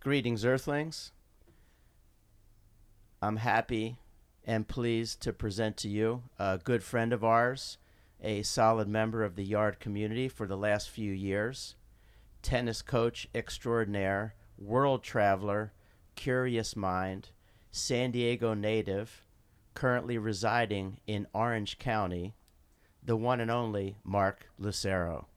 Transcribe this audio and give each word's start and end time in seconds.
Greetings, 0.00 0.46
Earthlings. 0.46 1.12
I'm 3.20 3.36
happy 3.36 3.98
and 4.46 4.66
pleased 4.66 5.20
to 5.20 5.32
present 5.34 5.76
to 5.76 5.90
you 5.90 6.22
a 6.38 6.56
good 6.56 6.82
friend 6.82 7.12
of 7.12 7.22
ours, 7.22 7.76
a 8.22 8.42
solid 8.42 8.88
member 8.88 9.22
of 9.22 9.36
the 9.36 9.44
Yard 9.44 9.78
community 9.78 10.26
for 10.26 10.46
the 10.46 10.56
last 10.56 10.88
few 10.88 11.12
years, 11.12 11.74
tennis 12.40 12.80
coach 12.80 13.28
extraordinaire, 13.34 14.34
world 14.56 15.02
traveler, 15.02 15.74
curious 16.14 16.74
mind, 16.74 17.28
San 17.70 18.10
Diego 18.10 18.54
native, 18.54 19.22
currently 19.74 20.16
residing 20.16 20.98
in 21.06 21.26
Orange 21.34 21.78
County, 21.78 22.34
the 23.02 23.16
one 23.16 23.38
and 23.38 23.50
only 23.50 23.98
Mark 24.02 24.46
Lucero. 24.58 25.28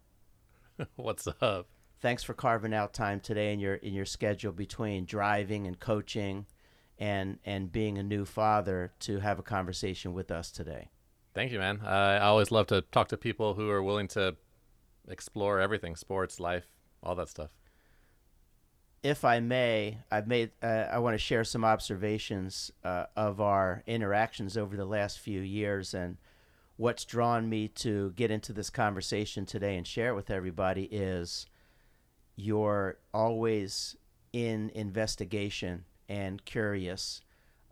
What's 0.95 1.27
up? 1.41 1.67
Thanks 2.03 2.21
for 2.21 2.33
carving 2.33 2.73
out 2.73 2.93
time 2.93 3.21
today 3.21 3.53
in 3.53 3.59
your 3.59 3.75
in 3.75 3.93
your 3.93 4.05
schedule 4.05 4.51
between 4.51 5.05
driving 5.05 5.65
and 5.65 5.79
coaching 5.79 6.45
and 6.99 7.39
and 7.45 7.71
being 7.71 7.97
a 7.97 8.03
new 8.03 8.25
father 8.25 8.91
to 8.99 9.19
have 9.19 9.39
a 9.39 9.41
conversation 9.41 10.13
with 10.13 10.29
us 10.29 10.51
today. 10.51 10.89
Thank 11.33 11.51
you, 11.51 11.57
man. 11.57 11.79
Uh, 11.83 11.87
I 11.87 12.25
always 12.25 12.51
love 12.51 12.67
to 12.67 12.81
talk 12.91 13.07
to 13.07 13.17
people 13.17 13.55
who 13.55 13.69
are 13.71 13.81
willing 13.81 14.07
to 14.09 14.35
explore 15.07 15.59
everything, 15.59 15.95
sports, 15.95 16.39
life, 16.39 16.67
all 17.01 17.15
that 17.15 17.29
stuff. 17.29 17.49
If 19.01 19.25
I 19.25 19.39
may, 19.39 19.99
I've 20.11 20.27
made 20.27 20.51
uh, 20.61 20.87
I 20.91 20.99
want 20.99 21.13
to 21.13 21.17
share 21.17 21.45
some 21.45 21.63
observations 21.63 22.69
uh, 22.83 23.05
of 23.15 23.39
our 23.39 23.81
interactions 23.87 24.57
over 24.57 24.75
the 24.75 24.85
last 24.85 25.19
few 25.19 25.39
years 25.39 25.93
and 25.93 26.17
what's 26.75 27.05
drawn 27.05 27.47
me 27.49 27.69
to 27.69 28.11
get 28.17 28.29
into 28.29 28.51
this 28.51 28.69
conversation 28.69 29.45
today 29.45 29.77
and 29.77 29.87
share 29.87 30.09
it 30.09 30.15
with 30.15 30.29
everybody 30.29 30.83
is 30.91 31.45
you're 32.35 32.97
always 33.13 33.95
in 34.31 34.71
investigation 34.73 35.85
and 36.09 36.43
curious 36.45 37.21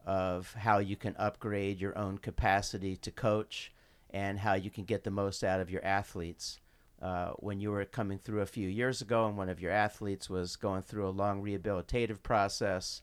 of 0.06 0.54
how 0.54 0.80
you 0.80 0.96
can 0.96 1.16
upgrade 1.18 1.80
your 1.80 1.98
own 1.98 2.18
capacity 2.18 2.96
to 2.96 3.12
coach 3.12 3.72
and 4.10 4.40
how 4.40 4.54
you 4.54 4.70
can 4.70 4.84
get 4.84 5.04
the 5.04 5.12
most 5.12 5.44
out 5.44 5.60
of 5.60 5.70
your 5.70 5.84
athletes. 5.84 6.60
Uh, 7.02 7.32
when 7.38 7.60
you 7.60 7.72
were 7.72 7.86
coming 7.86 8.20
through 8.20 8.42
a 8.42 8.46
few 8.46 8.68
years 8.68 9.02
ago 9.02 9.28
and 9.28 9.38
one 9.38 9.50
of 9.50 9.60
your 9.60 9.72
athletes 9.72 10.30
was 10.30 10.56
going 10.56 10.84
through 10.84 11.08
a 11.08 11.10
long 11.10 11.42
rehabilitative 11.42 12.22
process, 12.22 13.02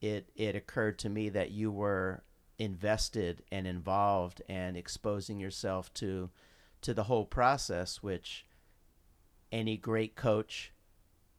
it, 0.00 0.30
it 0.34 0.56
occurred 0.56 0.98
to 0.98 1.08
me 1.08 1.28
that 1.28 1.50
you 1.50 1.70
were 1.70 2.22
invested 2.58 3.42
and 3.52 3.66
involved 3.66 4.42
and 4.48 4.76
exposing 4.76 5.38
yourself 5.38 5.92
to 5.94 6.30
to 6.80 6.94
the 6.94 7.04
whole 7.04 7.24
process, 7.24 8.02
which 8.04 8.46
any 9.50 9.76
great 9.76 10.14
coach 10.14 10.72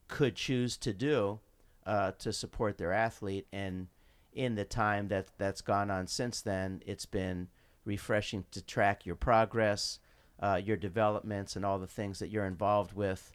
could 0.09 0.35
choose 0.35 0.75
to 0.77 0.91
do 0.91 1.39
uh, 1.85 2.11
to 2.19 2.33
support 2.33 2.77
their 2.77 2.91
athlete. 2.91 3.47
And 3.53 3.87
in 4.33 4.55
the 4.55 4.65
time 4.65 5.07
that 5.07 5.27
that's 5.37 5.61
gone 5.61 5.89
on 5.89 6.07
since 6.07 6.41
then, 6.41 6.83
it's 6.85 7.05
been 7.05 7.47
refreshing 7.85 8.43
to 8.51 8.61
track 8.61 9.05
your 9.05 9.15
progress, 9.15 9.99
uh, 10.41 10.59
your 10.63 10.77
developments, 10.77 11.55
and 11.55 11.65
all 11.65 11.79
the 11.79 11.87
things 11.87 12.19
that 12.19 12.29
you're 12.29 12.45
involved 12.45 12.93
with 12.93 13.31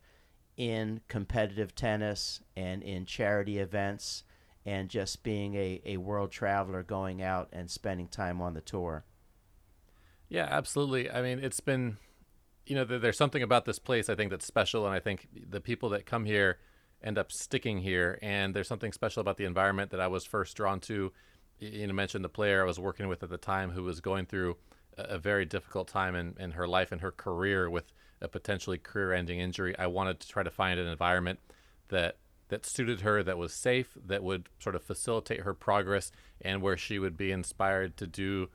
in 0.57 1.01
competitive 1.09 1.75
tennis 1.75 2.41
and 2.57 2.83
in 2.83 3.07
charity 3.07 3.59
events 3.59 4.23
and 4.67 4.89
just 4.89 5.23
being 5.23 5.55
a, 5.55 5.81
a 5.85 5.97
world 5.97 6.31
traveler 6.31 6.83
going 6.83 7.23
out 7.23 7.49
and 7.53 7.71
spending 7.71 8.09
time 8.09 8.41
on 8.41 8.55
the 8.55 8.61
tour. 8.61 9.05
Yeah, 10.29 10.47
absolutely. 10.51 11.11
I 11.11 11.23
mean, 11.23 11.39
it's 11.39 11.61
been 11.61 11.99
you 12.67 12.75
know, 12.75 12.85
there's 12.85 13.19
something 13.19 13.43
about 13.43 13.65
this 13.65 13.79
place 13.79 14.09
I 14.09 14.15
think 14.15 14.31
that's 14.31 14.47
special, 14.47 14.87
and 14.87 14.95
I 14.95 15.01
think 15.01 15.29
the 15.51 15.61
people 15.61 15.91
that 15.91 16.07
come 16.07 16.25
here 16.25 16.59
end 17.03 17.19
up 17.19 17.31
sticking 17.31 17.79
here. 17.79 18.19
And 18.23 18.55
there's 18.55 18.69
something 18.69 18.93
special 18.93 19.21
about 19.21 19.37
the 19.37 19.45
environment 19.45 19.91
that 19.91 20.01
I 20.01 20.09
was 20.09 20.25
first 20.25 20.57
drawn 20.57 20.81
to. 20.81 21.13
You 21.59 21.87
know, 21.87 21.93
mentioned 21.93 22.25
the 22.25 22.31
player 22.31 22.63
I 22.63 22.67
was 22.67 22.81
working 22.81 23.07
with 23.07 23.23
at 23.23 23.31
the 23.31 23.39
time 23.39 23.71
who 23.71 23.85
was 23.85 24.01
going 24.01 24.27
through 24.27 24.57
a, 24.97 25.19
very 25.19 25.45
difficult 25.45 25.89
time 25.89 26.15
in, 26.15 26.35
in 26.39 26.53
her 26.53 26.67
life 26.67 26.91
and 26.91 27.01
her 27.01 27.13
career 27.13 27.71
with 27.71 27.93
a 28.21 28.29
potentially 28.29 28.79
career-ending 28.79 29.39
injury. 29.39 29.79
I 29.79 29.87
wanted 29.87 30.21
to 30.21 30.29
try 30.29 30.43
to 30.43 30.51
find 30.51 30.81
an 30.81 30.87
environment 30.87 31.39
that 31.89 32.17
that 32.49 32.67
suited 32.67 33.01
her, 33.01 33.23
that 33.23 33.39
was 33.39 33.55
safe, 33.55 33.97
that 34.05 34.23
would 34.23 34.49
sort 34.59 34.75
of 34.75 34.83
facilitate 34.83 35.41
her 35.41 35.55
progress, 35.55 36.13
and 36.41 36.61
where 36.61 36.77
she 36.77 36.99
would 36.99 37.17
be 37.17 37.33
inspired 37.33 37.97
to 37.97 38.07
do 38.07 38.51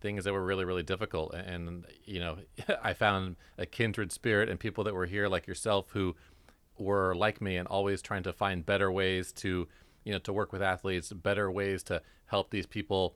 things 0.00 0.24
that 0.24 0.32
were 0.32 0.44
really 0.44 0.64
really 0.64 0.82
difficult. 0.82 1.34
And 1.34 1.84
you 2.04 2.20
know 2.20 2.38
i 2.82 2.92
found 2.92 3.36
a 3.56 3.66
kindred 3.66 4.12
spirit 4.12 4.48
and 4.48 4.58
people 4.58 4.84
that 4.84 4.94
were 4.94 5.06
here 5.06 5.28
like 5.28 5.46
yourself 5.46 5.86
who 5.90 6.16
were 6.78 7.14
like 7.14 7.40
me 7.40 7.56
and 7.56 7.66
always 7.68 8.00
trying 8.00 8.22
to 8.22 8.32
find 8.32 8.64
better 8.64 8.90
ways 8.90 9.32
to 9.32 9.66
you 10.04 10.12
know 10.12 10.18
to 10.18 10.32
work 10.32 10.52
with 10.52 10.62
athletes 10.62 11.12
better 11.12 11.50
ways 11.50 11.82
to 11.82 12.00
help 12.26 12.50
these 12.50 12.66
people 12.66 13.14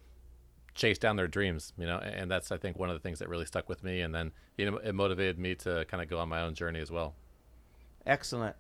chase 0.75 0.99
down 0.99 1.17
their 1.17 1.29
dreams 1.29 1.73
you 1.79 1.87
know 1.87 1.99
and 1.99 2.31
that's 2.31 2.51
i 2.51 2.57
think 2.57 2.79
one 2.79 2.89
of 2.91 2.95
the 2.95 3.01
things 3.01 3.19
that 3.19 3.29
really 3.29 3.47
stuck 3.47 3.69
with 3.69 3.83
me. 3.85 4.01
And 4.01 4.15
then 4.15 4.33
you 4.57 4.71
know 4.71 4.79
it 4.79 4.95
motivated 4.95 5.39
me 5.39 5.55
to 5.57 5.85
kind 5.87 6.03
of 6.03 6.09
go 6.09 6.19
on 6.19 6.29
my 6.29 6.43
own 6.43 6.55
journey 6.55 6.81
as 6.81 6.91
well. 6.91 7.15
Excellent. 8.07 8.57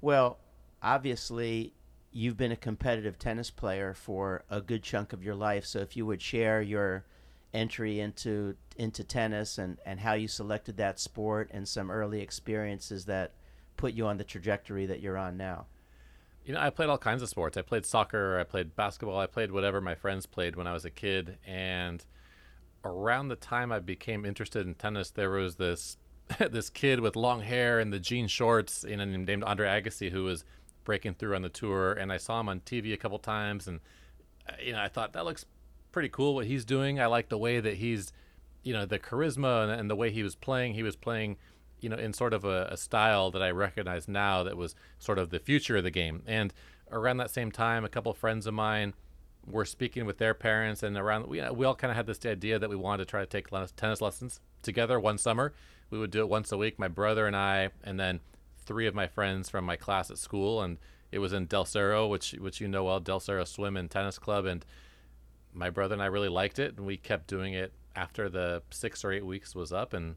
Well 0.00 0.38
obviously 0.82 1.72
you've 2.12 2.36
been 2.36 2.52
a 2.52 2.56
competitive 2.56 3.18
tennis 3.18 3.50
player 3.50 3.94
for 3.94 4.44
a 4.48 4.60
good 4.60 4.82
chunk 4.82 5.12
of 5.12 5.24
your 5.24 5.34
life. 5.34 5.64
So 5.64 5.80
if 5.80 5.96
you 5.96 6.06
would 6.06 6.22
share 6.22 6.62
your 6.62 7.04
entry 7.54 8.00
into 8.00 8.56
into 8.76 9.04
tennis 9.04 9.58
and 9.58 9.78
and 9.86 10.00
how 10.00 10.12
you 10.12 10.28
selected 10.28 10.76
that 10.76 10.98
sport 10.98 11.48
and 11.52 11.66
some 11.66 11.90
early 11.90 12.20
experiences 12.20 13.04
that 13.06 13.32
put 13.76 13.94
you 13.94 14.06
on 14.06 14.18
the 14.18 14.24
trajectory 14.24 14.86
that 14.86 15.00
you're 15.00 15.16
on 15.16 15.36
now? 15.36 15.66
You 16.44 16.52
know 16.52 16.60
i 16.60 16.68
played 16.70 16.90
all 16.90 16.98
kinds 16.98 17.22
of 17.22 17.28
sports. 17.28 17.56
I 17.56 17.62
played 17.62 17.86
soccer 17.86 18.38
i 18.38 18.44
played 18.44 18.76
basketball 18.76 19.18
i 19.18 19.26
played 19.26 19.52
whatever 19.52 19.80
my 19.80 19.94
friends 19.94 20.26
played 20.26 20.56
when 20.56 20.66
i 20.66 20.72
was 20.72 20.84
a 20.84 20.90
kid. 20.90 21.38
And 21.46 22.04
around 22.84 23.28
the 23.28 23.36
time 23.36 23.72
i 23.72 23.78
became 23.78 24.26
interested 24.26 24.66
in 24.66 24.74
tennis 24.74 25.10
there 25.10 25.30
was 25.30 25.56
this 25.56 25.96
this 26.50 26.68
kid 26.68 27.00
with 27.00 27.16
long 27.16 27.40
hair 27.40 27.78
and 27.78 27.92
the 27.92 28.00
jean 28.00 28.26
shorts 28.26 28.84
named 28.84 29.44
andre 29.44 29.68
agassi 29.68 30.10
who 30.10 30.24
was 30.24 30.44
breaking 30.82 31.14
through 31.14 31.34
on 31.34 31.42
the 31.42 31.48
tour. 31.48 31.92
And 31.92 32.12
i 32.12 32.16
saw 32.16 32.40
him 32.40 32.48
on 32.48 32.60
tv 32.60 32.92
a 32.92 32.96
couple 32.96 33.18
times 33.20 33.68
and 33.68 33.80
uh, 34.48 34.54
you 34.60 34.72
know 34.72 34.80
i 34.80 34.88
thought 34.88 35.12
that 35.12 35.24
looks 35.24 35.46
pretty 35.94 36.08
cool 36.08 36.34
what 36.34 36.46
he's 36.46 36.64
doing. 36.64 37.00
I 37.00 37.06
like 37.06 37.28
the 37.28 37.38
way 37.38 37.60
that 37.60 37.74
he's, 37.74 38.12
you 38.64 38.72
know, 38.72 38.84
the 38.84 38.98
charisma 38.98 39.62
and, 39.62 39.80
and 39.80 39.88
the 39.88 39.94
way 39.94 40.10
he 40.10 40.24
was 40.24 40.34
playing. 40.34 40.74
He 40.74 40.82
was 40.82 40.96
playing, 40.96 41.36
you 41.80 41.88
know, 41.88 41.96
in 41.96 42.12
sort 42.12 42.34
of 42.34 42.44
a, 42.44 42.66
a, 42.72 42.76
style 42.76 43.30
that 43.30 43.42
I 43.42 43.52
recognize 43.52 44.08
now 44.08 44.42
that 44.42 44.56
was 44.56 44.74
sort 44.98 45.20
of 45.20 45.30
the 45.30 45.38
future 45.38 45.76
of 45.76 45.84
the 45.84 45.92
game. 45.92 46.24
And 46.26 46.52
around 46.90 47.18
that 47.18 47.30
same 47.30 47.52
time, 47.52 47.84
a 47.84 47.88
couple 47.88 48.12
friends 48.12 48.48
of 48.48 48.54
mine 48.54 48.94
were 49.46 49.64
speaking 49.64 50.04
with 50.04 50.18
their 50.18 50.34
parents, 50.34 50.82
and 50.82 50.96
around 50.96 51.28
we, 51.28 51.40
we 51.50 51.64
all 51.64 51.76
kind 51.76 51.92
of 51.92 51.96
had 51.96 52.06
this 52.06 52.26
idea 52.26 52.58
that 52.58 52.68
we 52.68 52.76
wanted 52.76 53.04
to 53.04 53.10
try 53.10 53.20
to 53.20 53.26
take 53.26 53.48
tennis 53.76 54.00
lessons 54.00 54.40
together 54.62 54.98
one 54.98 55.16
summer. 55.16 55.52
We 55.90 55.98
would 56.00 56.10
do 56.10 56.20
it 56.20 56.28
once 56.28 56.50
a 56.50 56.56
week, 56.56 56.76
my 56.76 56.88
brother 56.88 57.28
and 57.28 57.36
I, 57.36 57.68
and 57.84 58.00
then 58.00 58.18
three 58.66 58.88
of 58.88 58.96
my 58.96 59.06
friends 59.06 59.48
from 59.48 59.64
my 59.64 59.76
class 59.76 60.10
at 60.10 60.18
school, 60.18 60.60
and 60.60 60.78
it 61.12 61.20
was 61.20 61.32
in 61.32 61.46
Del 61.46 61.66
Cerro, 61.66 62.08
which 62.08 62.32
which 62.32 62.60
you 62.60 62.66
know 62.66 62.82
well, 62.82 62.98
Del 62.98 63.20
Cerro 63.20 63.44
Swim 63.44 63.76
and 63.76 63.88
Tennis 63.88 64.18
Club, 64.18 64.44
and 64.44 64.64
my 65.54 65.70
brother 65.70 65.94
and 65.94 66.02
I 66.02 66.06
really 66.06 66.28
liked 66.28 66.58
it, 66.58 66.76
and 66.76 66.86
we 66.86 66.96
kept 66.96 67.28
doing 67.28 67.54
it 67.54 67.72
after 67.96 68.28
the 68.28 68.62
six 68.70 69.04
or 69.04 69.12
eight 69.12 69.24
weeks 69.24 69.54
was 69.54 69.72
up. 69.72 69.94
And 69.94 70.16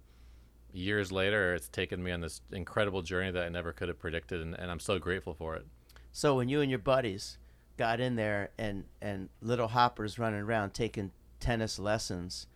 years 0.73 1.11
later, 1.11 1.53
it's 1.53 1.69
taken 1.69 2.03
me 2.03 2.11
on 2.11 2.21
this 2.21 2.41
incredible 2.51 3.01
journey 3.01 3.31
that 3.31 3.43
I 3.43 3.49
never 3.49 3.71
could 3.71 3.87
have 3.87 3.99
predicted, 3.99 4.41
and, 4.41 4.55
and 4.55 4.71
I'm 4.71 4.79
so 4.79 4.99
grateful 4.99 5.33
for 5.33 5.55
it. 5.55 5.65
So 6.11 6.35
when 6.35 6.49
you 6.49 6.61
and 6.61 6.69
your 6.69 6.79
buddies 6.79 7.37
got 7.77 7.99
in 7.99 8.15
there 8.15 8.49
and 8.57 8.85
and 9.01 9.29
little 9.39 9.67
hoppers 9.67 10.17
running 10.17 10.41
around 10.41 10.71
taking 10.71 11.11
tennis 11.39 11.77
lessons, 11.77 12.47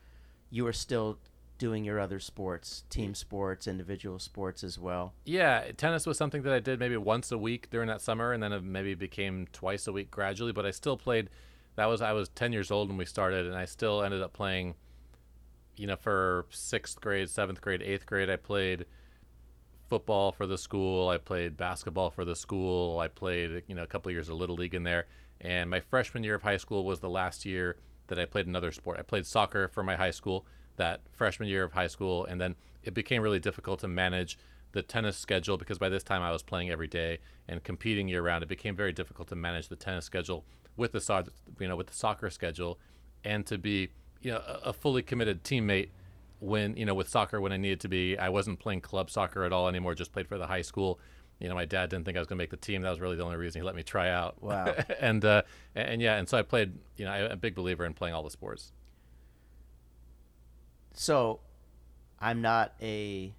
you 0.49 0.63
were 0.63 0.73
still 0.73 1.19
doing 1.59 1.83
your 1.85 1.99
other 1.99 2.19
sports, 2.19 2.85
team 2.89 3.13
sports, 3.13 3.67
individual 3.67 4.17
sports 4.17 4.63
as 4.63 4.79
well. 4.79 5.13
Yeah, 5.25 5.71
tennis 5.77 6.07
was 6.07 6.17
something 6.17 6.41
that 6.41 6.53
I 6.53 6.59
did 6.59 6.79
maybe 6.79 6.97
once 6.97 7.31
a 7.31 7.37
week 7.37 7.69
during 7.69 7.87
that 7.87 8.01
summer, 8.01 8.33
and 8.33 8.41
then 8.41 8.51
it 8.51 8.63
maybe 8.63 8.95
became 8.95 9.45
twice 9.53 9.85
a 9.85 9.91
week 9.91 10.09
gradually. 10.09 10.51
But 10.51 10.65
I 10.65 10.71
still 10.71 10.97
played 10.97 11.29
that 11.75 11.85
was 11.85 12.01
I 12.01 12.13
was 12.13 12.29
10 12.29 12.53
years 12.53 12.71
old 12.71 12.89
when 12.89 12.97
we 12.97 13.05
started, 13.05 13.45
and 13.45 13.55
I 13.55 13.65
still 13.65 14.03
ended 14.03 14.21
up 14.21 14.33
playing. 14.33 14.75
You 15.77 15.87
know, 15.87 15.95
for 15.95 16.45
sixth 16.51 16.99
grade, 17.01 17.29
seventh 17.29 17.61
grade, 17.61 17.81
eighth 17.81 18.05
grade, 18.05 18.29
I 18.29 18.35
played 18.35 18.85
football 19.87 20.31
for 20.31 20.45
the 20.45 20.57
school. 20.57 21.09
I 21.09 21.17
played 21.17 21.57
basketball 21.57 22.11
for 22.11 22.23
the 22.23 22.35
school. 22.35 22.99
I 22.99 23.07
played, 23.07 23.63
you 23.67 23.73
know, 23.73 23.83
a 23.83 23.87
couple 23.87 24.09
of 24.09 24.13
years 24.13 24.29
of 24.29 24.35
little 24.35 24.55
league 24.55 24.75
in 24.75 24.83
there. 24.83 25.07
And 25.39 25.69
my 25.69 25.79
freshman 25.79 26.23
year 26.23 26.35
of 26.35 26.43
high 26.43 26.57
school 26.57 26.85
was 26.85 26.99
the 26.99 27.09
last 27.09 27.45
year 27.45 27.77
that 28.07 28.19
I 28.19 28.25
played 28.25 28.47
another 28.47 28.71
sport. 28.71 28.99
I 28.99 29.01
played 29.01 29.25
soccer 29.25 29.67
for 29.69 29.81
my 29.81 29.95
high 29.95 30.11
school 30.11 30.45
that 30.75 31.01
freshman 31.11 31.49
year 31.49 31.63
of 31.63 31.73
high 31.73 31.87
school, 31.87 32.25
and 32.25 32.39
then 32.39 32.55
it 32.83 32.93
became 32.93 33.21
really 33.21 33.39
difficult 33.39 33.79
to 33.79 33.87
manage 33.87 34.37
the 34.71 34.81
tennis 34.81 35.17
schedule 35.17 35.57
because 35.57 35.77
by 35.77 35.89
this 35.89 36.03
time 36.03 36.21
I 36.21 36.31
was 36.31 36.43
playing 36.43 36.69
every 36.69 36.87
day 36.87 37.19
and 37.47 37.63
competing 37.63 38.07
year 38.07 38.21
round. 38.21 38.43
It 38.43 38.49
became 38.49 38.75
very 38.75 38.93
difficult 38.93 39.27
to 39.29 39.35
manage 39.35 39.67
the 39.67 39.75
tennis 39.75 40.05
schedule 40.05 40.45
with 40.77 40.91
the 40.91 41.01
so- 41.01 41.23
you 41.59 41.67
know 41.67 41.75
with 41.75 41.87
the 41.87 41.93
soccer 41.93 42.29
schedule, 42.29 42.79
and 43.23 43.45
to 43.47 43.57
be 43.57 43.89
you 44.21 44.31
know 44.31 44.41
a, 44.47 44.69
a 44.69 44.73
fully 44.73 45.01
committed 45.01 45.43
teammate 45.43 45.89
when 46.39 46.75
you 46.75 46.85
know 46.85 46.93
with 46.93 47.09
soccer 47.09 47.39
when 47.41 47.51
I 47.51 47.57
needed 47.57 47.79
to 47.81 47.87
be. 47.87 48.17
I 48.17 48.29
wasn't 48.29 48.59
playing 48.59 48.81
club 48.81 49.09
soccer 49.09 49.43
at 49.43 49.53
all 49.53 49.67
anymore. 49.67 49.95
Just 49.95 50.11
played 50.11 50.27
for 50.27 50.37
the 50.37 50.47
high 50.47 50.63
school, 50.63 50.99
you 51.41 51.49
know, 51.49 51.55
my 51.55 51.65
dad 51.65 51.89
didn't 51.89 52.05
think 52.05 52.17
I 52.17 52.21
was 52.21 52.27
going 52.27 52.37
to 52.37 52.43
make 52.43 52.51
the 52.51 52.57
team. 52.57 52.83
That 52.83 52.91
was 52.91 52.99
really 52.99 53.15
the 53.15 53.23
only 53.23 53.35
reason 53.35 53.61
he 53.61 53.65
let 53.65 53.73
me 53.73 53.81
try 53.81 54.09
out. 54.09 54.41
Wow. 54.43 54.75
and 54.99 55.25
uh, 55.25 55.41
and 55.73 55.99
yeah, 55.99 56.17
and 56.17 56.29
so 56.29 56.37
I 56.37 56.43
played. 56.43 56.73
You 56.97 57.05
know, 57.05 57.11
I'm 57.11 57.31
a 57.31 57.35
big 57.35 57.55
believer 57.55 57.83
in 57.83 57.95
playing 57.95 58.13
all 58.13 58.21
the 58.21 58.29
sports. 58.29 58.71
So, 60.93 61.39
I'm 62.19 62.41
not 62.41 62.73
a 62.81 63.33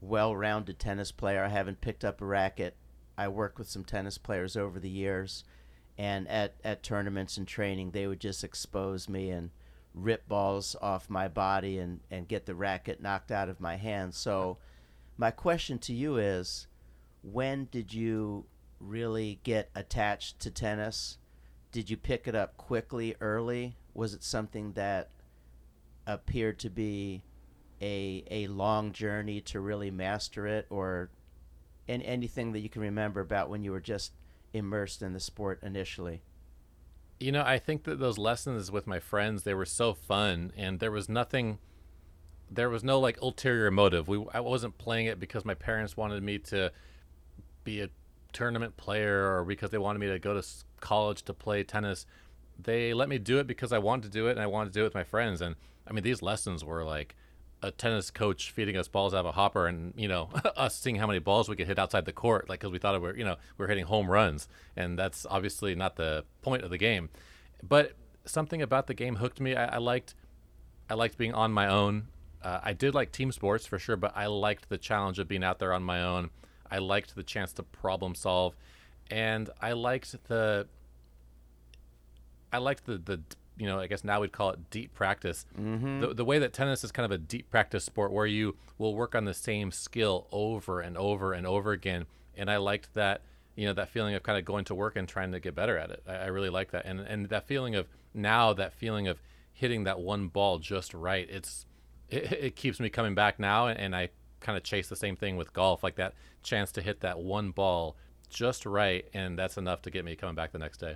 well-rounded 0.00 0.78
tennis 0.78 1.12
player. 1.12 1.44
I 1.44 1.48
haven't 1.48 1.80
picked 1.80 2.04
up 2.04 2.20
a 2.20 2.24
racket. 2.24 2.74
I 3.16 3.28
worked 3.28 3.58
with 3.58 3.68
some 3.68 3.84
tennis 3.84 4.18
players 4.18 4.56
over 4.56 4.80
the 4.80 4.88
years, 4.88 5.44
and 5.98 6.28
at 6.28 6.54
at 6.62 6.82
tournaments 6.82 7.36
and 7.36 7.46
training, 7.46 7.90
they 7.90 8.06
would 8.06 8.20
just 8.20 8.44
expose 8.44 9.08
me 9.08 9.30
and 9.30 9.50
rip 9.92 10.28
balls 10.28 10.76
off 10.80 11.10
my 11.10 11.26
body 11.26 11.78
and 11.78 12.00
and 12.10 12.28
get 12.28 12.46
the 12.46 12.54
racket 12.54 13.02
knocked 13.02 13.32
out 13.32 13.48
of 13.48 13.60
my 13.60 13.76
hands. 13.76 14.16
So, 14.16 14.58
my 15.16 15.32
question 15.32 15.78
to 15.80 15.92
you 15.92 16.16
is, 16.16 16.68
when 17.22 17.68
did 17.72 17.92
you 17.92 18.46
really 18.78 19.40
get 19.42 19.70
attached 19.74 20.38
to 20.40 20.50
tennis? 20.52 21.18
Did 21.72 21.90
you 21.90 21.96
pick 21.96 22.28
it 22.28 22.34
up 22.34 22.56
quickly, 22.56 23.16
early? 23.20 23.76
Was 23.92 24.14
it 24.14 24.22
something 24.22 24.72
that 24.74 25.10
appeared 26.06 26.60
to 26.60 26.70
be 26.70 27.22
a 27.82 28.24
a 28.30 28.46
long 28.46 28.92
journey 28.92 29.40
to 29.40 29.58
really 29.58 29.90
master 29.90 30.46
it, 30.46 30.66
or 30.70 31.10
and 31.88 32.02
anything 32.04 32.52
that 32.52 32.60
you 32.60 32.68
can 32.68 32.82
remember 32.82 33.20
about 33.20 33.50
when 33.50 33.64
you 33.64 33.72
were 33.72 33.80
just 33.80 34.12
immersed 34.52 35.02
in 35.02 35.12
the 35.12 35.20
sport 35.20 35.60
initially? 35.62 36.22
You 37.20 37.32
know, 37.32 37.42
I 37.42 37.58
think 37.58 37.84
that 37.84 37.98
those 37.98 38.18
lessons 38.18 38.70
with 38.70 38.86
my 38.86 39.00
friends 39.00 39.42
they 39.42 39.54
were 39.54 39.64
so 39.64 39.94
fun, 39.94 40.52
and 40.56 40.78
there 40.78 40.92
was 40.92 41.08
nothing. 41.08 41.58
There 42.50 42.70
was 42.70 42.84
no 42.84 42.98
like 42.98 43.20
ulterior 43.20 43.70
motive. 43.70 44.08
We 44.08 44.24
I 44.32 44.40
wasn't 44.40 44.78
playing 44.78 45.06
it 45.06 45.18
because 45.18 45.44
my 45.44 45.54
parents 45.54 45.96
wanted 45.96 46.22
me 46.22 46.38
to 46.38 46.72
be 47.64 47.80
a 47.80 47.90
tournament 48.32 48.76
player 48.76 49.34
or 49.34 49.44
because 49.44 49.70
they 49.70 49.78
wanted 49.78 49.98
me 49.98 50.06
to 50.08 50.18
go 50.18 50.40
to 50.40 50.46
college 50.80 51.22
to 51.24 51.34
play 51.34 51.62
tennis. 51.64 52.06
They 52.58 52.94
let 52.94 53.08
me 53.08 53.18
do 53.18 53.38
it 53.38 53.46
because 53.46 53.72
I 53.72 53.78
wanted 53.78 54.04
to 54.04 54.10
do 54.10 54.28
it 54.28 54.32
and 54.32 54.40
I 54.40 54.46
wanted 54.46 54.72
to 54.72 54.78
do 54.78 54.82
it 54.82 54.84
with 54.84 54.94
my 54.94 55.04
friends. 55.04 55.40
And 55.40 55.56
I 55.86 55.92
mean, 55.92 56.04
these 56.04 56.22
lessons 56.22 56.64
were 56.64 56.84
like 56.84 57.14
a 57.62 57.70
tennis 57.70 58.10
coach 58.10 58.50
feeding 58.52 58.76
us 58.76 58.86
balls 58.86 59.12
out 59.12 59.20
of 59.20 59.26
a 59.26 59.32
hopper 59.32 59.66
and 59.66 59.92
you 59.96 60.06
know 60.06 60.30
us 60.56 60.78
seeing 60.78 60.96
how 60.96 61.06
many 61.06 61.18
balls 61.18 61.48
we 61.48 61.56
could 61.56 61.66
hit 61.66 61.78
outside 61.78 62.04
the 62.04 62.12
court 62.12 62.48
like 62.48 62.60
because 62.60 62.72
we 62.72 62.78
thought 62.78 62.94
we 62.94 63.00
were 63.00 63.16
you 63.16 63.24
know 63.24 63.36
we 63.56 63.64
are 63.64 63.68
hitting 63.68 63.86
home 63.86 64.10
runs. 64.10 64.48
And 64.76 64.98
that's 64.98 65.26
obviously 65.28 65.74
not 65.74 65.96
the 65.96 66.24
point 66.42 66.62
of 66.62 66.70
the 66.70 66.78
game. 66.78 67.10
But 67.66 67.94
something 68.24 68.62
about 68.62 68.86
the 68.86 68.94
game 68.94 69.16
hooked 69.16 69.40
me. 69.40 69.54
I, 69.54 69.74
I 69.74 69.78
liked 69.78 70.14
i 70.88 70.94
liked 70.94 71.18
being 71.18 71.34
on 71.34 71.52
my 71.52 71.68
own. 71.68 72.08
Uh, 72.42 72.60
i 72.62 72.72
did 72.72 72.94
like 72.94 73.10
team 73.10 73.32
sports 73.32 73.66
for 73.66 73.80
sure 73.80 73.96
but 73.96 74.12
i 74.16 74.26
liked 74.26 74.68
the 74.68 74.78
challenge 74.78 75.18
of 75.18 75.26
being 75.26 75.42
out 75.42 75.58
there 75.58 75.72
on 75.72 75.82
my 75.82 76.02
own. 76.02 76.30
I 76.70 76.78
liked 76.78 77.14
the 77.16 77.22
chance 77.22 77.52
to 77.54 77.62
problem 77.62 78.14
solve. 78.14 78.54
And 79.10 79.50
i 79.60 79.72
liked 79.72 80.14
the 80.28 80.68
i 82.52 82.58
liked 82.58 82.86
the 82.86 82.98
the 82.98 83.20
you 83.58 83.66
know, 83.66 83.80
I 83.80 83.86
guess 83.86 84.04
now 84.04 84.20
we'd 84.20 84.32
call 84.32 84.50
it 84.50 84.70
deep 84.70 84.94
practice. 84.94 85.44
Mm-hmm. 85.58 86.00
The, 86.00 86.14
the 86.14 86.24
way 86.24 86.38
that 86.38 86.52
tennis 86.52 86.84
is 86.84 86.92
kind 86.92 87.04
of 87.04 87.10
a 87.12 87.18
deep 87.18 87.50
practice 87.50 87.84
sport 87.84 88.12
where 88.12 88.26
you 88.26 88.56
will 88.78 88.94
work 88.94 89.14
on 89.14 89.24
the 89.24 89.34
same 89.34 89.72
skill 89.72 90.28
over 90.30 90.80
and 90.80 90.96
over 90.96 91.32
and 91.32 91.46
over 91.46 91.72
again. 91.72 92.06
And 92.36 92.50
I 92.50 92.58
liked 92.58 92.94
that, 92.94 93.22
you 93.56 93.66
know, 93.66 93.72
that 93.72 93.88
feeling 93.88 94.14
of 94.14 94.22
kind 94.22 94.38
of 94.38 94.44
going 94.44 94.64
to 94.66 94.74
work 94.74 94.96
and 94.96 95.08
trying 95.08 95.32
to 95.32 95.40
get 95.40 95.54
better 95.54 95.76
at 95.76 95.90
it. 95.90 96.02
I, 96.06 96.14
I 96.14 96.26
really 96.26 96.50
like 96.50 96.70
that. 96.70 96.86
And, 96.86 97.00
and 97.00 97.28
that 97.30 97.46
feeling 97.46 97.74
of 97.74 97.88
now, 98.14 98.52
that 98.52 98.72
feeling 98.72 99.08
of 99.08 99.20
hitting 99.52 99.84
that 99.84 99.98
one 99.98 100.28
ball 100.28 100.58
just 100.58 100.94
right, 100.94 101.28
it's, 101.28 101.66
it, 102.08 102.32
it 102.32 102.56
keeps 102.56 102.78
me 102.78 102.88
coming 102.88 103.16
back 103.16 103.40
now. 103.40 103.66
And 103.66 103.94
I 103.94 104.10
kind 104.40 104.56
of 104.56 104.62
chase 104.62 104.88
the 104.88 104.96
same 104.96 105.16
thing 105.16 105.36
with 105.36 105.52
golf, 105.52 105.82
like 105.82 105.96
that 105.96 106.14
chance 106.44 106.70
to 106.72 106.80
hit 106.80 107.00
that 107.00 107.18
one 107.18 107.50
ball 107.50 107.96
just 108.30 108.64
right. 108.64 109.04
And 109.12 109.36
that's 109.36 109.56
enough 109.56 109.82
to 109.82 109.90
get 109.90 110.04
me 110.04 110.14
coming 110.14 110.36
back 110.36 110.52
the 110.52 110.58
next 110.58 110.78
day. 110.78 110.94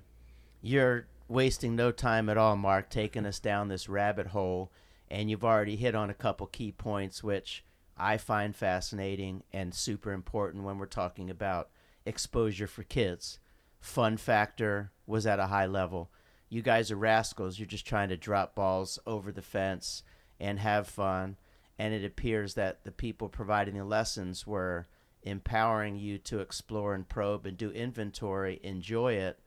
You're 0.61 1.07
wasting 1.33 1.75
no 1.75 1.91
time 1.91 2.29
at 2.29 2.37
all, 2.37 2.57
Mark, 2.57 2.91
taking 2.91 3.27
us 3.27 3.41
down 3.41 3.69
this 3.69 3.89
rabbit 3.89 4.29
hole. 4.29 4.71
And 5.11 5.31
you've 5.31 5.45
already 5.45 5.77
hit 5.77 5.95
on 5.95 6.11
a 6.11 6.15
couple 6.15 6.47
key 6.47 6.73
points, 6.73 7.23
which 7.23 7.65
I 7.97 8.17
find 8.17 8.55
fascinating 8.55 9.43
and 9.53 9.75
super 9.75 10.13
important 10.13 10.65
when 10.65 10.79
we're 10.79 10.87
talking 10.87 11.31
about 11.31 11.71
exposure 12.07 12.67
for 12.67 12.83
kids. 12.83 13.39
Fun 13.81 14.17
factor 14.17 14.93
was 15.07 15.27
at 15.27 15.39
a 15.39 15.47
high 15.47 15.67
level. 15.67 16.11
You 16.49 16.63
guys 16.63 16.91
are 16.91 16.97
rascals. 16.97 17.59
You're 17.59 17.67
just 17.67 17.87
trying 17.87 18.11
to 18.11 18.17
drop 18.17 18.55
balls 18.55 18.99
over 19.07 19.33
the 19.33 19.43
fence 19.43 20.03
and 20.39 20.59
have 20.59 20.87
fun. 20.87 21.37
And 21.79 21.93
it 21.95 22.05
appears 22.05 22.55
that 22.55 22.85
the 22.85 22.93
people 22.93 23.29
providing 23.29 23.77
the 23.77 23.85
lessons 23.85 24.47
were 24.47 24.87
empowering 25.23 25.97
you 25.97 26.19
to 26.19 26.41
explore 26.41 26.95
and 26.95 27.09
probe 27.09 27.47
and 27.47 27.57
do 27.57 27.71
inventory, 27.71 28.61
enjoy 28.63 29.15
it, 29.15 29.39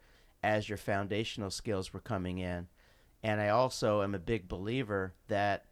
as 0.45 0.69
your 0.69 0.77
foundational 0.77 1.49
skills 1.49 1.91
were 1.91 1.99
coming 1.99 2.37
in. 2.37 2.67
And 3.23 3.41
I 3.41 3.49
also 3.49 4.03
am 4.03 4.13
a 4.13 4.19
big 4.19 4.47
believer 4.47 5.15
that 5.27 5.65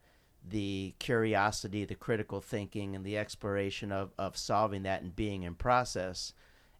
the 0.43 0.95
curiosity, 0.97 1.85
the 1.85 1.93
critical 1.93 2.41
thinking, 2.41 2.95
and 2.95 3.05
the 3.05 3.15
exploration 3.15 3.91
of, 3.91 4.11
of 4.17 4.35
solving 4.35 4.81
that 4.83 5.03
and 5.03 5.15
being 5.15 5.43
in 5.43 5.53
process 5.53 6.33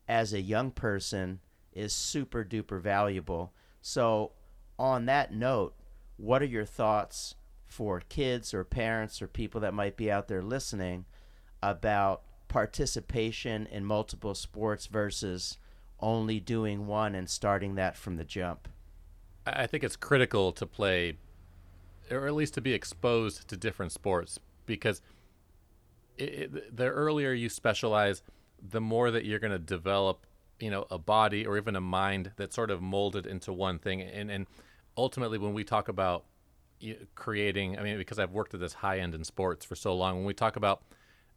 as 0.08 0.34
a 0.34 0.42
young 0.42 0.72
person 0.72 1.40
is 1.72 1.94
super 1.94 2.44
duper 2.44 2.82
valuable. 2.82 3.54
So, 3.80 4.32
on 4.80 5.06
that 5.06 5.32
note, 5.32 5.76
what 6.18 6.42
are 6.42 6.46
your 6.46 6.66
thoughts 6.66 7.36
for 7.68 8.02
kids 8.10 8.56
or 8.56 8.64
parents 8.64 9.22
or 9.22 9.28
people 9.28 9.62
that 9.62 9.74
might 9.76 9.98
be 9.98 10.12
out 10.12 10.28
there 10.28 10.42
listening 10.42 11.06
about 11.62 12.24
participation 12.48 13.68
in 13.68 13.86
multiple 13.86 14.34
sports 14.34 14.88
versus 14.88 15.60
only 16.04 16.40
doing 16.40 16.86
one 16.86 17.16
and 17.16 17.30
starting 17.30 17.76
that 17.76 17.98
from 17.98 18.18
the 18.18 18.24
jump? 18.24 18.68
I 19.48 19.66
think 19.66 19.84
it's 19.84 19.96
critical 19.96 20.52
to 20.52 20.66
play, 20.66 21.18
or 22.12 22.28
at 22.28 22.34
least 22.34 22.54
to 22.56 22.62
be 22.62 22.74
exposed 22.74 23.48
to 23.48 23.58
different 23.58 23.92
sports, 23.92 24.40
because 24.66 25.02
it, 26.18 26.24
it, 26.24 26.78
the 26.78 26.86
earlier 26.86 27.34
you 27.34 27.50
specialize, 27.50 28.22
the 28.62 28.80
more 28.80 29.12
that 29.12 29.26
you're 29.26 29.40
going 29.40 29.52
to 29.52 29.60
develop, 29.60 30.26
you 30.60 30.70
know, 30.70 30.86
a 30.92 30.98
body 30.98 31.46
or 31.46 31.58
even 31.58 31.76
a 31.76 31.82
mind 31.82 32.32
that's 32.38 32.56
sort 32.56 32.72
of 32.72 32.82
molded 32.82 33.26
into 33.26 33.52
one 33.52 33.80
thing. 33.80 34.02
And 34.02 34.30
and 34.32 34.48
ultimately, 34.96 35.38
when 35.38 35.54
we 35.54 35.64
talk 35.64 35.90
about 35.90 36.26
creating, 37.16 37.80
I 37.80 37.84
mean, 37.84 37.98
because 37.98 38.20
I've 38.20 38.32
worked 38.32 38.54
at 38.54 38.60
this 38.60 38.74
high 38.74 39.00
end 39.00 39.16
in 39.16 39.24
sports 39.24 39.66
for 39.66 39.76
so 39.76 39.96
long, 39.96 40.18
when 40.18 40.26
we 40.26 40.34
talk 40.34 40.56
about 40.56 40.84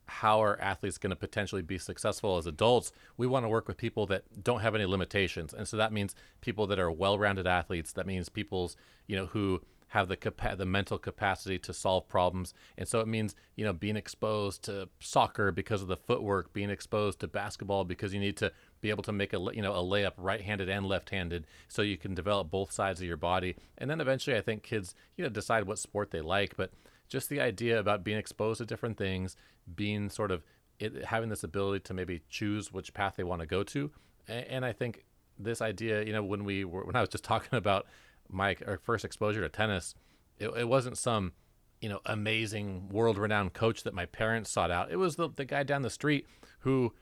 how 0.09 0.43
are 0.43 0.61
athletes 0.61 0.99
going 0.99 1.11
to 1.11 1.17
potentially 1.17 1.63
be 1.63 1.79
successful 1.79 2.37
as 2.37 2.47
adults, 2.47 2.93
we 3.17 3.27
want 3.27 3.45
to 3.45 3.49
work 3.49 3.67
with 3.69 3.77
people 3.77 4.07
that 4.07 4.25
don't 4.43 4.61
have 4.61 4.75
any 4.75 4.87
limitations. 4.87 5.53
And 5.53 5.67
so 5.67 5.77
that 5.77 5.93
means 5.93 6.15
people 6.41 6.67
that 6.69 6.79
are 6.79 6.91
well-rounded 6.91 7.47
athletes. 7.47 7.93
That 7.93 8.07
means 8.07 8.29
people's, 8.29 8.77
you 9.07 9.17
know, 9.17 9.27
who 9.27 9.61
have 9.89 10.09
the 10.09 10.17
capa- 10.17 10.57
the 10.57 10.67
mental 10.67 10.99
capacity 10.99 11.59
to 11.61 11.73
solve 11.73 12.09
problems. 12.09 12.53
And 12.77 12.89
so 12.89 13.01
it 13.01 13.07
means, 13.07 13.37
you 13.55 13.65
know, 13.65 13.73
being 13.73 13.97
exposed 13.97 14.63
to 14.65 14.89
soccer 14.99 15.53
because 15.53 15.81
of 15.81 15.89
the 15.89 15.97
footwork, 15.97 16.53
being 16.53 16.71
exposed 16.71 17.21
to 17.21 17.29
basketball 17.29 17.85
because 17.85 18.13
you 18.13 18.21
need 18.21 18.37
to 18.39 18.53
be 18.81 18.91
able 18.91 19.05
to 19.05 19.13
make 19.13 19.33
a, 19.33 19.39
you 19.55 19.63
know, 19.63 19.73
a 19.73 19.83
layup 19.83 20.13
right-handed 20.17 20.69
and 20.69 20.87
left-handed 20.87 21.47
so 21.69 21.83
you 21.83 21.97
can 21.97 22.15
develop 22.15 22.51
both 22.51 22.73
sides 22.73 23.01
of 23.01 23.07
your 23.07 23.17
body. 23.17 23.57
And 23.79 23.89
then 23.89 24.01
eventually 24.01 24.37
I 24.37 24.41
think 24.41 24.63
kids, 24.63 24.95
you 25.17 25.23
know, 25.23 25.31
decide 25.31 25.65
what 25.65 25.79
sport 25.79 26.11
they 26.11 26.21
like, 26.21 26.57
but 26.57 26.73
just 27.09 27.29
the 27.29 27.41
idea 27.41 27.79
about 27.79 28.05
being 28.05 28.19
exposed 28.19 28.59
to 28.59 28.67
different 28.67 28.97
things, 28.97 29.37
being 29.75 30.11
sort 30.11 30.31
of 30.31 30.43
it, 30.79 31.05
having 31.05 31.29
this 31.29 31.45
ability 31.45 31.81
to 31.81 31.95
maybe 31.95 32.23
choose 32.29 32.73
which 32.73 32.93
path 32.95 33.15
they 33.17 33.25
want 33.25 33.41
to 33.41 33.47
go 33.47 33.63
to. 33.63 33.91
And, 34.29 34.47
and 34.47 34.65
I 34.65 34.73
think 34.73 35.05
this 35.39 35.61
idea, 35.61 36.05
you 36.05 36.13
know, 36.13 36.23
when 36.23 36.45
we 36.45 36.65
were, 36.65 36.85
when 36.85 36.97
I 36.97 37.01
was 37.01 37.09
just 37.09 37.25
talking 37.33 37.57
about 37.57 37.87
my 38.29 38.57
first 38.83 39.05
exposure 39.05 39.41
to 39.41 39.49
tennis, 39.49 39.95
it, 40.39 40.49
it 40.49 40.69
wasn't 40.69 40.99
some, 40.99 41.33
you 41.81 41.89
know, 41.89 42.01
amazing 42.07 42.89
world 42.89 43.19
renowned 43.19 43.53
coach 43.53 43.83
that 43.85 43.95
my 43.95 44.07
parents 44.07 44.51
sought 44.51 44.71
out. 44.71 44.91
It 44.91 44.97
was 44.97 45.17
the, 45.17 45.29
the 45.35 45.45
guy 45.45 45.63
down 45.63 45.83
the 45.83 45.91
street 45.91 46.27
who 46.61 46.93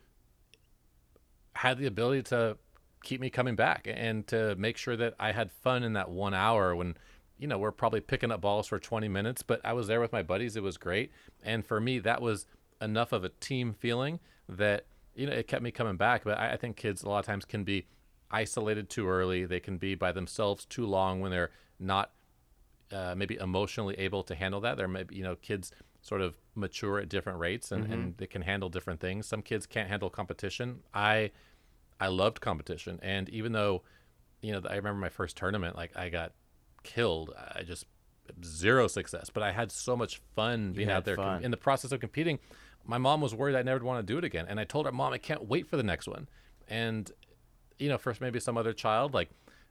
had 1.55 1.79
the 1.79 1.87
ability 1.87 2.23
to 2.23 2.59
keep 3.03 3.21
me 3.21 3.31
coming 3.31 3.55
back 3.55 3.87
and 3.89 4.27
to 4.27 4.57
make 4.57 4.77
sure 4.77 4.97
that 4.97 5.15
I 5.21 5.33
had 5.33 5.53
fun 5.53 5.85
in 5.85 5.93
that 5.93 6.11
one 6.11 6.35
hour 6.35 6.75
when 6.75 6.97
you 7.45 7.49
know, 7.49 7.59
we're 7.59 7.73
probably 7.73 8.01
picking 8.01 8.33
up 8.33 8.41
balls 8.41 8.67
for 8.67 8.79
20 8.79 9.07
minutes, 9.07 9.43
but 9.43 9.61
I 9.63 9.75
was 9.75 9.87
there 9.87 10.01
with 10.01 10.15
my 10.15 10.23
buddies. 10.23 10.57
It 10.57 10.63
was 10.63 10.79
great. 10.79 11.13
And 11.43 11.63
for 11.63 11.79
me, 11.79 11.99
that 11.99 12.23
was 12.23 12.47
enough 12.81 13.13
of 13.13 13.23
a 13.23 13.29
team 13.29 13.75
feeling 13.75 14.19
that, 14.49 14.87
you 15.15 15.27
know, 15.27 15.33
it 15.35 15.47
kept 15.47 15.63
me 15.63 15.71
coming 15.71 15.99
back. 15.99 16.25
But 16.25 16.39
I, 16.39 16.53
I 16.53 16.57
think 16.57 16.77
kids 16.77 17.03
a 17.03 17.09
lot 17.11 17.19
of 17.19 17.27
times 17.27 17.45
can 17.45 17.63
be 17.63 17.87
isolated 18.31 18.89
too 18.89 19.07
early. 19.07 19.45
They 19.45 19.61
can 19.61 19.77
be 19.77 19.95
by 19.95 20.11
themselves 20.11 20.65
too 20.65 20.87
long 20.87 21.21
when 21.21 21.31
they're 21.33 21.51
not 21.79 22.13
uh, 22.91 23.15
maybe 23.15 23.37
emotionally 23.37 23.95
able 23.99 24.23
to 24.23 24.35
handle 24.35 24.63
that. 24.63 24.79
They're 24.79 24.89
maybe, 24.89 25.15
you 25.15 25.23
know, 25.23 25.37
kids 25.37 25.71
sort 26.01 26.23
of 26.23 26.37
mature 26.55 26.99
at 26.99 27.11
different 27.11 27.41
rates 27.41 27.73
and, 27.73 27.85
mm-hmm. 27.85 27.93
and 27.93 28.17
they 28.17 28.27
can 28.27 28.41
handle 28.41 28.71
different 28.71 29.01
things. 29.01 29.27
Some 29.27 29.43
kids 29.43 29.67
can't 29.67 29.91
handle 29.91 30.09
competition. 30.09 30.81
I, 30.95 31.31
I 32.01 32.07
loved 32.07 32.41
competition. 32.41 33.01
And 33.03 33.29
even 33.29 33.53
though, 33.53 33.83
you 34.41 34.53
know, 34.53 34.63
I 34.67 34.77
remember 34.77 34.99
my 34.99 35.11
first 35.11 35.37
tournament, 35.37 35.77
like 35.77 35.95
I 35.95 36.09
got 36.09 36.33
killed. 36.85 37.33
I 37.37 37.63
just 37.63 37.87
zero 38.45 38.87
success, 38.87 39.31
but 39.31 39.43
I 39.43 39.53
had 39.53 39.71
so 39.73 39.97
much 39.97 40.21
fun 40.35 40.73
being 40.73 40.91
out 40.91 41.05
there 41.05 41.17
fun. 41.17 41.45
in 41.45 41.51
the 41.51 41.57
process 41.57 41.93
of 41.93 42.01
competing. 42.01 42.39
my 42.87 42.99
mom 42.99 43.21
was 43.21 43.35
worried 43.35 43.57
I'd 43.57 43.65
never 43.65 43.85
want 43.85 44.07
to 44.07 44.13
do 44.13 44.19
it 44.19 44.25
again. 44.25 44.47
And 44.49 44.61
I 44.61 44.65
told 44.65 44.87
her, 44.87 44.93
Mom, 44.93 45.13
I 45.13 45.19
can't 45.19 45.47
wait 45.47 45.67
for 45.67 45.77
the 45.77 45.83
next 45.83 46.07
one. 46.07 46.29
And, 46.69 47.11
you 47.79 47.89
know, 47.89 47.99
first 47.99 48.21
maybe 48.21 48.41
some 48.41 48.57
other 48.57 48.73
child, 48.73 49.15
like 49.15 49.31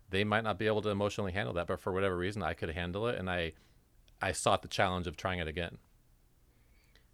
they 0.09 0.23
might 0.23 0.43
not 0.43 0.59
be 0.59 0.67
able 0.67 0.81
to 0.81 0.89
emotionally 0.89 1.31
handle 1.31 1.53
that, 1.55 1.67
but 1.67 1.79
for 1.79 1.91
whatever 1.91 2.17
reason, 2.17 2.43
I 2.43 2.53
could 2.53 2.69
handle 2.69 3.07
it. 3.07 3.17
And 3.17 3.29
I, 3.29 3.53
I 4.21 4.31
sought 4.31 4.61
the 4.61 4.67
challenge 4.67 5.07
of 5.07 5.15
trying 5.15 5.39
it 5.39 5.47
again. 5.47 5.77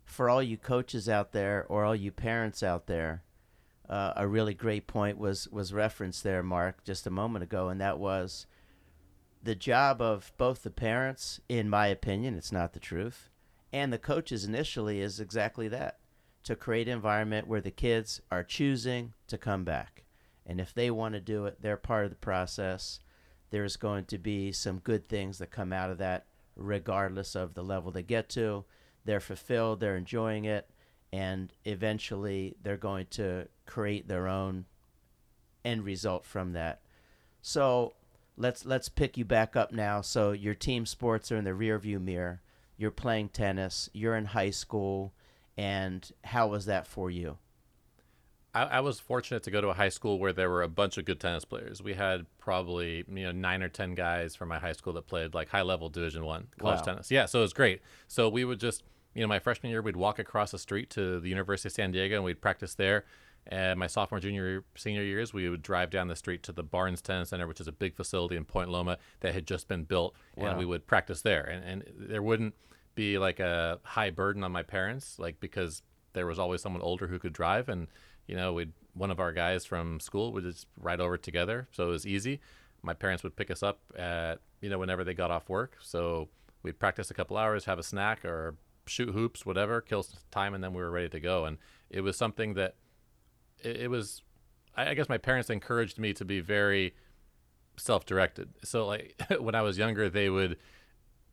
For 0.06 0.30
all 0.30 0.42
you 0.42 0.58
coaches 0.58 1.08
out 1.08 1.34
there 1.34 1.66
or 1.70 1.86
all 1.86 1.96
you 1.96 2.12
parents 2.12 2.64
out 2.64 2.88
there, 2.88 3.24
uh, 3.88 4.14
a 4.16 4.28
really 4.28 4.54
great 4.54 4.86
point 4.86 5.18
was 5.18 5.48
was 5.48 5.74
referenced 5.74 6.24
there, 6.24 6.44
Mark, 6.44 6.84
just 6.84 7.08
a 7.08 7.10
moment 7.10 7.44
ago, 7.44 7.70
and 7.70 7.82
that 7.82 7.98
was 7.98 8.46
the 9.42 9.56
job 9.56 10.02
of 10.02 10.32
both 10.38 10.64
the 10.64 10.70
parents, 10.70 11.40
in 11.48 11.70
my 11.70 11.88
opinion, 11.88 12.36
it's 12.36 12.52
not 12.52 12.74
the 12.74 12.80
truth, 12.80 13.30
and 13.72 13.94
the 13.94 13.98
coaches 13.98 14.44
initially 14.44 15.00
is 15.00 15.20
exactly 15.20 15.68
that 15.70 16.00
to 16.44 16.56
create 16.56 16.88
an 16.88 16.96
environment 16.96 17.48
where 17.48 17.62
the 17.62 17.72
kids 17.72 18.22
are 18.32 18.44
choosing 18.44 19.14
to 19.28 19.38
come 19.38 19.64
back. 19.64 20.04
And 20.46 20.60
if 20.60 20.74
they 20.74 20.90
want 20.90 21.14
to 21.14 21.20
do 21.20 21.46
it, 21.46 21.62
they're 21.62 21.78
part 21.78 22.06
of 22.06 22.10
the 22.10 22.18
process. 22.18 23.00
There's 23.52 23.78
going 23.78 24.06
to 24.06 24.18
be 24.18 24.52
some 24.52 24.80
good 24.80 25.08
things 25.08 25.38
that 25.38 25.52
come 25.52 25.72
out 25.72 25.92
of 25.92 26.00
that, 26.00 26.26
regardless 26.56 27.36
of 27.36 27.54
the 27.54 27.64
level 27.64 27.92
they 27.92 28.04
get 28.04 28.30
to. 28.30 28.66
They're 29.06 29.20
fulfilled, 29.20 29.80
they're 29.80 29.96
enjoying 29.96 30.46
it, 30.46 30.70
and 31.14 31.54
eventually 31.66 32.56
they're 32.62 32.78
going 32.78 33.08
to 33.12 33.48
create 33.66 34.08
their 34.08 34.28
own 34.28 34.66
end 35.64 35.84
result 35.84 36.26
from 36.26 36.54
that. 36.54 36.82
So 37.42 37.94
let's 38.40 38.66
let's 38.66 38.90
pick 38.90 39.18
you 39.18 39.26
back 39.26 39.56
up 39.56 39.72
now. 39.72 40.02
So 40.02 40.32
your 40.32 40.56
team 40.56 40.88
sports 40.88 41.32
are 41.32 41.38
in 41.38 41.44
the 41.44 41.52
rearview 41.52 42.02
mirror. 42.02 42.42
You're 42.78 42.90
playing 42.90 43.30
tennis. 43.30 43.90
You're 43.94 44.16
in 44.16 44.26
high 44.26 44.50
school, 44.50 45.14
and 45.58 46.10
how 46.24 46.48
was 46.48 46.66
that 46.66 46.88
for 46.88 47.12
you? 47.12 47.38
I, 48.56 48.64
I, 48.64 48.80
was 48.80 49.00
fortunate 49.00 49.44
to 49.44 49.52
go 49.52 49.62
to 49.62 49.68
a 49.68 49.74
high 49.74 49.90
school 49.90 50.18
where 50.18 50.34
there 50.34 50.50
were 50.50 50.64
a 50.64 50.68
bunch 50.68 50.98
of 50.98 51.06
good 51.06 51.20
tennis 51.20 51.46
players. 51.46 51.84
We 51.84 51.94
had 51.94 52.26
probably 52.40 53.04
you 53.08 53.26
know 53.26 53.32
nine 53.32 53.62
or 53.62 53.70
ten 53.70 53.94
guys 53.94 54.36
from 54.36 54.50
my 54.50 54.58
high 54.58 54.72
school 54.72 54.94
that 54.94 55.06
played 55.06 55.36
like 55.36 55.50
high 55.50 55.62
level 55.62 55.90
Division 55.90 56.26
One 56.26 56.48
college 56.58 56.80
wow. 56.80 56.86
tennis. 56.86 57.12
Yeah, 57.12 57.26
so 57.26 57.40
it 57.40 57.44
was 57.44 57.54
great. 57.54 57.82
So 58.08 58.30
we 58.30 58.46
would 58.46 58.60
just 58.60 58.84
you 59.14 59.22
know 59.22 59.28
my 59.28 59.40
freshman 59.40 59.72
year 59.72 59.82
we'd 59.82 59.98
walk 59.98 60.18
across 60.18 60.52
the 60.52 60.60
street 60.60 60.90
to 60.92 61.20
the 61.20 61.30
University 61.30 61.68
of 61.68 61.74
San 61.74 61.92
Diego 61.92 62.16
and 62.16 62.24
we'd 62.24 62.42
practice 62.42 62.74
there. 62.74 63.06
And 63.48 63.80
my 63.80 63.88
sophomore, 63.88 64.20
junior, 64.20 64.64
senior 64.76 65.04
years, 65.04 65.34
we 65.34 65.50
would 65.50 65.64
drive 65.64 65.90
down 65.90 66.08
the 66.08 66.16
street 66.16 66.44
to 66.44 66.52
the 66.52 66.64
Barnes 66.64 67.02
Tennis 67.02 67.30
Center, 67.30 67.48
which 67.48 67.60
is 67.60 67.68
a 67.68 67.72
big 67.72 67.96
facility 67.96 68.36
in 68.36 68.46
Point 68.46 68.70
Loma 68.70 68.98
that 69.22 69.34
had 69.34 69.48
just 69.48 69.68
been 69.68 69.84
built, 69.84 70.16
wow. 70.36 70.50
and 70.50 70.60
we 70.60 70.66
would 70.66 70.86
practice 70.86 71.22
there. 71.22 71.44
And, 71.44 71.64
and 71.64 71.84
there 71.98 72.22
wouldn't 72.22 72.54
be 72.96 73.18
like 73.18 73.40
a 73.40 73.80
high 73.84 74.12
burden 74.12 74.44
on 74.44 74.52
my 74.52 74.64
parents, 74.64 75.18
like 75.18 75.40
because 75.40 75.82
there 76.14 76.28
was 76.28 76.38
always 76.38 76.62
someone 76.62 76.82
older 76.82 77.08
who 77.08 77.18
could 77.18 77.34
drive, 77.34 77.70
and 77.70 77.88
you 78.28 78.36
know, 78.36 78.54
we'd 78.54 78.74
one 78.94 79.12
of 79.12 79.20
our 79.20 79.32
guys 79.32 79.66
from 79.66 80.00
school 80.00 80.34
would 80.34 80.44
just 80.44 80.68
ride 80.78 81.00
over 81.00 81.18
together, 81.18 81.68
so 81.72 81.86
it 81.86 81.92
was 81.92 82.06
easy. 82.06 82.40
My 82.82 82.94
parents 82.94 83.24
would 83.24 83.36
pick 83.36 83.50
us 83.50 83.64
up 83.64 83.80
at 83.98 84.40
you 84.62 84.70
know 84.70 84.78
whenever 84.78 85.04
they 85.04 85.14
got 85.14 85.32
off 85.32 85.50
work, 85.50 85.78
so 85.82 86.30
we'd 86.62 86.80
practice 86.80 87.10
a 87.10 87.14
couple 87.14 87.38
hours, 87.38 87.66
have 87.66 87.80
a 87.80 87.84
snack, 87.84 88.26
or 88.26 88.56
shoot 88.86 89.10
hoops, 89.10 89.46
whatever, 89.46 89.82
kill 89.82 90.06
time, 90.32 90.54
and 90.54 90.64
then 90.64 90.74
we 90.74 90.82
were 90.82 90.92
ready 90.92 91.10
to 91.10 91.20
go. 91.20 91.46
And 91.46 91.58
it 91.90 92.02
was 92.02 92.18
something 92.18 92.56
that 92.56 92.76
it, 93.62 93.78
it 93.82 93.90
was 93.90 94.22
I, 94.76 94.90
I 94.90 94.94
guess 94.94 95.10
my 95.10 95.18
parents 95.18 95.50
encouraged 95.50 95.98
me 96.00 96.14
to 96.14 96.26
be 96.26 96.40
very 96.40 96.94
self-directed. 97.78 98.50
So 98.64 98.86
like 98.86 99.22
when 99.40 99.56
I 99.56 99.62
was 99.62 99.78
younger, 99.78 100.10
they 100.10 100.30
would 100.30 100.58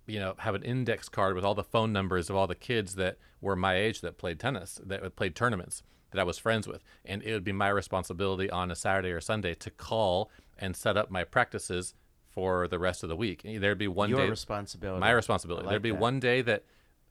you 0.07 0.19
know 0.21 0.35
have 0.39 0.55
an 0.55 0.63
index 0.63 1.09
card 1.09 1.35
with 1.35 1.45
all 1.45 1.55
the 1.55 1.65
phone 1.65 1.93
numbers 1.93 2.31
of 2.31 2.37
all 2.37 2.47
the 2.47 2.55
kids 2.55 2.95
that 2.95 3.19
were 3.41 3.57
my 3.57 3.77
age 3.77 4.01
that 4.01 4.19
played 4.19 4.39
tennis, 4.41 4.81
that 4.85 5.17
played 5.17 5.35
tournaments 5.35 5.83
that 6.13 6.21
I 6.21 6.25
was 6.25 6.39
friends 6.39 6.67
with, 6.67 6.83
and 7.05 7.23
it 7.23 7.33
would 7.33 7.45
be 7.45 7.53
my 7.53 7.69
responsibility 7.69 8.49
on 8.51 8.71
a 8.71 8.77
Saturday 8.77 9.11
or 9.11 9.21
Sunday 9.21 9.55
to 9.55 9.71
call 9.71 10.31
and 10.59 10.77
set 10.77 10.97
up 10.97 11.11
my 11.11 11.25
practices 11.25 11.95
for 12.37 12.69
the 12.69 12.79
rest 12.79 13.03
of 13.03 13.09
the 13.09 13.17
week. 13.17 13.43
There'd 13.45 13.79
be 13.79 13.89
one 13.89 14.11
Your 14.11 14.21
day 14.21 14.31
responsibility. 14.31 15.01
My 15.01 15.11
responsibility. 15.11 15.67
Like 15.67 15.73
There'd 15.73 15.83
be 15.83 15.91
that. 15.91 16.01
one 16.01 16.21
day 16.21 16.43
that 16.43 16.65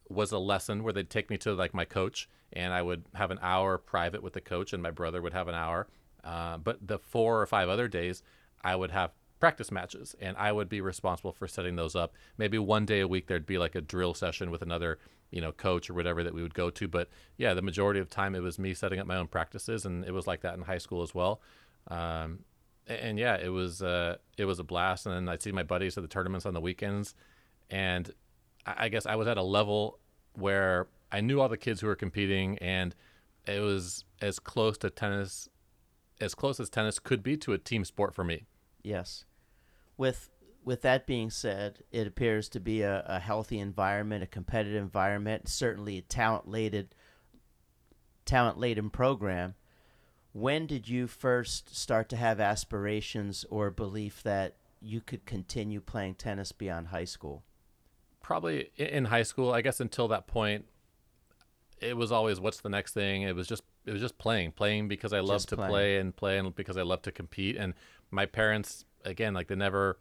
was 0.08 0.32
a 0.32 0.38
lesson 0.38 0.82
where 0.82 0.92
they'd 0.92 1.10
take 1.10 1.30
me 1.30 1.36
to 1.38 1.54
like 1.54 1.74
my 1.74 1.84
coach 1.84 2.28
and 2.52 2.72
I 2.72 2.82
would 2.82 3.04
have 3.14 3.30
an 3.30 3.38
hour 3.42 3.78
private 3.78 4.22
with 4.22 4.32
the 4.32 4.40
coach 4.40 4.72
and 4.72 4.82
my 4.82 4.90
brother 4.90 5.20
would 5.20 5.32
have 5.32 5.48
an 5.48 5.54
hour. 5.54 5.88
Uh, 6.22 6.58
but 6.58 6.86
the 6.86 6.98
four 6.98 7.40
or 7.40 7.46
five 7.46 7.68
other 7.68 7.88
days, 7.88 8.22
I 8.62 8.76
would 8.76 8.90
have 8.90 9.12
practice 9.38 9.70
matches 9.70 10.14
and 10.20 10.36
I 10.36 10.52
would 10.52 10.68
be 10.68 10.80
responsible 10.80 11.32
for 11.32 11.46
setting 11.46 11.76
those 11.76 11.94
up. 11.94 12.14
Maybe 12.38 12.58
one 12.58 12.86
day 12.86 13.00
a 13.00 13.08
week 13.08 13.26
there'd 13.26 13.46
be 13.46 13.58
like 13.58 13.74
a 13.74 13.80
drill 13.80 14.14
session 14.14 14.50
with 14.50 14.62
another, 14.62 14.98
you 15.30 15.40
know, 15.40 15.52
coach 15.52 15.90
or 15.90 15.94
whatever 15.94 16.22
that 16.22 16.34
we 16.34 16.42
would 16.42 16.54
go 16.54 16.70
to. 16.70 16.88
But 16.88 17.08
yeah, 17.36 17.54
the 17.54 17.62
majority 17.62 18.00
of 18.00 18.08
time 18.08 18.34
it 18.34 18.40
was 18.40 18.58
me 18.58 18.74
setting 18.74 18.98
up 18.98 19.06
my 19.06 19.16
own 19.16 19.26
practices 19.26 19.84
and 19.84 20.04
it 20.04 20.12
was 20.12 20.26
like 20.26 20.40
that 20.42 20.54
in 20.54 20.62
high 20.62 20.78
school 20.78 21.02
as 21.02 21.14
well. 21.14 21.40
Um, 21.88 22.40
and 22.86 23.18
yeah, 23.18 23.36
it 23.36 23.48
was 23.48 23.82
uh, 23.82 24.16
it 24.38 24.44
was 24.44 24.58
a 24.58 24.64
blast. 24.64 25.06
And 25.06 25.14
then 25.14 25.28
I'd 25.28 25.42
see 25.42 25.52
my 25.52 25.62
buddies 25.62 25.96
at 25.96 26.02
the 26.02 26.08
tournaments 26.08 26.46
on 26.46 26.54
the 26.54 26.60
weekends, 26.60 27.14
and 27.70 28.10
I 28.66 28.88
guess 28.88 29.06
I 29.06 29.16
was 29.16 29.28
at 29.28 29.38
a 29.38 29.42
level 29.42 29.98
where 30.34 30.88
I 31.12 31.20
knew 31.20 31.40
all 31.40 31.48
the 31.48 31.56
kids 31.56 31.80
who 31.80 31.86
were 31.86 31.96
competing, 31.96 32.58
and 32.58 32.94
it 33.46 33.60
was 33.60 34.04
as 34.20 34.38
close 34.38 34.76
to 34.78 34.90
tennis, 34.90 35.48
as 36.20 36.34
close 36.34 36.58
as 36.58 36.68
tennis 36.68 36.98
could 36.98 37.22
be 37.22 37.36
to 37.38 37.52
a 37.52 37.58
team 37.58 37.84
sport 37.84 38.14
for 38.14 38.24
me. 38.24 38.46
Yes, 38.82 39.24
with 39.96 40.30
with 40.64 40.82
that 40.82 41.06
being 41.06 41.30
said, 41.30 41.84
it 41.92 42.08
appears 42.08 42.48
to 42.48 42.60
be 42.60 42.82
a, 42.82 43.04
a 43.06 43.20
healthy 43.20 43.60
environment, 43.60 44.24
a 44.24 44.26
competitive 44.26 44.82
environment, 44.82 45.48
certainly 45.48 45.98
a 45.98 46.02
talent 46.02 46.48
laden 46.48 46.88
talent 48.24 48.58
laden 48.58 48.90
program. 48.90 49.54
When 50.32 50.66
did 50.66 50.88
you 50.88 51.06
first 51.06 51.74
start 51.74 52.08
to 52.10 52.16
have 52.16 52.40
aspirations 52.40 53.46
or 53.48 53.70
belief 53.70 54.22
that 54.24 54.56
you 54.80 55.00
could 55.00 55.24
continue 55.24 55.80
playing 55.80 56.16
tennis 56.16 56.52
beyond 56.52 56.88
high 56.88 57.04
school? 57.04 57.44
Probably 58.26 58.70
in 58.76 59.04
high 59.04 59.22
school. 59.22 59.52
I 59.52 59.60
guess 59.60 59.78
until 59.78 60.08
that 60.08 60.26
point, 60.26 60.64
it 61.80 61.96
was 61.96 62.10
always 62.10 62.40
what's 62.40 62.60
the 62.60 62.68
next 62.68 62.92
thing. 62.92 63.22
It 63.22 63.36
was 63.36 63.46
just 63.46 63.62
it 63.84 63.92
was 63.92 64.00
just 64.00 64.18
playing, 64.18 64.50
playing 64.52 64.88
because 64.88 65.12
I 65.12 65.20
love 65.20 65.46
to 65.46 65.56
playing. 65.56 65.70
play 65.70 65.98
and 65.98 66.16
play 66.16 66.38
and 66.38 66.54
because 66.54 66.76
I 66.76 66.82
love 66.82 67.02
to 67.02 67.12
compete. 67.12 67.56
And 67.56 67.72
my 68.10 68.26
parents, 68.26 68.84
again, 69.04 69.32
like 69.32 69.46
they 69.46 69.54
never 69.54 69.98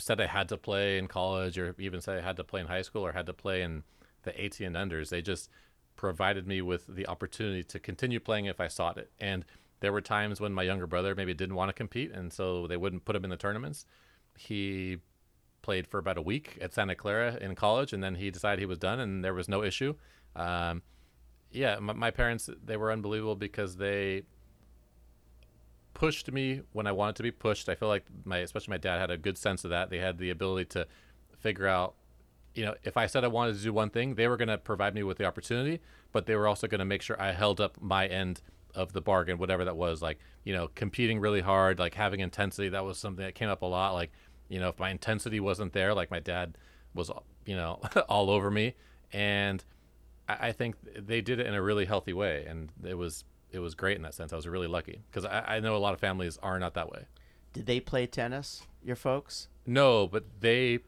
said 0.00 0.20
I 0.20 0.26
had 0.26 0.48
to 0.48 0.56
play 0.56 0.98
in 0.98 1.06
college 1.06 1.56
or 1.56 1.76
even 1.78 2.00
said 2.00 2.18
I 2.18 2.22
had 2.22 2.36
to 2.38 2.44
play 2.44 2.60
in 2.60 2.66
high 2.66 2.82
school 2.82 3.06
or 3.06 3.12
had 3.12 3.26
to 3.26 3.32
play 3.32 3.62
in 3.62 3.84
the 4.24 4.44
18 4.44 4.74
and 4.74 4.90
unders. 4.90 5.10
They 5.10 5.22
just 5.22 5.48
provided 5.94 6.48
me 6.48 6.62
with 6.62 6.88
the 6.88 7.06
opportunity 7.06 7.62
to 7.62 7.78
continue 7.78 8.18
playing 8.18 8.46
if 8.46 8.60
I 8.60 8.66
sought 8.66 8.98
it. 8.98 9.12
And 9.20 9.44
there 9.78 9.92
were 9.92 10.00
times 10.00 10.40
when 10.40 10.52
my 10.52 10.64
younger 10.64 10.88
brother 10.88 11.14
maybe 11.14 11.32
didn't 11.32 11.54
want 11.54 11.68
to 11.68 11.72
compete, 11.72 12.10
and 12.10 12.32
so 12.32 12.66
they 12.66 12.76
wouldn't 12.76 13.04
put 13.04 13.14
him 13.14 13.22
in 13.22 13.30
the 13.30 13.36
tournaments. 13.36 13.86
He 14.36 14.98
played 15.62 15.86
for 15.86 15.98
about 15.98 16.18
a 16.18 16.22
week 16.22 16.58
at 16.60 16.74
Santa 16.74 16.94
Clara 16.94 17.38
in 17.40 17.54
college, 17.54 17.92
and 17.92 18.02
then 18.02 18.16
he 18.16 18.30
decided 18.30 18.58
he 18.58 18.66
was 18.66 18.78
done, 18.78 19.00
and 19.00 19.24
there 19.24 19.34
was 19.34 19.48
no 19.48 19.62
issue. 19.62 19.94
Um, 20.36 20.82
yeah, 21.50 21.78
my, 21.78 21.92
my, 21.92 22.10
parents 22.10 22.48
they 22.64 22.76
were 22.76 22.90
unbelievable 22.90 23.36
because 23.36 23.76
they 23.76 24.22
pushed 25.94 26.32
me 26.32 26.62
when 26.72 26.86
I 26.86 26.92
wanted 26.92 27.16
to 27.16 27.22
be 27.22 27.30
pushed. 27.30 27.68
I 27.68 27.74
feel 27.74 27.88
like 27.88 28.06
my 28.24 28.38
especially 28.38 28.72
my 28.72 28.78
dad 28.78 28.98
had 28.98 29.10
a 29.10 29.18
good 29.18 29.38
sense 29.38 29.64
of 29.64 29.70
that. 29.70 29.90
They 29.90 29.98
had 29.98 30.18
the 30.18 30.30
ability 30.30 30.66
to 30.70 30.86
figure 31.38 31.66
out, 31.66 31.94
you 32.54 32.64
know, 32.64 32.74
if 32.82 32.96
I 32.96 33.06
said 33.06 33.24
I 33.24 33.28
wanted 33.28 33.56
to 33.56 33.62
do 33.62 33.72
one 33.72 33.90
thing, 33.90 34.14
they 34.14 34.28
were 34.28 34.36
going 34.36 34.48
to 34.48 34.58
provide 34.58 34.94
me 34.94 35.02
with 35.02 35.18
the 35.18 35.24
opportunity, 35.24 35.80
but 36.12 36.26
they 36.26 36.34
were 36.34 36.48
also 36.48 36.66
going 36.66 36.78
to 36.78 36.84
make 36.84 37.02
sure 37.02 37.20
I 37.20 37.32
held 37.32 37.60
up 37.60 37.80
my 37.80 38.06
end 38.06 38.40
of 38.74 38.92
the 38.92 39.00
bargain, 39.00 39.38
whatever 39.38 39.64
that 39.64 39.76
was. 39.76 40.00
Like, 40.00 40.18
you 40.44 40.54
know, 40.54 40.68
competing 40.74 41.20
really 41.20 41.40
hard, 41.40 41.78
like 41.78 41.94
having 41.94 42.20
intensity. 42.20 42.70
That 42.70 42.84
was 42.84 42.98
something 42.98 43.24
that 43.24 43.34
came 43.34 43.48
up 43.48 43.62
a 43.62 43.66
lot. 43.66 43.92
Like 43.92 44.12
you 44.52 44.60
know, 44.60 44.68
if 44.68 44.78
my 44.78 44.90
intensity 44.90 45.40
wasn't 45.40 45.72
there, 45.72 45.94
like 45.94 46.10
my 46.10 46.20
dad 46.20 46.58
was, 46.94 47.10
you 47.46 47.56
know, 47.56 47.80
all 48.08 48.28
over 48.28 48.50
me, 48.50 48.74
and 49.10 49.64
I, 50.28 50.48
I, 50.48 50.52
think 50.52 50.76
they 50.94 51.22
did 51.22 51.40
it 51.40 51.46
in 51.46 51.54
a 51.54 51.62
really 51.62 51.86
healthy 51.86 52.12
way, 52.12 52.44
and 52.46 52.70
it 52.84 52.98
was 52.98 53.24
it 53.50 53.60
was 53.60 53.74
great 53.74 53.96
in 53.96 54.02
that 54.02 54.12
sense. 54.12 54.30
I 54.30 54.36
was 54.36 54.46
really 54.46 54.66
lucky 54.66 55.00
because 55.10 55.24
I, 55.24 55.56
I 55.56 55.60
know 55.60 55.74
a 55.74 55.78
lot 55.78 55.94
of 55.94 56.00
families 56.00 56.38
are 56.42 56.58
not 56.58 56.74
that 56.74 56.90
way. 56.90 57.06
Did 57.54 57.64
they 57.64 57.80
play 57.80 58.06
tennis? 58.06 58.66
Your 58.84 58.94
folks? 58.94 59.48
No, 59.64 60.06
but 60.06 60.24
they 60.40 60.80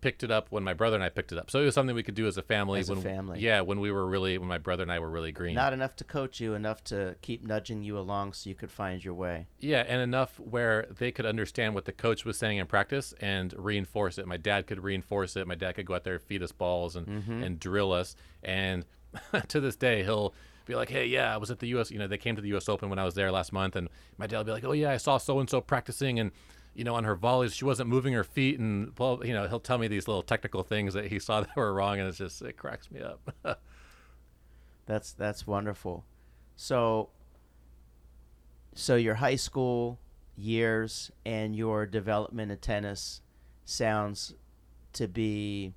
picked 0.00 0.22
it 0.22 0.30
up 0.30 0.46
when 0.50 0.62
my 0.62 0.74
brother 0.74 0.96
and 0.96 1.04
I 1.04 1.08
picked 1.08 1.32
it 1.32 1.38
up. 1.38 1.50
So 1.50 1.60
it 1.60 1.64
was 1.64 1.74
something 1.74 1.94
we 1.94 2.02
could 2.02 2.14
do 2.14 2.26
as 2.26 2.36
a 2.36 2.42
family. 2.42 2.80
As 2.80 2.88
when, 2.88 2.98
a 2.98 3.02
family. 3.02 3.40
Yeah, 3.40 3.60
when 3.60 3.80
we 3.80 3.90
were 3.90 4.06
really, 4.06 4.38
when 4.38 4.48
my 4.48 4.58
brother 4.58 4.82
and 4.82 4.92
I 4.92 4.98
were 4.98 5.10
really 5.10 5.32
green. 5.32 5.54
Not 5.54 5.72
enough 5.72 5.96
to 5.96 6.04
coach 6.04 6.40
you, 6.40 6.54
enough 6.54 6.82
to 6.84 7.16
keep 7.22 7.44
nudging 7.44 7.82
you 7.82 7.98
along 7.98 8.32
so 8.32 8.48
you 8.48 8.56
could 8.56 8.70
find 8.70 9.04
your 9.04 9.14
way. 9.14 9.46
Yeah, 9.58 9.84
and 9.86 10.00
enough 10.00 10.38
where 10.38 10.86
they 10.90 11.12
could 11.12 11.26
understand 11.26 11.74
what 11.74 11.84
the 11.84 11.92
coach 11.92 12.24
was 12.24 12.38
saying 12.38 12.58
in 12.58 12.66
practice 12.66 13.14
and 13.20 13.54
reinforce 13.56 14.18
it. 14.18 14.26
My 14.26 14.36
dad 14.36 14.66
could 14.66 14.82
reinforce 14.82 15.36
it. 15.36 15.46
My 15.46 15.54
dad 15.54 15.72
could 15.72 15.86
go 15.86 15.94
out 15.94 16.04
there, 16.04 16.18
feed 16.18 16.42
us 16.42 16.52
balls, 16.52 16.96
and 16.96 17.06
mm-hmm. 17.06 17.42
and 17.42 17.60
drill 17.60 17.92
us. 17.92 18.16
And 18.42 18.84
to 19.48 19.60
this 19.60 19.76
day, 19.76 20.02
he'll 20.02 20.34
be 20.66 20.74
like, 20.74 20.88
"Hey, 20.88 21.06
yeah, 21.06 21.34
I 21.34 21.36
was 21.36 21.50
at 21.50 21.58
the 21.58 21.68
U.S. 21.68 21.90
You 21.90 21.98
know, 21.98 22.06
they 22.06 22.18
came 22.18 22.36
to 22.36 22.42
the 22.42 22.48
U.S. 22.48 22.68
Open 22.68 22.88
when 22.88 22.98
I 22.98 23.04
was 23.04 23.14
there 23.14 23.30
last 23.30 23.52
month, 23.52 23.76
and 23.76 23.88
my 24.18 24.26
dad 24.26 24.38
will 24.38 24.44
be 24.44 24.52
like, 24.52 24.64
"Oh 24.64 24.72
yeah, 24.72 24.90
I 24.90 24.96
saw 24.96 25.18
so 25.18 25.40
and 25.40 25.50
so 25.50 25.60
practicing, 25.60 26.18
and 26.18 26.30
you 26.74 26.84
know, 26.84 26.94
on 26.94 27.04
her 27.04 27.14
volleys, 27.14 27.54
she 27.54 27.64
wasn't 27.64 27.88
moving 27.88 28.12
her 28.12 28.24
feet, 28.24 28.58
and 28.58 28.92
well, 28.98 29.20
you 29.24 29.32
know, 29.32 29.48
he'll 29.48 29.60
tell 29.60 29.78
me 29.78 29.88
these 29.88 30.06
little 30.06 30.22
technical 30.22 30.62
things 30.62 30.94
that 30.94 31.06
he 31.06 31.18
saw 31.18 31.40
that 31.42 31.56
were 31.56 31.72
wrong, 31.72 31.98
and 31.98 32.08
it's 32.08 32.18
just 32.18 32.42
it 32.42 32.56
cracks 32.56 32.90
me 32.90 33.00
up. 33.00 33.34
That's 34.86 35.12
that's 35.12 35.46
wonderful. 35.46 36.04
So 36.56 37.10
so 38.74 38.96
your 38.96 39.16
high 39.16 39.36
school 39.36 40.00
years 40.36 41.12
and 41.24 41.54
your 41.54 41.86
development 41.86 42.50
in 42.50 42.58
tennis 42.58 43.20
sounds 43.64 44.34
to 44.94 45.06
be 45.06 45.74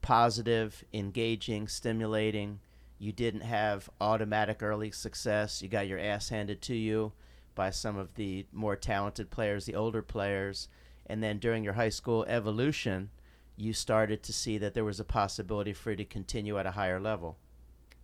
positive, 0.00 0.84
engaging, 0.92 1.66
stimulating. 1.66 2.60
You 2.98 3.10
didn't 3.10 3.40
have 3.40 3.90
automatic 4.00 4.62
early 4.62 4.92
success. 4.92 5.60
You 5.60 5.68
got 5.68 5.88
your 5.88 5.98
ass 5.98 6.28
handed 6.28 6.62
to 6.62 6.74
you 6.76 7.12
by 7.56 7.70
some 7.70 7.96
of 7.96 8.14
the 8.14 8.46
more 8.52 8.76
talented 8.76 9.30
players, 9.30 9.64
the 9.64 9.74
older 9.74 10.02
players. 10.02 10.68
And 11.06 11.20
then 11.22 11.38
during 11.38 11.64
your 11.64 11.72
high 11.72 11.88
school 11.88 12.24
evolution, 12.28 13.10
you 13.56 13.72
started 13.72 14.22
to 14.22 14.32
see 14.32 14.58
that 14.58 14.74
there 14.74 14.84
was 14.84 15.00
a 15.00 15.04
possibility 15.04 15.72
for 15.72 15.90
you 15.90 15.96
to 15.96 16.04
continue 16.04 16.58
at 16.58 16.66
a 16.66 16.72
higher 16.72 17.00
level. 17.00 17.38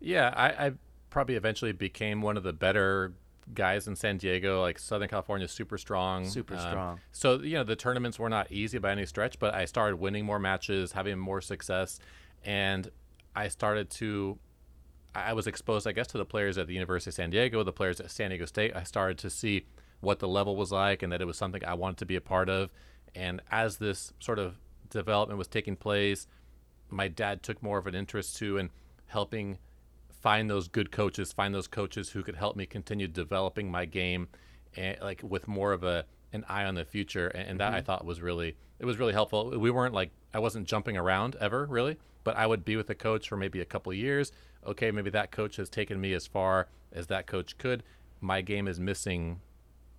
Yeah, 0.01 0.33
I, 0.37 0.67
I 0.67 0.73
probably 1.11 1.37
eventually 1.37 1.73
became 1.73 2.23
one 2.23 2.37
of 2.37 2.43
the 2.43 2.53
better 2.53 3.13
guys 3.55 3.87
in 3.87 3.95
San 3.97 4.17
Diego. 4.19 4.61
Like 4.63 4.79
Southern 4.79 5.09
California, 5.09 5.47
super 5.47 5.77
strong. 5.79 6.25
Super 6.29 6.55
Um, 6.55 6.61
strong. 6.61 7.01
so 7.13 7.41
you 7.41 7.55
know 7.55 7.65
the 7.65 7.77
tournaments 7.77 8.19
were 8.19 8.29
not 8.31 8.51
easy 8.51 8.79
by 8.79 8.93
any 8.93 9.05
stretch, 9.07 9.39
but 9.39 9.55
I 9.55 9.67
started 9.67 9.97
winning 9.97 10.25
more 10.25 10.39
matches, 10.39 10.93
having 10.93 11.19
more 11.19 11.41
success, 11.41 12.01
and 12.45 12.91
I 13.37 13.49
started 13.49 13.91
to. 13.91 14.39
I 15.15 15.33
was 15.35 15.47
exposed, 15.47 15.87
I 15.87 15.93
guess, 15.93 16.07
to 16.09 16.19
the 16.19 16.25
players 16.25 16.57
at 16.57 16.67
the 16.67 16.75
University 16.75 17.11
of 17.11 17.15
San 17.15 17.31
Diego, 17.31 17.63
the 17.63 17.73
players 17.73 18.01
at 18.01 18.11
San 18.11 18.31
Diego 18.31 18.47
State. 18.47 18.75
I 18.75 18.83
started 18.83 19.19
to 19.19 19.31
see 19.31 19.67
what 20.01 20.19
the 20.19 20.29
level 20.29 20.57
was 20.57 20.73
like, 20.73 21.03
and 21.03 21.13
that 21.13 21.21
it 21.21 21.27
was 21.27 21.37
something 21.37 21.65
I 21.65 21.75
wanted 21.75 21.99
to 21.99 22.07
be 22.07 22.17
a 22.17 22.21
part 22.21 22.49
of. 22.49 22.71
And 23.15 23.43
as 23.51 23.77
this 23.77 24.13
sort 24.21 24.39
of 24.39 24.57
development 24.91 25.39
was 25.39 25.49
taking 25.49 25.77
place, 25.77 26.27
my 26.89 27.09
dad 27.09 27.43
took 27.43 27.63
more 27.63 27.79
of 27.79 27.87
an 27.87 27.95
interest 27.95 28.37
to 28.39 28.59
in 28.59 28.71
helping 29.07 29.59
find 30.23 30.49
those 30.49 30.69
good 30.69 30.91
coaches, 30.91 31.33
find 31.33 31.55
those 31.55 31.67
coaches 31.67 32.11
who 32.11 32.23
could 32.23 32.37
help 32.37 32.57
me 32.57 32.65
continue 32.65 33.09
developing 33.09 33.71
my 33.71 33.85
game, 33.85 34.29
and 34.77 34.97
like 35.01 35.23
with 35.23 35.49
more 35.49 35.73
of 35.73 35.85
a 35.85 36.07
an 36.33 36.45
eye 36.49 36.65
on 36.65 36.75
the 36.75 36.85
future. 36.85 37.29
And, 37.29 37.51
and 37.51 37.61
that 37.61 37.73
I 37.73 37.79
mm-hmm. 37.79 37.87
thought 37.87 38.05
was 38.05 38.21
really 38.21 38.57
it 38.79 38.87
was 38.87 38.99
really 38.99 39.13
helpful. 39.13 39.51
We 39.59 39.71
weren't 39.71 39.95
like 39.95 40.11
I 40.33 40.39
wasn't 40.39 40.67
jumping 40.67 40.97
around 40.97 41.37
ever 41.41 41.67
really, 41.67 41.99
but 42.25 42.37
I 42.37 42.47
would 42.47 42.65
be 42.65 42.77
with 42.77 42.89
a 42.91 42.95
coach 42.95 43.29
for 43.29 43.37
maybe 43.37 43.61
a 43.61 43.65
couple 43.65 43.93
of 43.93 43.99
years. 43.99 44.33
Okay, 44.67 44.91
maybe 44.91 45.11
that 45.11 45.31
coach 45.31 45.57
has 45.57 45.69
taken 45.69 46.01
me 46.01 46.13
as 46.15 46.27
far 46.27 46.69
as 46.93 47.07
that 47.09 47.27
coach 47.27 47.59
could. 47.59 47.83
My 48.21 48.41
game 48.41 48.69
is 48.69 48.79
missing 48.79 49.41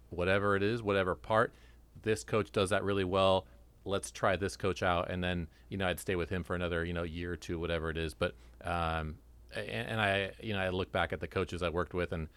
whatever 0.10 0.56
it 0.56 0.64
is, 0.64 0.82
whatever 0.82 1.16
part. 1.16 1.54
This 2.02 2.24
coach 2.24 2.52
does 2.52 2.70
that 2.70 2.84
really 2.84 3.04
well. 3.04 3.46
Let's 3.86 4.12
try 4.12 4.36
this 4.36 4.56
coach 4.56 4.82
out, 4.82 5.12
and 5.12 5.24
then 5.24 5.48
you 5.70 5.78
know 5.78 5.88
I'd 5.88 6.00
stay 6.00 6.16
with 6.16 6.30
him 6.30 6.44
for 6.44 6.56
another 6.56 6.86
you 6.86 6.94
know 6.94 7.04
year 7.04 7.34
or 7.34 7.36
two, 7.36 7.60
whatever 7.60 7.90
it 7.90 7.98
is. 7.98 8.14
But 8.14 8.36
um, 8.64 9.16
and, 9.54 9.90
and 9.90 10.02
I 10.02 10.32
you 10.42 10.54
know 10.54 10.60
I 10.60 10.70
look 10.70 10.92
back 10.92 11.12
at 11.12 11.20
the 11.20 11.28
coaches 11.28 11.62
I 11.62 11.70
worked 11.70 11.94
with, 11.94 12.14
and 12.14 12.30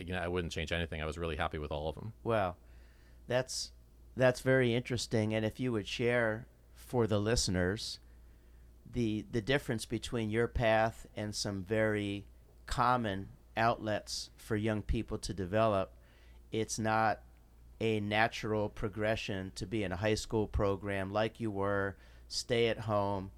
you 0.00 0.14
know 0.14 0.20
I 0.20 0.28
wouldn't 0.28 0.52
change 0.52 0.72
anything. 0.72 1.02
I 1.02 1.04
was 1.06 1.18
really 1.18 1.36
happy 1.36 1.58
with 1.58 1.70
all 1.70 1.88
of 1.88 1.94
them. 1.94 2.14
Well, 2.24 2.56
that's 3.26 3.72
that's 4.16 4.40
very 4.40 4.74
interesting. 4.74 5.34
And 5.34 5.44
if 5.44 5.60
you 5.60 5.72
would 5.72 5.86
share 5.86 6.46
for 6.74 7.06
the 7.06 7.20
listeners 7.20 8.00
the 8.92 9.24
the 9.30 9.42
difference 9.42 9.84
between 9.84 10.30
your 10.30 10.48
path 10.48 11.06
and 11.16 11.34
some 11.34 11.62
very 11.62 12.26
common 12.66 13.28
outlets 13.56 14.30
for 14.36 14.56
young 14.56 14.82
people 14.82 15.18
to 15.18 15.34
develop, 15.34 15.94
it's 16.52 16.78
not 16.78 17.20
a 17.80 18.00
natural 18.00 18.68
progression 18.68 19.52
to 19.54 19.66
be 19.66 19.82
in 19.84 19.92
a 19.92 19.96
high 19.96 20.14
school 20.14 20.46
program 20.46 21.12
like 21.12 21.40
you 21.40 21.50
were, 21.50 21.96
stay 22.26 22.68
at 22.68 22.80
home, 22.80 23.30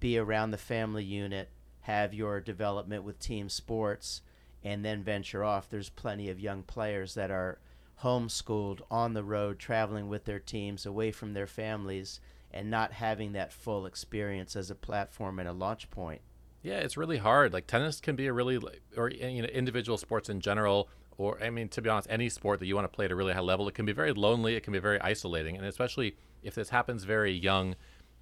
be 0.00 0.18
around 0.18 0.50
the 0.50 0.58
family 0.58 1.04
unit, 1.04 1.50
have 1.82 2.12
your 2.12 2.40
development 2.40 3.04
with 3.04 3.18
team 3.18 3.48
sports, 3.48 4.22
and 4.62 4.84
then 4.84 5.02
venture 5.02 5.42
off. 5.42 5.68
There's 5.68 5.88
plenty 5.88 6.28
of 6.28 6.40
young 6.40 6.62
players 6.62 7.14
that 7.14 7.30
are 7.30 7.58
homeschooled 8.02 8.80
on 8.90 9.14
the 9.14 9.24
road, 9.24 9.58
traveling 9.58 10.08
with 10.08 10.24
their 10.24 10.38
teams, 10.38 10.86
away 10.86 11.10
from 11.10 11.32
their 11.32 11.46
families, 11.46 12.20
and 12.52 12.70
not 12.70 12.92
having 12.92 13.32
that 13.32 13.52
full 13.52 13.86
experience 13.86 14.56
as 14.56 14.70
a 14.70 14.74
platform 14.74 15.38
and 15.38 15.48
a 15.48 15.52
launch 15.52 15.90
point. 15.90 16.20
Yeah, 16.62 16.78
it's 16.78 16.96
really 16.96 17.18
hard. 17.18 17.52
Like 17.52 17.66
tennis 17.66 18.00
can 18.00 18.16
be 18.16 18.26
a 18.26 18.32
really, 18.32 18.58
or 18.96 19.10
you 19.10 19.42
know, 19.42 19.48
individual 19.48 19.96
sports 19.96 20.28
in 20.28 20.40
general, 20.40 20.88
or 21.16 21.42
I 21.42 21.50
mean, 21.50 21.68
to 21.70 21.82
be 21.82 21.88
honest, 21.88 22.08
any 22.10 22.28
sport 22.28 22.60
that 22.60 22.66
you 22.66 22.74
want 22.74 22.90
to 22.90 22.94
play 22.94 23.06
at 23.06 23.12
a 23.12 23.16
really 23.16 23.32
high 23.32 23.40
level, 23.40 23.68
it 23.68 23.74
can 23.74 23.86
be 23.86 23.92
very 23.92 24.12
lonely. 24.12 24.56
It 24.56 24.62
can 24.62 24.72
be 24.72 24.78
very 24.78 25.00
isolating, 25.00 25.56
and 25.56 25.64
especially 25.64 26.16
if 26.42 26.54
this 26.54 26.70
happens 26.70 27.04
very 27.04 27.32
young, 27.32 27.76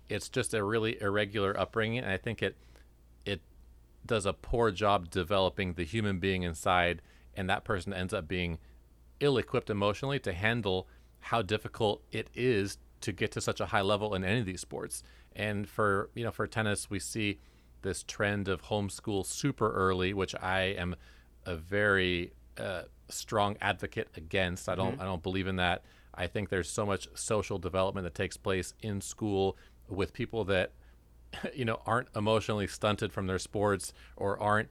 it's 0.08 0.28
just 0.28 0.54
a 0.54 0.62
really 0.62 1.00
irregular 1.00 1.58
upbringing. 1.58 1.98
And 1.98 2.10
I 2.10 2.16
think 2.16 2.42
it 2.42 2.56
it 3.24 3.40
does 4.06 4.26
a 4.26 4.32
poor 4.32 4.70
job 4.70 5.10
developing 5.10 5.74
the 5.74 5.84
human 5.84 6.18
being 6.18 6.42
inside, 6.42 7.02
and 7.34 7.48
that 7.50 7.64
person 7.64 7.92
ends 7.92 8.14
up 8.14 8.28
being 8.28 8.58
ill-equipped 9.20 9.68
emotionally 9.68 10.20
to 10.20 10.32
handle 10.32 10.86
how 11.20 11.42
difficult 11.42 12.02
it 12.12 12.30
is 12.34 12.78
to 13.00 13.12
get 13.12 13.32
to 13.32 13.40
such 13.40 13.61
a 13.61 13.66
high 13.66 13.80
level 13.80 14.14
in 14.14 14.24
any 14.24 14.40
of 14.40 14.46
these 14.46 14.61
sports. 14.61 15.02
And 15.34 15.68
for 15.68 16.11
you 16.14 16.24
know, 16.24 16.30
for 16.30 16.46
tennis, 16.46 16.90
we 16.90 16.98
see 16.98 17.38
this 17.82 18.02
trend 18.02 18.48
of 18.48 18.64
homeschool 18.64 19.24
super 19.24 19.72
early, 19.72 20.12
which 20.12 20.34
I 20.34 20.61
am 20.61 20.96
a 21.46 21.56
very 21.56 22.32
uh, 22.58 22.82
strong 23.08 23.56
advocate 23.61 24.08
against. 24.16 24.68
I 24.68 24.74
don't 24.74 25.00
I 25.00 25.04
don't 25.04 25.22
believe 25.22 25.46
in 25.46 25.56
that. 25.56 25.82
I 26.14 26.26
think 26.26 26.48
there's 26.48 26.68
so 26.68 26.84
much 26.84 27.08
social 27.14 27.58
development 27.58 28.04
that 28.04 28.14
takes 28.14 28.37
place 28.37 28.74
in 28.80 29.00
school 29.00 29.56
with 29.88 30.12
people 30.12 30.44
that 30.46 30.72
you 31.54 31.64
know 31.64 31.80
aren't 31.87 32.08
emotionally 32.16 32.66
stunted 32.66 33.12
from 33.12 33.26
their 33.26 33.38
sports 33.38 33.92
or 34.16 34.40
aren't 34.40 34.68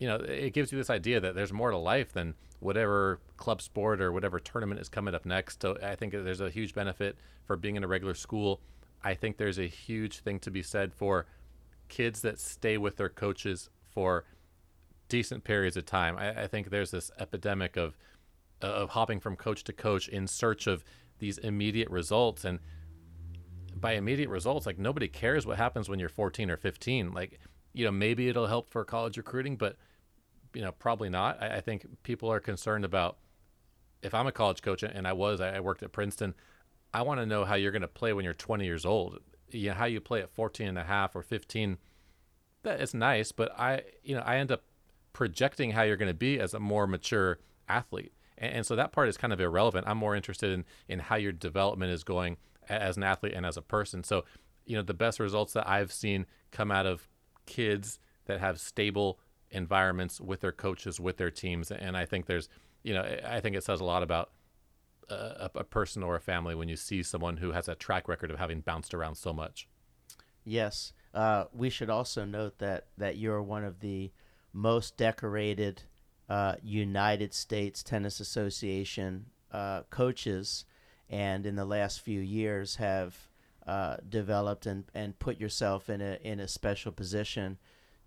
you 0.00 0.08
know 0.08 0.16
it 0.16 0.52
gives 0.52 0.72
you 0.72 0.78
this 0.78 0.90
idea 0.90 1.20
that 1.20 1.36
there's 1.36 1.52
more 1.52 1.70
to 1.70 1.76
life 1.76 2.12
than 2.12 2.34
whatever 2.58 3.20
club 3.36 3.62
sport 3.62 4.00
or 4.00 4.10
whatever 4.10 4.40
tournament 4.40 4.80
is 4.80 4.88
coming 4.88 5.14
up 5.14 5.24
next. 5.24 5.62
So 5.62 5.76
i 5.82 5.94
think 5.94 6.12
there's 6.12 6.40
a 6.40 6.50
huge 6.50 6.74
benefit 6.74 7.16
for 7.44 7.56
being 7.56 7.76
in 7.76 7.84
a 7.84 7.86
regular 7.86 8.14
school. 8.14 8.60
I 9.04 9.14
think 9.14 9.36
there's 9.36 9.58
a 9.58 9.68
huge 9.68 10.18
thing 10.20 10.40
to 10.40 10.50
be 10.50 10.62
said 10.62 10.92
for 10.92 11.26
kids 11.88 12.22
that 12.22 12.40
stay 12.40 12.76
with 12.78 12.96
their 12.96 13.08
coaches 13.08 13.70
for 13.88 14.24
decent 15.08 15.44
periods 15.44 15.76
of 15.76 15.86
time. 15.86 16.16
I, 16.16 16.42
I 16.42 16.46
think 16.46 16.70
there's 16.70 16.90
this 16.90 17.10
epidemic 17.18 17.76
of 17.76 17.96
of 18.62 18.90
hopping 18.90 19.20
from 19.20 19.36
coach 19.36 19.64
to 19.64 19.72
coach 19.72 20.08
in 20.08 20.26
search 20.26 20.66
of 20.66 20.84
these 21.18 21.38
immediate 21.38 21.88
results. 21.90 22.44
And 22.44 22.58
by 23.74 23.92
immediate 23.92 24.28
results 24.28 24.66
like 24.66 24.78
nobody 24.78 25.08
cares 25.08 25.46
what 25.46 25.56
happens 25.56 25.88
when 25.88 25.98
you're 25.98 26.08
14 26.08 26.50
or 26.50 26.56
15 26.56 27.12
like 27.12 27.40
you 27.72 27.84
know 27.84 27.90
maybe 27.90 28.28
it'll 28.28 28.46
help 28.46 28.68
for 28.68 28.84
college 28.84 29.16
recruiting 29.16 29.56
but 29.56 29.76
you 30.54 30.62
know 30.62 30.72
probably 30.72 31.08
not. 31.08 31.42
I, 31.42 31.56
I 31.56 31.60
think 31.60 31.86
people 32.02 32.30
are 32.30 32.40
concerned 32.40 32.84
about 32.84 33.18
if 34.02 34.14
i'm 34.14 34.26
a 34.26 34.32
college 34.32 34.62
coach 34.62 34.82
and 34.82 35.06
i 35.06 35.12
was 35.12 35.40
i, 35.40 35.60
worked 35.60 35.82
at 35.82 35.92
princeton 35.92 36.34
i 36.94 37.02
want 37.02 37.20
to 37.20 37.26
know 37.26 37.44
how 37.44 37.54
you're 37.54 37.72
going 37.72 37.82
to 37.82 37.88
play 37.88 38.12
when 38.12 38.24
you're 38.24 38.34
20 38.34 38.64
years 38.64 38.84
old. 38.84 39.18
You 39.50 39.68
know 39.68 39.74
how 39.74 39.86
you 39.86 40.00
play 40.00 40.22
at 40.22 40.30
14 40.30 40.68
and 40.68 40.78
a 40.78 40.84
half 40.84 41.14
or 41.14 41.22
15 41.22 41.78
that 42.62 42.80
is 42.80 42.94
nice 42.94 43.32
but 43.32 43.52
i 43.58 43.82
you 44.02 44.14
know 44.14 44.22
i 44.22 44.36
end 44.36 44.52
up 44.52 44.62
projecting 45.12 45.72
how 45.72 45.82
you're 45.82 45.96
going 45.96 46.08
to 46.10 46.14
be 46.14 46.38
as 46.38 46.54
a 46.54 46.60
more 46.60 46.86
mature 46.86 47.40
athlete. 47.68 48.12
And, 48.38 48.54
and 48.54 48.66
so 48.66 48.76
that 48.76 48.92
part 48.92 49.08
is 49.08 49.16
kind 49.16 49.32
of 49.32 49.40
irrelevant. 49.40 49.88
I'm 49.88 49.98
more 49.98 50.14
interested 50.14 50.52
in 50.52 50.64
in 50.88 51.00
how 51.00 51.16
your 51.16 51.32
development 51.32 51.92
is 51.92 52.04
going 52.04 52.36
as 52.68 52.96
an 52.96 53.02
athlete 53.02 53.32
and 53.34 53.44
as 53.44 53.56
a 53.56 53.62
person. 53.62 54.04
So 54.04 54.24
you 54.70 54.76
know 54.76 54.82
the 54.82 54.94
best 54.94 55.18
results 55.18 55.52
that 55.54 55.68
i've 55.68 55.92
seen 55.92 56.26
come 56.52 56.70
out 56.70 56.86
of 56.86 57.08
kids 57.44 57.98
that 58.26 58.38
have 58.38 58.60
stable 58.60 59.18
environments 59.50 60.20
with 60.20 60.40
their 60.40 60.52
coaches 60.52 61.00
with 61.00 61.16
their 61.16 61.30
teams 61.30 61.70
and 61.70 61.96
i 61.96 62.04
think 62.04 62.26
there's 62.26 62.48
you 62.82 62.94
know 62.94 63.02
i 63.26 63.40
think 63.40 63.56
it 63.56 63.64
says 63.64 63.80
a 63.80 63.84
lot 63.84 64.02
about 64.02 64.30
a, 65.08 65.50
a 65.56 65.64
person 65.64 66.02
or 66.02 66.14
a 66.14 66.20
family 66.20 66.54
when 66.54 66.68
you 66.68 66.76
see 66.76 67.02
someone 67.02 67.38
who 67.38 67.50
has 67.50 67.68
a 67.68 67.74
track 67.74 68.06
record 68.06 68.30
of 68.30 68.38
having 68.38 68.60
bounced 68.60 68.94
around 68.94 69.16
so 69.16 69.32
much 69.32 69.66
Yes. 70.44 70.92
Uh, 71.12 71.44
we 71.52 71.70
should 71.70 71.90
also 71.90 72.24
note 72.24 72.58
that, 72.58 72.86
that 72.98 73.16
you're 73.16 73.42
one 73.42 73.64
of 73.64 73.80
the 73.80 74.10
most 74.52 74.96
decorated 74.96 75.82
uh, 76.28 76.54
United 76.62 77.34
States 77.34 77.82
Tennis 77.82 78.20
Association 78.20 79.26
uh, 79.52 79.82
coaches, 79.90 80.64
and 81.08 81.44
in 81.44 81.56
the 81.56 81.64
last 81.64 82.00
few 82.00 82.20
years 82.20 82.76
have 82.76 83.16
uh, 83.66 83.96
developed 84.08 84.66
and, 84.66 84.84
and 84.94 85.18
put 85.18 85.40
yourself 85.40 85.90
in 85.90 86.00
a 86.00 86.18
in 86.22 86.38
a 86.38 86.46
special 86.46 86.92
position 86.92 87.58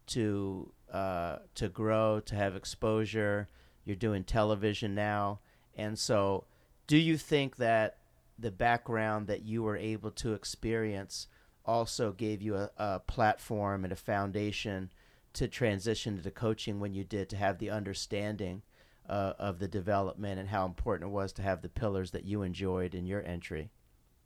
to 0.08 0.72
uh, 0.94 1.40
to 1.56 1.70
grow, 1.70 2.20
to 2.22 2.36
have 2.36 2.56
exposure. 2.56 3.50
You're 3.84 3.96
doing 3.96 4.24
television 4.24 4.96
now, 4.96 5.40
and 5.76 5.98
so 6.00 6.46
do 6.88 6.98
you 6.98 7.18
think 7.18 7.58
that 7.58 7.98
the 8.40 8.52
background 8.52 9.28
that 9.28 9.44
you 9.44 9.64
were 9.64 9.78
able 9.78 10.12
to 10.12 10.34
experience 10.34 11.28
also 11.66 12.12
gave 12.12 12.42
you 12.42 12.56
a, 12.56 12.70
a 12.78 13.00
platform 13.00 13.84
and 13.84 13.94
a 13.94 13.98
foundation 13.98 14.92
to 15.34 15.48
transition 15.48 16.22
to 16.22 16.32
coaching 16.32 16.80
when 16.80 16.94
you 16.94 17.04
did 17.04 17.30
to 17.30 17.38
have 17.38 17.58
the 17.58 17.70
understanding 17.70 18.62
uh, 19.10 19.34
of 19.40 19.60
the 19.60 19.68
development 19.68 20.40
and 20.40 20.50
how 20.50 20.66
important 20.66 21.10
it 21.10 21.14
was 21.14 21.34
to 21.34 21.42
have 21.42 21.62
the 21.62 21.70
pillars 21.70 22.12
that 22.12 22.26
you 22.26 22.42
enjoyed 22.42 22.96
in 22.96 23.06
your 23.06 23.26
entry 23.26 23.70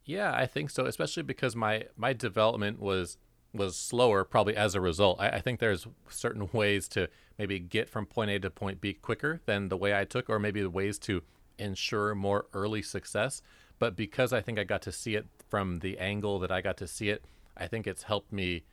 Yeah, 0.04 0.32
I 0.34 0.46
think 0.46 0.70
so, 0.70 0.86
especially 0.86 1.22
because 1.22 1.54
my 1.54 1.84
my 1.94 2.14
development 2.14 2.80
was 2.80 3.18
was 3.52 3.76
slower, 3.76 4.24
probably 4.24 4.56
as 4.56 4.74
a 4.74 4.80
result. 4.80 5.20
I, 5.20 5.30
I, 5.30 5.40
think 5.40 5.58
there's 5.58 5.86
certain 6.08 6.48
ways 6.52 6.88
to 6.88 7.08
maybe 7.38 7.58
get 7.58 7.88
from 7.88 8.06
point 8.06 8.30
A 8.30 8.38
to 8.40 8.50
point 8.50 8.80
B 8.80 8.92
quicker 8.92 9.40
than 9.46 9.68
the 9.68 9.76
way 9.76 9.98
I 9.98 10.04
took, 10.04 10.28
or 10.28 10.38
maybe 10.38 10.60
the 10.60 10.70
ways 10.70 10.98
to 11.00 11.22
ensure 11.58 12.14
more 12.14 12.46
early 12.52 12.82
success. 12.82 13.42
But 13.78 13.96
because 13.96 14.32
I 14.32 14.40
think 14.40 14.58
I 14.58 14.64
got 14.64 14.82
to 14.82 14.92
see 14.92 15.14
it 15.14 15.26
from 15.48 15.78
the 15.78 15.98
angle 15.98 16.38
that 16.40 16.50
I 16.50 16.60
got 16.60 16.76
to 16.78 16.86
see 16.86 17.08
it, 17.10 17.24
I 17.56 17.66
think 17.66 17.86
it's 17.86 18.04
helped 18.04 18.32
me. 18.32 18.64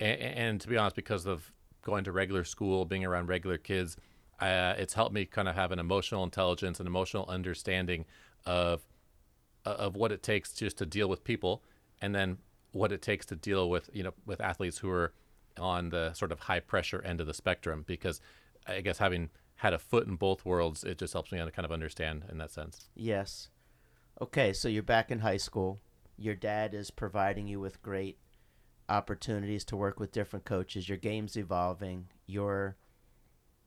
And, 0.00 0.20
and 0.20 0.60
to 0.60 0.68
be 0.68 0.76
honest, 0.76 0.96
because 0.96 1.26
of 1.26 1.52
going 1.82 2.04
to 2.04 2.12
regular 2.12 2.44
school, 2.44 2.84
being 2.84 3.04
around 3.04 3.28
regular 3.28 3.58
kids, 3.58 3.96
uh, 4.40 4.74
it's 4.76 4.94
helped 4.94 5.14
me 5.14 5.24
kind 5.24 5.48
of 5.48 5.54
have 5.54 5.70
an 5.70 5.78
emotional 5.78 6.24
intelligence, 6.24 6.80
an 6.80 6.86
emotional 6.86 7.26
understanding 7.28 8.04
of 8.46 8.82
of 9.64 9.94
what 9.94 10.10
it 10.10 10.24
takes 10.24 10.52
just 10.52 10.76
to 10.78 10.84
deal 10.84 11.08
with 11.08 11.22
people, 11.22 11.62
and 12.00 12.12
then 12.12 12.38
what 12.72 12.92
it 12.92 13.02
takes 13.02 13.26
to 13.26 13.36
deal 13.36 13.70
with 13.70 13.88
you 13.92 14.02
know 14.02 14.12
with 14.26 14.40
athletes 14.40 14.78
who 14.78 14.90
are 14.90 15.12
on 15.58 15.90
the 15.90 16.12
sort 16.14 16.32
of 16.32 16.40
high 16.40 16.60
pressure 16.60 17.02
end 17.02 17.20
of 17.20 17.26
the 17.26 17.34
spectrum. 17.34 17.84
Because 17.86 18.20
I 18.66 18.80
guess 18.80 18.98
having 18.98 19.30
had 19.56 19.72
a 19.72 19.78
foot 19.78 20.06
in 20.06 20.16
both 20.16 20.44
worlds, 20.44 20.84
it 20.84 20.98
just 20.98 21.12
helps 21.12 21.32
me 21.32 21.38
kind 21.38 21.64
of 21.64 21.72
understand 21.72 22.24
in 22.30 22.38
that 22.38 22.50
sense. 22.50 22.88
Yes. 22.94 23.48
Okay, 24.20 24.52
so 24.52 24.68
you're 24.68 24.82
back 24.82 25.10
in 25.10 25.20
high 25.20 25.36
school. 25.36 25.80
Your 26.16 26.34
dad 26.34 26.74
is 26.74 26.90
providing 26.90 27.46
you 27.46 27.60
with 27.60 27.82
great 27.82 28.18
opportunities 28.88 29.64
to 29.64 29.76
work 29.76 29.98
with 29.98 30.12
different 30.12 30.44
coaches. 30.44 30.88
Your 30.88 30.98
game's 30.98 31.36
evolving. 31.36 32.08
You're 32.26 32.76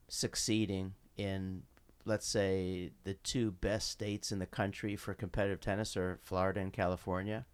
succeeding 0.07 0.93
in 1.17 1.63
let's 2.07 2.27
say 2.27 2.91
the 3.03 3.15
two 3.15 3.49
best 3.49 3.89
states 3.89 4.31
in 4.31 4.37
the 4.37 4.45
country 4.45 4.95
for 4.95 5.15
competitive 5.15 5.59
tennis 5.59 5.97
are 5.97 6.19
Florida 6.21 6.59
and 6.59 6.71
California. 6.71 7.47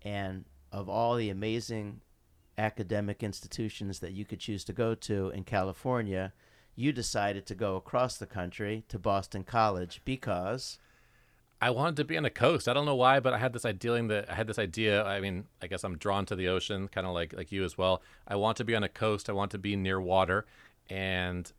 And 0.00 0.46
of 0.72 0.88
all 0.88 1.16
the 1.16 1.30
amazing 1.30 2.00
academic 2.56 3.22
institutions 3.22 4.00
that 4.00 4.12
you 4.12 4.24
could 4.24 4.40
choose 4.40 4.64
to 4.64 4.72
go 4.72 4.94
to 4.94 5.30
in 5.30 5.44
California, 5.44 6.32
you 6.74 6.92
decided 6.92 7.46
to 7.46 7.54
go 7.54 7.76
across 7.76 8.16
the 8.16 8.26
country 8.26 8.84
to 8.88 8.98
Boston 8.98 9.44
College 9.44 10.00
because 10.04 10.78
I 11.60 11.70
wanted 11.70 11.96
to 11.96 12.04
be 12.04 12.16
on 12.16 12.22
the 12.22 12.30
coast. 12.30 12.68
I 12.68 12.72
don't 12.72 12.86
know 12.86 12.94
why, 12.94 13.18
but 13.18 13.32
I 13.32 13.38
had 13.38 13.52
this 13.52 13.64
idea 13.64 14.00
that 14.08 14.30
I 14.30 14.34
had 14.34 14.46
this 14.46 14.58
idea. 14.58 15.04
I 15.04 15.20
mean, 15.20 15.46
I 15.60 15.66
guess 15.66 15.82
I'm 15.82 15.98
drawn 15.98 16.24
to 16.26 16.36
the 16.36 16.48
ocean, 16.48 16.88
kind 16.88 17.06
of 17.06 17.14
like 17.14 17.32
like 17.32 17.50
you 17.50 17.64
as 17.64 17.76
well. 17.76 18.02
I 18.26 18.36
want 18.36 18.56
to 18.58 18.64
be 18.64 18.76
on 18.76 18.84
a 18.84 18.88
coast. 18.88 19.28
I 19.28 19.32
want 19.32 19.50
to 19.52 19.58
be 19.58 19.74
near 19.74 20.00
water, 20.00 20.46
and 20.88 21.50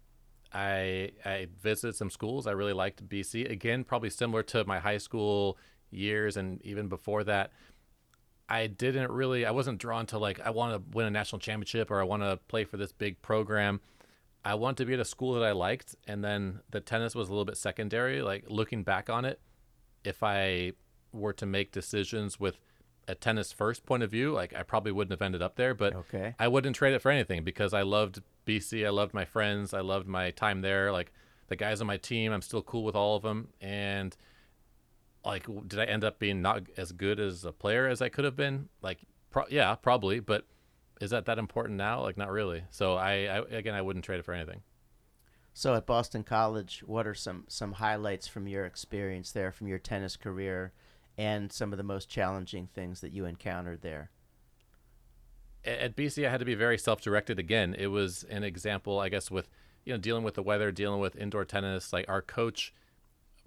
I 0.53 1.11
I 1.25 1.47
visited 1.61 1.95
some 1.95 2.09
schools. 2.09 2.47
I 2.47 2.51
really 2.51 2.73
liked 2.73 3.07
BC. 3.07 3.49
Again, 3.49 3.83
probably 3.83 4.09
similar 4.09 4.43
to 4.43 4.63
my 4.63 4.79
high 4.79 4.99
school 4.99 5.57
years 5.91 6.37
and 6.37 6.61
even 6.63 6.87
before 6.87 7.25
that. 7.25 7.51
I 8.49 8.67
didn't 8.67 9.11
really 9.11 9.45
I 9.45 9.51
wasn't 9.51 9.77
drawn 9.77 10.07
to 10.07 10.17
like 10.17 10.39
I 10.39 10.49
want 10.49 10.73
to 10.73 10.97
win 10.97 11.05
a 11.05 11.11
national 11.11 11.39
championship 11.39 11.91
or 11.91 12.01
I 12.01 12.03
want 12.03 12.23
to 12.23 12.39
play 12.47 12.63
for 12.63 12.77
this 12.77 12.91
big 12.91 13.21
program. 13.21 13.79
I 14.43 14.55
wanted 14.55 14.77
to 14.77 14.85
be 14.85 14.93
at 14.95 14.99
a 14.99 15.05
school 15.05 15.33
that 15.33 15.43
I 15.43 15.51
liked 15.51 15.95
and 16.07 16.23
then 16.23 16.61
the 16.71 16.79
tennis 16.79 17.13
was 17.13 17.27
a 17.27 17.31
little 17.31 17.45
bit 17.45 17.57
secondary. 17.57 18.21
Like 18.21 18.45
looking 18.47 18.83
back 18.83 19.09
on 19.09 19.23
it, 19.23 19.39
if 20.03 20.23
I 20.23 20.73
were 21.11 21.33
to 21.33 21.45
make 21.45 21.71
decisions 21.71 22.39
with 22.39 22.57
a 23.07 23.15
tennis 23.15 23.51
first 23.51 23.85
point 23.85 24.01
of 24.01 24.09
view, 24.09 24.31
like 24.31 24.55
I 24.55 24.63
probably 24.63 24.91
wouldn't 24.91 25.11
have 25.11 25.21
ended 25.21 25.41
up 25.41 25.55
there, 25.55 25.75
but 25.75 25.95
okay. 25.95 26.35
I 26.39 26.47
wouldn't 26.47 26.75
trade 26.75 26.93
it 26.93 27.01
for 27.01 27.11
anything 27.11 27.43
because 27.43 27.73
I 27.73 27.83
loved 27.83 28.21
BC. 28.47 28.85
I 28.85 28.89
loved 28.89 29.13
my 29.13 29.25
friends. 29.25 29.73
I 29.73 29.81
loved 29.81 30.07
my 30.07 30.31
time 30.31 30.61
there. 30.61 30.91
Like 30.91 31.11
the 31.47 31.55
guys 31.55 31.81
on 31.81 31.87
my 31.87 31.97
team, 31.97 32.31
I'm 32.31 32.41
still 32.41 32.61
cool 32.61 32.83
with 32.83 32.95
all 32.95 33.15
of 33.15 33.23
them. 33.23 33.49
And 33.61 34.15
like, 35.29 35.47
did 35.67 35.79
I 35.79 35.85
end 35.85 36.03
up 36.03 36.19
being 36.19 36.41
not 36.41 36.63
as 36.77 36.91
good 36.91 37.19
as 37.19 37.45
a 37.45 37.51
player 37.51 37.87
as 37.87 38.01
I 38.01 38.09
could 38.09 38.25
have 38.25 38.35
been? 38.35 38.69
Like, 38.81 38.99
pro- 39.29 39.47
yeah, 39.49 39.75
probably. 39.75 40.19
But 40.19 40.45
is 41.01 41.11
that 41.11 41.25
that 41.25 41.39
important 41.39 41.77
now? 41.77 42.01
Like, 42.01 42.17
not 42.17 42.31
really. 42.31 42.63
So 42.69 42.95
I, 42.95 43.25
I 43.25 43.37
again, 43.51 43.75
I 43.75 43.81
wouldn't 43.81 44.05
trade 44.05 44.19
it 44.19 44.25
for 44.25 44.33
anything. 44.33 44.61
So 45.53 45.75
at 45.75 45.85
Boston 45.85 46.23
College, 46.23 46.83
what 46.85 47.07
are 47.07 47.15
some 47.15 47.45
some 47.47 47.73
highlights 47.73 48.27
from 48.27 48.47
your 48.47 48.65
experience 48.65 49.31
there, 49.31 49.51
from 49.51 49.67
your 49.67 49.79
tennis 49.79 50.15
career, 50.15 50.73
and 51.17 51.51
some 51.51 51.73
of 51.73 51.77
the 51.77 51.83
most 51.83 52.09
challenging 52.09 52.67
things 52.73 53.01
that 53.01 53.13
you 53.13 53.25
encountered 53.25 53.81
there? 53.81 54.11
at 55.65 55.95
BC, 55.95 56.25
I 56.25 56.31
had 56.31 56.39
to 56.39 56.45
be 56.45 56.55
very 56.55 56.77
self-directed. 56.77 57.39
Again, 57.39 57.75
it 57.77 57.87
was 57.87 58.23
an 58.29 58.43
example, 58.43 58.99
I 58.99 59.09
guess, 59.09 59.29
with 59.29 59.49
you 59.85 59.93
know 59.93 59.97
dealing 59.97 60.23
with 60.23 60.35
the 60.35 60.43
weather, 60.43 60.71
dealing 60.71 60.99
with 60.99 61.15
indoor 61.15 61.45
tennis. 61.45 61.91
Like 61.93 62.07
our 62.07 62.21
coach 62.21 62.73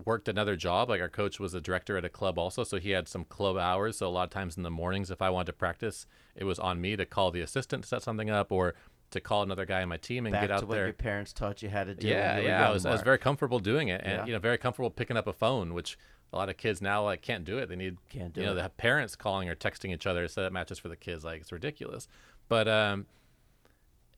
worked 0.05 0.29
another 0.29 0.57
job. 0.57 0.89
Like 0.89 1.01
our 1.01 1.09
coach 1.09 1.39
was 1.41 1.55
a 1.55 1.61
director 1.61 1.97
at 1.97 2.05
a 2.05 2.09
club 2.09 2.39
also, 2.39 2.65
so 2.65 2.79
he 2.79 2.91
had 2.91 3.09
some 3.09 3.25
club 3.25 3.57
hours. 3.57 3.99
So 3.99 4.09
a 4.09 4.11
lot 4.11 4.25
of 4.25 4.31
times 4.31 4.57
in 4.57 4.63
the 4.63 4.71
mornings, 4.71 5.11
if 5.11 5.23
I 5.23 5.31
wanted 5.31 5.47
to 5.47 5.53
practice, 5.55 6.07
it 6.35 6.45
was 6.45 6.59
on 6.59 6.81
me 6.81 6.97
to 6.97 7.05
call 7.07 7.31
the 7.31 7.41
assistant 7.41 7.83
to 7.85 7.89
set 7.89 8.03
something 8.03 8.31
up 8.31 8.51
or 8.53 8.75
to 9.11 9.21
call 9.21 9.43
another 9.43 9.67
guy 9.67 9.83
on 9.83 9.89
my 9.91 9.99
team 9.99 10.25
and 10.25 10.33
Back 10.33 10.43
get 10.45 10.51
out 10.51 10.61
to 10.61 10.67
what 10.67 10.75
there. 10.77 10.85
your 10.87 10.95
parents 10.95 11.33
taught 11.35 11.63
you 11.63 11.69
how 11.69 11.85
to 11.85 11.95
do. 11.95 12.09
Yeah, 12.09 12.39
yeah. 12.39 12.67
I 12.69 12.73
was, 12.73 12.87
I 12.87 12.91
was 12.93 13.03
very 13.03 13.19
comfortable 13.19 13.59
doing 13.59 13.89
it, 13.89 14.01
and 14.05 14.13
Yeah. 14.21 14.27
you 14.27 14.33
know, 14.33 14.39
very 14.39 14.57
comfortable 14.57 14.91
picking 14.91 15.17
up 15.19 15.27
a 15.27 15.35
phone, 15.35 15.75
which 15.75 15.99
a 16.33 16.37
lot 16.37 16.49
of 16.49 16.57
kids 16.57 16.81
now 16.81 17.05
like 17.05 17.21
can't 17.21 17.45
do 17.45 17.59
it. 17.59 17.69
They 17.69 17.77
need 17.77 17.99
Can't 18.09 18.33
do 18.33 18.41
you 18.41 18.47
know 18.47 18.57
it. 18.57 18.63
have 18.63 18.75
parents 18.79 19.15
calling 19.15 19.51
or 19.51 19.55
texting 19.55 19.93
each 19.93 20.07
other 20.07 20.23
to 20.23 20.29
set 20.31 20.45
up 20.47 20.53
matches 20.55 20.79
for 20.79 20.89
the 20.89 20.97
kids. 20.97 21.25
Like 21.25 21.43
it's 21.43 21.53
ridiculous. 21.53 22.09
But 22.49 22.69
um, 22.69 23.05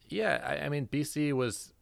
yeah, 0.08 0.40
I, 0.46 0.66
I 0.66 0.68
mean 0.68 0.86
BC 0.86 1.32
was 1.32 1.72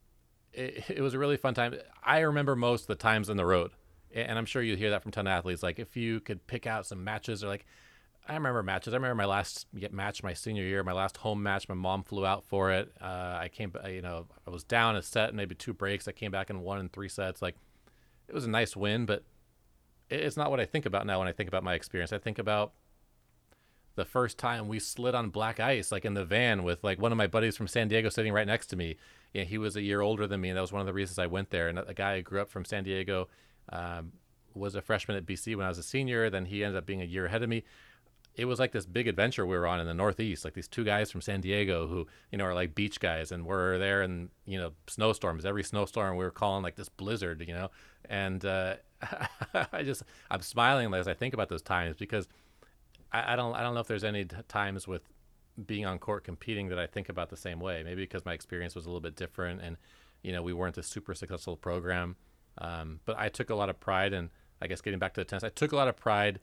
it, 0.55 0.85
it 0.89 1.01
was 1.03 1.13
a 1.15 1.19
really 1.19 1.37
fun 1.37 1.53
time. 1.55 1.75
I 2.05 2.21
remember 2.21 2.57
most 2.57 2.83
of 2.83 2.87
the 2.89 2.95
times 2.95 3.29
on 3.29 3.37
the 3.37 3.45
road, 3.45 3.73
and 4.15 4.39
I'm 4.39 4.47
sure 4.47 4.63
you 4.63 4.77
hear 4.77 4.91
that 4.91 5.03
from 5.03 5.13
ton 5.13 5.27
of 5.27 5.33
athletes. 5.33 5.63
Like 5.63 5.79
if 5.79 5.97
you 5.97 6.21
could 6.21 6.47
pick 6.47 6.67
out 6.67 6.87
some 6.87 7.05
matches 7.05 7.43
or 7.43 7.49
like. 7.49 7.67
I 8.25 8.35
remember 8.35 8.63
matches. 8.63 8.95
I 8.95 8.99
remember 8.99 9.17
my 9.17 9.27
last 9.27 9.67
match 9.91 10.23
my 10.23 10.33
senior 10.33 10.63
year, 10.63 10.85
my 10.85 10.93
last 10.93 11.17
home 11.17 11.43
match. 11.43 11.69
My 11.69 11.75
mom 11.75 12.05
flew 12.05 12.25
out 12.25 12.45
for 12.45 12.71
it. 12.71 12.93
Uh, 13.01 13.37
I 13.41 13.51
came, 13.53 13.73
you 13.89 14.01
know, 14.01 14.27
I 14.47 14.51
was 14.51 14.63
down 14.63 14.95
a 14.95 15.03
set, 15.03 15.35
maybe 15.35 15.57
two 15.57 15.73
breaks. 15.73 16.07
I 16.07 16.13
came 16.13 16.31
back 16.31 16.49
and 16.49 16.63
won 16.63 16.79
in 16.79 16.89
three 16.89 17.09
sets. 17.09 17.43
Like, 17.43 17.57
it 18.29 18.33
was 18.33 18.45
a 18.45 18.49
nice 18.49 18.77
win, 18.77 19.07
but 19.07 19.25
it's 20.09 20.37
not 20.37 20.51
what 20.51 20.61
I 20.61 20.67
think 20.67 20.87
about 20.87 21.05
now 21.05 21.19
when 21.19 21.27
I 21.27 21.33
think 21.33 21.49
about 21.49 21.65
my 21.65 21.75
experience. 21.75 22.13
I 22.13 22.19
think 22.19 22.39
about 22.39 22.75
the 23.95 24.05
first 24.05 24.39
time 24.39 24.69
we 24.69 24.79
slid 24.79 25.15
on 25.15 25.31
black 25.31 25.61
ice, 25.61 25.93
like 25.93 26.05
in 26.05 26.15
the 26.15 26.25
van 26.25 26.63
with 26.63 26.83
like 26.83 27.01
one 27.01 27.13
of 27.13 27.19
my 27.19 27.27
buddies 27.27 27.57
from 27.57 27.67
San 27.67 27.89
Diego 27.89 28.09
sitting 28.09 28.33
right 28.33 28.47
next 28.47 28.69
to 28.69 28.77
me. 28.77 28.97
Yeah, 29.35 29.45
he 29.45 29.59
was 29.59 29.77
a 29.77 29.83
year 29.83 30.01
older 30.01 30.27
than 30.27 30.41
me, 30.41 30.51
and 30.51 30.57
that 30.57 30.63
was 30.63 30.73
one 30.73 30.81
of 30.81 30.87
the 30.87 30.93
reasons 30.93 31.19
I 31.19 31.27
went 31.27 31.51
there. 31.51 31.69
And 31.69 31.79
a 31.79 31.95
guy 31.95 32.17
who 32.17 32.23
grew 32.23 32.41
up 32.41 32.51
from 32.51 32.65
San 32.65 32.85
Diego 32.85 33.29
um, 33.71 34.13
was 34.55 34.75
a 34.75 34.83
freshman 34.83 35.17
at 35.17 35.27
BC 35.27 35.57
when 35.57 35.67
I 35.67 35.69
was 35.69 35.79
a 35.79 35.83
senior. 35.83 36.31
Then 36.31 36.47
he 36.47 36.65
ended 36.65 36.79
up 36.79 36.87
being 36.87 37.03
a 37.03 37.07
year 37.07 37.27
ahead 37.27 37.43
of 37.43 37.49
me. 37.49 37.65
It 38.35 38.47
was 38.47 38.59
like 38.59 38.73
this 38.73 38.87
big 38.87 39.09
adventure 39.09 39.45
we 39.45 39.57
were 39.57 39.67
on 39.67 39.79
in 39.79 39.87
the 39.87 39.93
Northeast, 39.93 40.45
like 40.45 40.55
these 40.55 40.69
two 40.69 40.85
guys 40.85 41.11
from 41.11 41.21
San 41.21 41.43
Diego 41.43 41.87
who, 41.87 42.07
you 42.31 42.39
know, 42.39 42.45
are 42.45 42.55
like 42.55 42.75
beach 42.75 42.99
guys, 42.99 43.31
and 43.31 43.45
we're 43.45 43.79
there 43.79 44.03
in, 44.03 44.31
you 44.47 44.59
know, 44.59 44.73
snowstorms. 44.87 45.45
Every 45.45 45.63
snowstorm 45.63 46.17
we 46.17 46.25
were 46.25 46.31
calling 46.31 46.63
like 46.63 46.77
this 46.77 46.89
blizzard, 46.89 47.45
you 47.47 47.53
know, 47.53 47.71
and 48.09 48.43
uh, 48.45 48.77
I 49.73 49.83
just 49.83 50.03
I'm 50.31 50.41
smiling 50.41 50.93
as 50.95 51.09
I 51.09 51.15
think 51.15 51.35
about 51.35 51.51
those 51.51 51.61
times 51.61 51.97
because 51.99 52.27
I, 53.13 53.35
I 53.35 53.37
don't 53.37 53.55
I 53.55 53.63
don't 53.63 53.75
know 53.75 53.81
if 53.81 53.89
there's 53.89 54.05
any 54.05 54.25
times 54.25 54.89
with 54.89 55.03
being 55.67 55.85
on 55.85 55.99
court 55.99 56.25
competing 56.25 56.69
that 56.69 56.79
I 56.79 56.87
think 56.87 57.09
about 57.09 57.29
the 57.29 57.37
same 57.37 57.61
way. 57.61 57.83
Maybe 57.83 58.03
because 58.03 58.25
my 58.25 58.33
experience 58.33 58.75
was 58.75 58.87
a 58.87 58.89
little 58.89 59.01
bit 59.01 59.17
different, 59.17 59.61
and 59.61 59.77
you 60.23 60.33
know 60.33 60.43
we 60.43 60.53
weren't 60.53 60.79
a 60.79 60.83
super 60.83 61.15
successful 61.15 61.57
program. 61.57 62.17
Um, 62.59 63.01
but 63.05 63.19
I 63.19 63.29
took 63.29 63.51
a 63.51 63.55
lot 63.55 63.69
of 63.69 63.81
pride, 63.81 64.13
and 64.13 64.31
I 64.61 64.67
guess 64.67 64.81
getting 64.81 64.99
back 64.99 65.15
to 65.15 65.21
the 65.21 65.25
tennis, 65.25 65.45
I 65.45 65.49
took 65.49 65.73
a 65.73 65.77
lot 65.77 65.89
of 65.89 65.97
pride 65.97 66.41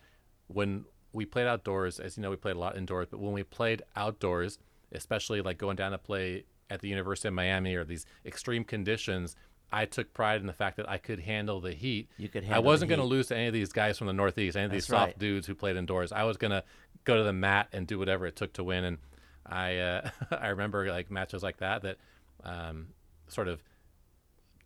when 0.48 0.86
we 1.14 1.26
played 1.26 1.48
outdoors. 1.48 2.00
As 2.00 2.18
you 2.18 2.24
know, 2.24 2.30
we 2.30 2.36
played 2.36 2.56
a 2.56 2.60
lot 2.60 2.78
indoors, 2.78 3.08
but 3.10 3.20
when 3.20 3.34
we 3.34 3.44
played 3.44 3.84
outdoors, 3.96 4.60
especially 4.92 5.42
like 5.42 5.58
going 5.58 5.76
down 5.76 5.92
to 5.92 5.98
play 5.98 6.46
at 6.70 6.82
the 6.82 6.88
University 6.88 7.28
of 7.28 7.34
Miami 7.34 7.76
or 7.76 7.84
these 7.84 8.06
extreme 8.26 8.64
conditions. 8.64 9.36
I 9.72 9.86
took 9.86 10.14
pride 10.14 10.42
in 10.42 10.48
the 10.48 10.54
fact 10.54 10.78
that 10.78 10.90
I 10.90 10.98
could 10.98 11.20
handle 11.20 11.62
the 11.62 11.74
heat. 11.74 12.10
You 12.18 12.28
could 12.28 12.50
I 12.50 12.60
wasn't 12.60 12.90
going 12.90 13.00
to 13.00 13.06
lose 13.06 13.28
to 13.28 13.36
any 13.36 13.48
of 13.48 13.54
these 13.54 13.72
guys 13.72 13.98
from 13.98 14.08
the 14.08 14.14
Northeast, 14.14 14.58
any 14.58 14.66
of 14.66 14.72
these 14.72 14.88
soft 14.88 15.06
right. 15.06 15.20
dudes 15.20 15.46
who 15.46 15.54
played 15.54 15.76
indoors. 15.76 16.12
I 16.12 16.24
was 16.24 16.38
going 16.38 16.52
to 16.52 16.64
go 17.04 17.18
to 17.18 17.24
the 17.24 17.34
mat 17.34 17.70
and 17.72 17.86
do 17.86 18.00
whatever 18.00 18.26
it 18.26 18.36
took 18.36 18.54
to 18.54 18.64
win. 18.64 18.84
And 18.84 18.98
I, 19.46 19.78
uh, 19.78 20.10
I 20.32 20.48
remember 20.48 20.90
like 20.90 21.12
matches 21.12 21.44
like 21.44 21.58
that 21.58 21.84
that 21.84 21.98
um, 22.44 22.88
sort 23.28 23.48
of 23.48 23.64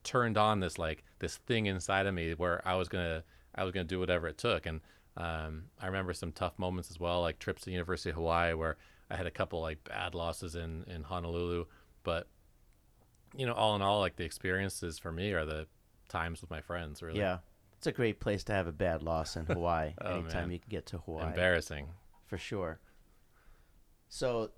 turned 0.03 0.37
on 0.37 0.59
this 0.59 0.77
like 0.77 1.03
this 1.19 1.37
thing 1.37 1.65
inside 1.65 2.05
of 2.05 2.13
me 2.13 2.33
where 2.33 2.61
I 2.67 2.75
was 2.75 2.87
gonna 2.87 3.23
I 3.55 3.63
was 3.63 3.73
gonna 3.73 3.85
do 3.85 3.99
whatever 3.99 4.27
it 4.27 4.37
took. 4.37 4.65
And 4.65 4.81
um, 5.15 5.65
I 5.79 5.87
remember 5.87 6.13
some 6.13 6.31
tough 6.31 6.57
moments 6.57 6.89
as 6.89 6.99
well, 6.99 7.21
like 7.21 7.39
trips 7.39 7.61
to 7.61 7.65
the 7.65 7.71
University 7.71 8.09
of 8.09 8.15
Hawaii 8.15 8.53
where 8.53 8.77
I 9.09 9.15
had 9.15 9.27
a 9.27 9.31
couple 9.31 9.61
like 9.61 9.83
bad 9.83 10.15
losses 10.15 10.55
in 10.55 10.83
in 10.87 11.03
Honolulu, 11.03 11.65
but 12.03 12.27
you 13.35 13.45
know, 13.45 13.53
all 13.53 13.75
in 13.75 13.81
all, 13.81 13.99
like 13.99 14.15
the 14.15 14.23
experiences 14.23 14.99
for 14.99 15.11
me 15.11 15.31
are 15.33 15.45
the 15.45 15.67
times 16.09 16.41
with 16.41 16.49
my 16.49 16.61
friends. 16.61 17.01
Really, 17.01 17.19
Yeah, 17.19 17.39
it's 17.77 17.87
a 17.87 17.91
great 17.91 18.19
place 18.19 18.43
to 18.45 18.53
have 18.53 18.67
a 18.67 18.71
bad 18.71 19.01
loss 19.01 19.35
in 19.35 19.45
Hawaii. 19.47 19.93
Oh, 20.01 20.19
anytime 20.19 20.43
man. 20.43 20.51
you 20.51 20.59
can 20.59 20.69
get 20.69 20.85
to 20.87 20.99
Hawaii, 20.99 21.27
embarrassing. 21.27 21.87
for 22.27 22.37
sure. 22.37 22.79
So, 24.09 24.51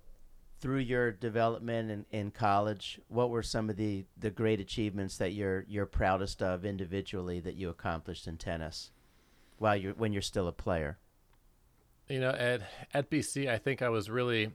through 0.66 0.78
your 0.78 1.12
development 1.12 1.92
in, 1.92 2.04
in 2.10 2.28
college, 2.32 3.00
what 3.06 3.30
were 3.30 3.40
some 3.40 3.70
of 3.70 3.76
the, 3.76 4.04
the 4.18 4.30
great 4.30 4.58
achievements 4.58 5.16
that 5.16 5.32
you're 5.32 5.64
you're 5.68 5.86
proudest 5.86 6.42
of 6.42 6.64
individually 6.64 7.38
that 7.38 7.54
you 7.54 7.68
accomplished 7.68 8.26
in 8.26 8.36
tennis, 8.36 8.90
while 9.58 9.76
you're 9.76 9.92
when 9.92 10.12
you're 10.12 10.20
still 10.20 10.48
a 10.48 10.52
player? 10.52 10.98
You 12.08 12.18
know, 12.18 12.30
at 12.30 12.62
at 12.92 13.08
BC, 13.10 13.48
I 13.48 13.58
think 13.58 13.80
I 13.80 13.88
was 13.90 14.10
really 14.10 14.50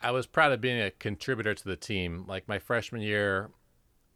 I 0.00 0.12
was 0.12 0.28
proud 0.28 0.52
of 0.52 0.60
being 0.60 0.80
a 0.80 0.92
contributor 0.92 1.52
to 1.52 1.64
the 1.64 1.74
team. 1.74 2.24
Like 2.28 2.46
my 2.46 2.60
freshman 2.60 3.02
year, 3.02 3.50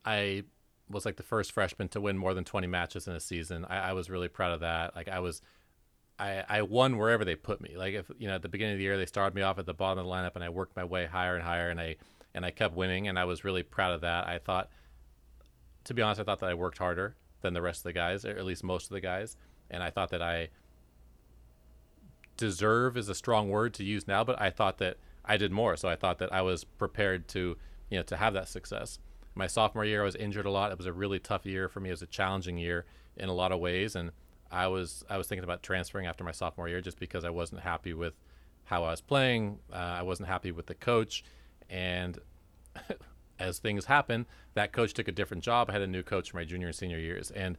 I 0.05 0.45
was 0.89 1.05
like 1.05 1.17
the 1.17 1.25
first 1.25 1.51
freshman 1.51 1.89
to 1.89 2.01
win 2.01 2.17
more 2.17 2.33
than 2.33 2.45
20 2.45 2.69
matches 2.69 3.09
in 3.09 3.15
a 3.17 3.21
season. 3.21 3.67
I, 3.69 3.91
I 3.91 3.93
was 3.93 4.09
really 4.09 4.29
proud 4.29 4.53
of 4.53 4.61
that. 4.61 4.95
Like 4.95 5.09
I 5.09 5.19
was, 5.19 5.43
I, 6.19 6.45
I 6.49 6.63
won 6.63 6.97
wherever 6.97 7.25
they 7.25 7.35
put 7.35 7.61
me. 7.61 7.77
Like 7.77 7.95
if 7.95 8.11
you 8.19 8.29
know 8.29 8.35
at 8.35 8.43
the 8.43 8.49
beginning 8.49 8.75
of 8.75 8.79
the 8.79 8.85
year 8.85 8.97
they 8.97 9.07
started 9.07 9.35
me 9.35 9.43
off 9.43 9.59
at 9.59 9.67
the 9.67 9.75
bottom 9.75 9.99
of 9.99 10.05
the 10.05 10.11
lineup 10.11 10.35
and 10.35 10.45
I 10.45 10.49
worked 10.49 10.77
my 10.77 10.85
way 10.85 11.07
higher 11.07 11.35
and 11.35 11.43
higher 11.43 11.71
and 11.71 11.81
I 11.81 11.97
and 12.35 12.45
I 12.45 12.51
kept 12.51 12.75
winning 12.75 13.09
and 13.09 13.19
I 13.19 13.25
was 13.25 13.45
really 13.45 13.63
proud 13.63 13.93
of 13.93 14.01
that. 14.03 14.27
I 14.27 14.39
thought, 14.39 14.71
to 15.85 15.95
be 15.95 16.03
honest, 16.03 16.21
I 16.21 16.25
thought 16.25 16.41
that 16.41 16.51
I 16.51 16.55
worked 16.55 16.79
harder 16.79 17.17
than 17.41 17.55
the 17.55 17.63
rest 17.63 17.81
of 17.81 17.85
the 17.85 17.93
guys, 17.93 18.25
or 18.25 18.31
at 18.31 18.45
least 18.45 18.65
most 18.65 18.85
of 18.85 18.95
the 18.95 19.01
guys, 19.01 19.37
and 19.71 19.83
I 19.83 19.91
thought 19.91 20.11
that 20.11 20.23
I 20.23 20.49
deserve 22.37 22.97
is 22.97 23.09
a 23.09 23.15
strong 23.15 23.49
word 23.49 23.75
to 23.75 23.85
use 23.85 24.09
now, 24.09 24.25
but 24.25 24.41
I 24.41 24.51
thought 24.51 24.79
that 24.79 24.99
I 25.25 25.37
did 25.37 25.53
more. 25.53 25.77
So 25.77 25.89
I 25.89 25.97
thought 25.97 26.19
that 26.19 26.33
I 26.33 26.43
was 26.43 26.65
prepared 26.65 27.29
to 27.29 27.57
you 27.91 27.99
know 27.99 28.03
to 28.05 28.17
have 28.17 28.35
that 28.35 28.49
success. 28.49 28.99
My 29.35 29.49
sophomore 29.49 29.85
year, 29.85 30.03
I 30.03 30.05
was 30.05 30.15
injured 30.15 30.47
a 30.47 30.51
lot. 30.51 30.71
It 30.71 30.79
was 30.79 30.87
a 30.87 30.93
really 30.93 31.19
tough 31.19 31.45
year 31.45 31.69
for 31.69 31.81
me. 31.81 31.91
It 31.91 31.95
was 31.95 32.03
a 32.03 32.07
challenging 32.07 32.57
year 32.57 32.85
in 33.17 33.29
a 33.29 33.35
lot 33.35 33.51
of 33.51 33.59
ways, 33.59 33.97
and 33.97 34.13
I 34.55 34.69
was 34.69 35.05
I 35.11 35.19
was 35.19 35.27
thinking 35.27 35.45
about 35.45 35.63
transferring 35.63 36.07
after 36.07 36.23
my 36.23 36.31
sophomore 36.31 36.69
year 36.69 36.81
just 36.81 36.99
because 36.99 37.25
I 37.25 37.31
wasn't 37.31 37.63
happy 37.63 37.93
with 37.93 38.15
how 38.65 38.85
I 38.85 38.91
was 38.93 39.01
playing. 39.01 39.59
Uh, 39.73 39.77
I 39.77 40.03
wasn't 40.03 40.29
happy 40.29 40.53
with 40.53 40.67
the 40.67 40.75
coach, 40.75 41.25
and 41.69 42.19
as 43.39 43.59
things 43.59 43.87
happen, 43.87 44.27
that 44.55 44.73
coach 44.73 44.95
took 44.95 45.09
a 45.09 45.13
different 45.13 45.43
job. 45.43 45.69
I 45.69 45.73
had 45.73 45.83
a 45.83 45.87
new 45.87 46.03
coach 46.03 46.31
for 46.31 46.37
my 46.37 46.45
junior 46.45 46.69
and 46.69 46.77
senior 46.77 46.99
years, 46.99 47.31
and 47.33 47.59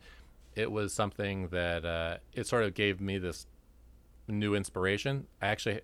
it 0.56 0.72
was 0.72 0.94
something 0.94 1.50
that 1.50 1.86
uh, 1.86 2.18
it 2.34 2.48
sort 2.48 2.64
of 2.64 2.74
gave 2.74 3.02
me 3.02 3.18
this 3.18 3.46
new 4.28 4.56
inspiration. 4.56 5.28
I 5.42 5.48
actually 5.48 5.82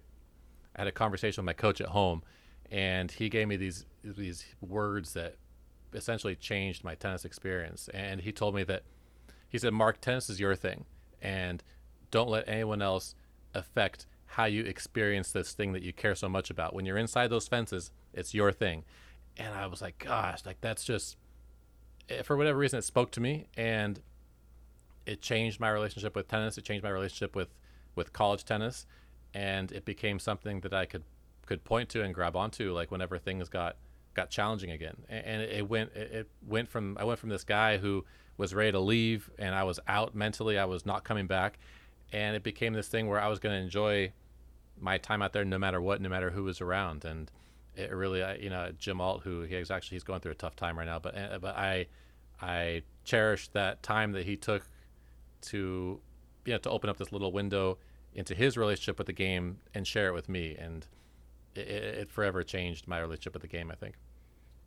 had 0.75 0.87
a 0.87 0.91
conversation 0.91 1.43
with 1.43 1.45
my 1.45 1.53
coach 1.53 1.81
at 1.81 1.87
home, 1.87 2.23
and 2.71 3.11
he 3.11 3.27
gave 3.27 3.49
me 3.49 3.57
these 3.57 3.85
these 4.03 4.45
words 4.61 5.13
that 5.13 5.35
essentially 5.93 6.35
changed 6.35 6.85
my 6.85 6.95
tennis 6.95 7.25
experience. 7.25 7.89
And 7.93 8.21
he 8.21 8.31
told 8.31 8.55
me 8.55 8.63
that 8.63 8.83
he 9.49 9.57
said, 9.57 9.73
"Mark, 9.73 9.99
tennis 9.99 10.29
is 10.29 10.39
your 10.39 10.55
thing, 10.55 10.85
and 11.21 11.63
don't 12.09 12.29
let 12.29 12.47
anyone 12.47 12.81
else 12.81 13.15
affect 13.53 14.05
how 14.25 14.45
you 14.45 14.63
experience 14.63 15.31
this 15.31 15.53
thing 15.53 15.73
that 15.73 15.83
you 15.83 15.91
care 15.91 16.15
so 16.15 16.29
much 16.29 16.49
about. 16.49 16.73
When 16.73 16.85
you're 16.85 16.97
inside 16.97 17.29
those 17.29 17.47
fences, 17.47 17.91
it's 18.13 18.33
your 18.33 18.51
thing." 18.51 18.83
And 19.37 19.53
I 19.53 19.65
was 19.67 19.81
like, 19.81 19.97
"Gosh, 19.99 20.45
like 20.45 20.61
that's 20.61 20.83
just." 20.83 21.17
Eh, 22.09 22.21
for 22.23 22.35
whatever 22.35 22.57
reason, 22.57 22.79
it 22.79 22.83
spoke 22.83 23.11
to 23.11 23.21
me, 23.21 23.47
and 23.55 24.01
it 25.05 25.21
changed 25.21 25.59
my 25.59 25.69
relationship 25.69 26.15
with 26.15 26.27
tennis. 26.27 26.57
It 26.57 26.63
changed 26.63 26.83
my 26.83 26.89
relationship 26.89 27.35
with 27.35 27.53
with 27.95 28.13
college 28.13 28.45
tennis, 28.45 28.85
and 29.33 29.71
it 29.71 29.85
became 29.85 30.19
something 30.19 30.61
that 30.61 30.73
I 30.73 30.85
could 30.85 31.03
could 31.45 31.63
point 31.63 31.89
to 31.89 32.01
and 32.01 32.13
grab 32.13 32.35
onto, 32.35 32.71
like 32.71 32.91
whenever 32.91 33.17
things 33.17 33.49
got 33.49 33.75
got 34.13 34.29
challenging 34.29 34.71
again. 34.71 34.95
And, 35.09 35.41
it, 35.41 35.67
went 35.67 35.93
it 35.93 36.29
went 36.45 36.69
from 36.69 36.97
I 36.99 37.03
went 37.03 37.19
from 37.19 37.29
this 37.29 37.43
guy 37.43 37.77
who 37.77 38.05
was 38.37 38.53
ready 38.53 38.71
to 38.71 38.79
leave, 38.79 39.29
and 39.37 39.53
I 39.53 39.63
was 39.63 39.79
out 39.87 40.15
mentally. 40.15 40.57
I 40.57 40.65
was 40.65 40.85
not 40.85 41.03
coming 41.03 41.27
back, 41.27 41.59
and 42.11 42.35
it 42.35 42.43
became 42.43 42.73
this 42.73 42.87
thing 42.87 43.07
where 43.07 43.19
I 43.19 43.27
was 43.27 43.39
going 43.39 43.55
to 43.55 43.63
enjoy 43.63 44.13
my 44.79 44.97
time 44.97 45.21
out 45.21 45.33
there, 45.33 45.45
no 45.45 45.59
matter 45.59 45.81
what, 45.81 46.01
no 46.01 46.09
matter 46.09 46.31
who 46.31 46.43
was 46.43 46.61
around, 46.61 47.05
and 47.05 47.31
it 47.75 47.91
really, 47.91 48.23
you 48.41 48.49
know, 48.49 48.71
Jim 48.77 48.99
Alt, 48.99 49.21
who 49.23 49.41
he's 49.41 49.71
actually 49.71 49.95
he's 49.95 50.03
going 50.03 50.19
through 50.19 50.33
a 50.33 50.35
tough 50.35 50.55
time 50.55 50.77
right 50.77 50.85
now, 50.87 50.99
but 50.99 51.17
uh, 51.17 51.39
but 51.39 51.55
I 51.55 51.87
I 52.41 52.83
cherish 53.03 53.47
that 53.49 53.83
time 53.83 54.11
that 54.13 54.25
he 54.25 54.35
took 54.35 54.67
to 55.41 55.99
you 56.45 56.53
know 56.53 56.59
to 56.59 56.69
open 56.69 56.89
up 56.89 56.97
this 56.97 57.11
little 57.11 57.31
window 57.31 57.77
into 58.13 58.35
his 58.35 58.57
relationship 58.57 58.97
with 58.97 59.07
the 59.07 59.13
game 59.13 59.57
and 59.73 59.87
share 59.87 60.07
it 60.07 60.13
with 60.13 60.27
me. 60.27 60.55
And 60.59 60.85
it, 61.55 61.67
it 61.67 62.11
forever 62.11 62.43
changed 62.43 62.87
my 62.87 62.99
relationship 62.99 63.33
with 63.33 63.41
the 63.41 63.47
game 63.47 63.71
i 63.71 63.75
think. 63.75 63.95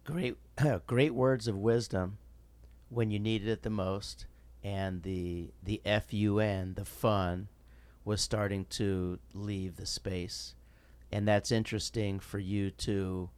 Great 0.04 0.36
great 0.86 1.14
words 1.14 1.48
of 1.48 1.56
wisdom 1.56 2.18
when 2.94 3.10
you 3.10 3.18
needed 3.18 3.48
it 3.48 3.62
the 3.62 3.70
most 3.70 4.26
and 4.62 5.02
the 5.02 5.50
the 5.62 5.80
fun 5.84 6.74
the 6.74 6.84
fun 6.84 7.48
was 8.04 8.20
starting 8.20 8.64
to 8.66 9.18
leave 9.32 9.76
the 9.76 9.86
space 9.86 10.54
and 11.12 11.28
that's 11.28 11.52
interesting 11.52 12.18
for 12.18 12.38
you 12.38 12.70
to 12.70 13.30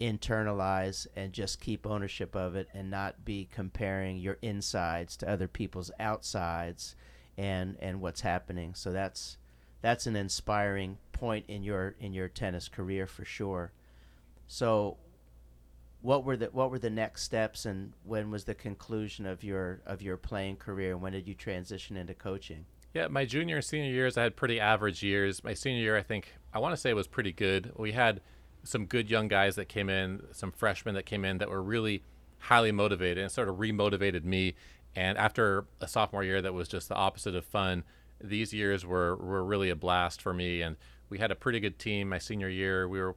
internalize 0.00 1.06
and 1.14 1.32
just 1.32 1.60
keep 1.60 1.86
ownership 1.86 2.34
of 2.34 2.56
it 2.56 2.68
and 2.74 2.90
not 2.90 3.24
be 3.24 3.48
comparing 3.52 4.16
your 4.16 4.38
insides 4.42 5.16
to 5.16 5.28
other 5.28 5.48
people's 5.48 5.90
outsides 6.00 6.96
and 7.36 7.76
and 7.80 8.00
what's 8.00 8.20
happening. 8.20 8.74
So 8.74 8.92
that's 8.92 9.38
that's 9.82 10.06
an 10.06 10.16
inspiring 10.16 10.98
point 11.12 11.44
in 11.48 11.62
your 11.62 11.94
in 12.00 12.12
your 12.12 12.28
tennis 12.28 12.68
career 12.68 13.06
for 13.06 13.24
sure. 13.24 13.72
So 14.46 14.98
what 16.04 16.22
were 16.22 16.36
the 16.36 16.46
what 16.46 16.70
were 16.70 16.78
the 16.78 16.90
next 16.90 17.22
steps 17.22 17.64
and 17.64 17.94
when 18.02 18.30
was 18.30 18.44
the 18.44 18.54
conclusion 18.54 19.24
of 19.24 19.42
your 19.42 19.80
of 19.86 20.02
your 20.02 20.18
playing 20.18 20.56
career 20.56 20.92
and 20.92 21.00
when 21.00 21.12
did 21.12 21.26
you 21.26 21.34
transition 21.34 21.96
into 21.96 22.12
coaching? 22.12 22.66
Yeah, 22.92 23.08
my 23.08 23.24
junior 23.24 23.56
and 23.56 23.64
senior 23.64 23.90
years 23.90 24.18
I 24.18 24.22
had 24.22 24.36
pretty 24.36 24.60
average 24.60 25.02
years. 25.02 25.42
My 25.42 25.54
senior 25.54 25.82
year 25.82 25.96
I 25.96 26.02
think 26.02 26.34
I 26.52 26.58
want 26.58 26.74
to 26.74 26.80
say 26.80 26.92
was 26.92 27.08
pretty 27.08 27.32
good. 27.32 27.72
We 27.76 27.92
had 27.92 28.20
some 28.64 28.84
good 28.84 29.08
young 29.10 29.28
guys 29.28 29.56
that 29.56 29.70
came 29.70 29.88
in, 29.88 30.22
some 30.32 30.52
freshmen 30.52 30.94
that 30.94 31.06
came 31.06 31.24
in 31.24 31.38
that 31.38 31.48
were 31.48 31.62
really 31.62 32.02
highly 32.38 32.70
motivated 32.70 33.22
and 33.22 33.32
sort 33.32 33.48
of 33.48 33.56
remotivated 33.56 34.24
me 34.24 34.54
and 34.96 35.18
after 35.18 35.64
a 35.80 35.88
sophomore 35.88 36.22
year 36.22 36.40
that 36.42 36.54
was 36.54 36.68
just 36.68 36.88
the 36.88 36.94
opposite 36.94 37.34
of 37.34 37.44
fun, 37.44 37.84
these 38.20 38.52
years 38.52 38.86
were, 38.86 39.16
were 39.16 39.44
really 39.44 39.70
a 39.70 39.76
blast 39.76 40.22
for 40.22 40.32
me. 40.32 40.62
And 40.62 40.76
we 41.08 41.18
had 41.18 41.30
a 41.30 41.34
pretty 41.34 41.60
good 41.60 41.78
team. 41.78 42.08
My 42.08 42.18
senior 42.18 42.48
year, 42.48 42.88
we 42.88 43.00
were, 43.00 43.16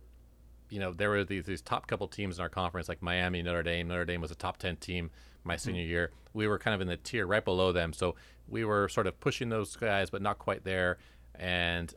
you 0.69 0.79
know, 0.79 0.93
there 0.93 1.09
were 1.09 1.23
these, 1.23 1.45
these 1.45 1.61
top 1.61 1.87
couple 1.87 2.07
teams 2.07 2.37
in 2.37 2.41
our 2.41 2.49
conference, 2.49 2.89
like 2.89 3.01
Miami, 3.01 3.41
Notre 3.41 3.63
Dame. 3.63 3.87
Notre 3.87 4.05
Dame 4.05 4.21
was 4.21 4.31
a 4.31 4.35
top 4.35 4.57
10 4.57 4.77
team 4.77 5.09
my 5.43 5.55
mm-hmm. 5.55 5.61
senior 5.61 5.83
year. 5.83 6.11
We 6.33 6.47
were 6.47 6.59
kind 6.59 6.75
of 6.75 6.81
in 6.81 6.87
the 6.87 6.97
tier 6.97 7.25
right 7.25 7.43
below 7.43 7.71
them. 7.71 7.93
So 7.93 8.15
we 8.47 8.65
were 8.65 8.89
sort 8.89 9.07
of 9.07 9.19
pushing 9.19 9.49
those 9.49 9.75
guys, 9.75 10.09
but 10.09 10.21
not 10.21 10.39
quite 10.39 10.63
there. 10.63 10.97
And 11.35 11.93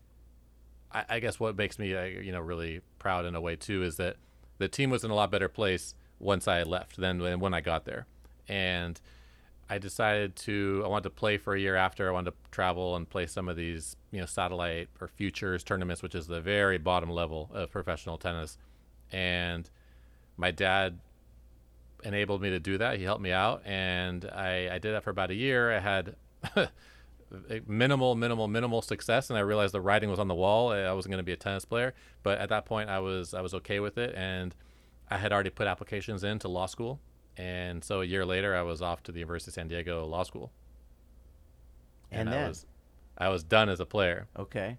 I, 0.92 1.04
I 1.08 1.20
guess 1.20 1.38
what 1.38 1.56
makes 1.56 1.78
me, 1.78 1.94
uh, 1.94 2.04
you 2.04 2.32
know, 2.32 2.40
really 2.40 2.80
proud 2.98 3.24
in 3.24 3.34
a 3.34 3.40
way 3.40 3.56
too 3.56 3.82
is 3.82 3.96
that 3.96 4.16
the 4.58 4.68
team 4.68 4.90
was 4.90 5.04
in 5.04 5.10
a 5.10 5.14
lot 5.14 5.30
better 5.30 5.48
place 5.48 5.94
once 6.18 6.46
I 6.46 6.62
left 6.62 6.96
than 6.96 7.40
when 7.40 7.54
I 7.54 7.60
got 7.60 7.84
there. 7.84 8.06
And 8.48 9.00
I 9.70 9.78
decided 9.78 10.34
to 10.36 10.82
I 10.84 10.88
wanted 10.88 11.04
to 11.04 11.10
play 11.10 11.38
for 11.38 11.54
a 11.54 11.60
year 11.60 11.76
after 11.76 12.08
I 12.08 12.12
wanted 12.12 12.32
to 12.32 12.36
travel 12.50 12.96
and 12.96 13.08
play 13.08 13.26
some 13.26 13.48
of 13.48 13.54
these 13.56 13.96
you 14.10 14.18
know 14.18 14.26
satellite 14.26 14.88
or 15.00 15.06
futures 15.06 15.62
tournaments, 15.62 16.02
which 16.02 16.16
is 16.16 16.26
the 16.26 16.40
very 16.40 16.76
bottom 16.76 17.08
level 17.08 17.48
of 17.54 17.70
professional 17.70 18.18
tennis. 18.18 18.58
And 19.12 19.70
my 20.36 20.50
dad 20.50 20.98
enabled 22.02 22.42
me 22.42 22.50
to 22.50 22.58
do 22.58 22.78
that. 22.78 22.98
He 22.98 23.04
helped 23.04 23.22
me 23.22 23.30
out, 23.30 23.62
and 23.64 24.24
I, 24.24 24.70
I 24.72 24.78
did 24.78 24.92
that 24.92 25.04
for 25.04 25.10
about 25.10 25.30
a 25.30 25.34
year. 25.34 25.72
I 25.72 25.78
had 25.78 26.16
minimal, 27.68 28.16
minimal, 28.16 28.48
minimal 28.48 28.82
success, 28.82 29.30
and 29.30 29.38
I 29.38 29.42
realized 29.42 29.72
the 29.72 29.80
writing 29.80 30.10
was 30.10 30.18
on 30.18 30.26
the 30.26 30.34
wall. 30.34 30.72
I 30.72 30.92
wasn't 30.92 31.12
going 31.12 31.22
to 31.22 31.24
be 31.24 31.32
a 31.32 31.36
tennis 31.36 31.64
player, 31.64 31.94
but 32.24 32.38
at 32.38 32.48
that 32.48 32.66
point, 32.66 32.90
I 32.90 32.98
was 32.98 33.34
I 33.34 33.40
was 33.40 33.54
okay 33.54 33.78
with 33.78 33.98
it, 33.98 34.16
and 34.16 34.52
I 35.08 35.18
had 35.18 35.32
already 35.32 35.50
put 35.50 35.68
applications 35.68 36.24
in 36.24 36.40
to 36.40 36.48
law 36.48 36.66
school 36.66 36.98
and 37.36 37.82
so 37.82 38.00
a 38.00 38.04
year 38.04 38.24
later, 38.24 38.54
I 38.54 38.62
was 38.62 38.82
off 38.82 39.02
to 39.04 39.12
the 39.12 39.20
University 39.20 39.50
of 39.50 39.54
San 39.54 39.68
Diego 39.68 40.06
Law 40.06 40.22
School. 40.22 40.50
And, 42.10 42.28
and 42.28 42.32
then? 42.32 42.44
I 42.44 42.48
was, 42.48 42.66
I 43.18 43.28
was 43.28 43.42
done 43.44 43.68
as 43.68 43.80
a 43.80 43.86
player. 43.86 44.28
Okay. 44.38 44.78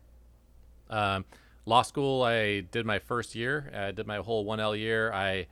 Um, 0.90 1.26
law 1.66 1.82
school, 1.82 2.24
I 2.24 2.62
did 2.62 2.86
my 2.86 3.00
first 3.00 3.36
year. 3.36 3.72
I 3.74 3.92
did 3.92 4.08
my 4.08 4.18
whole 4.18 4.46
1L 4.46 4.78
year. 4.78 5.12
I, 5.14 5.48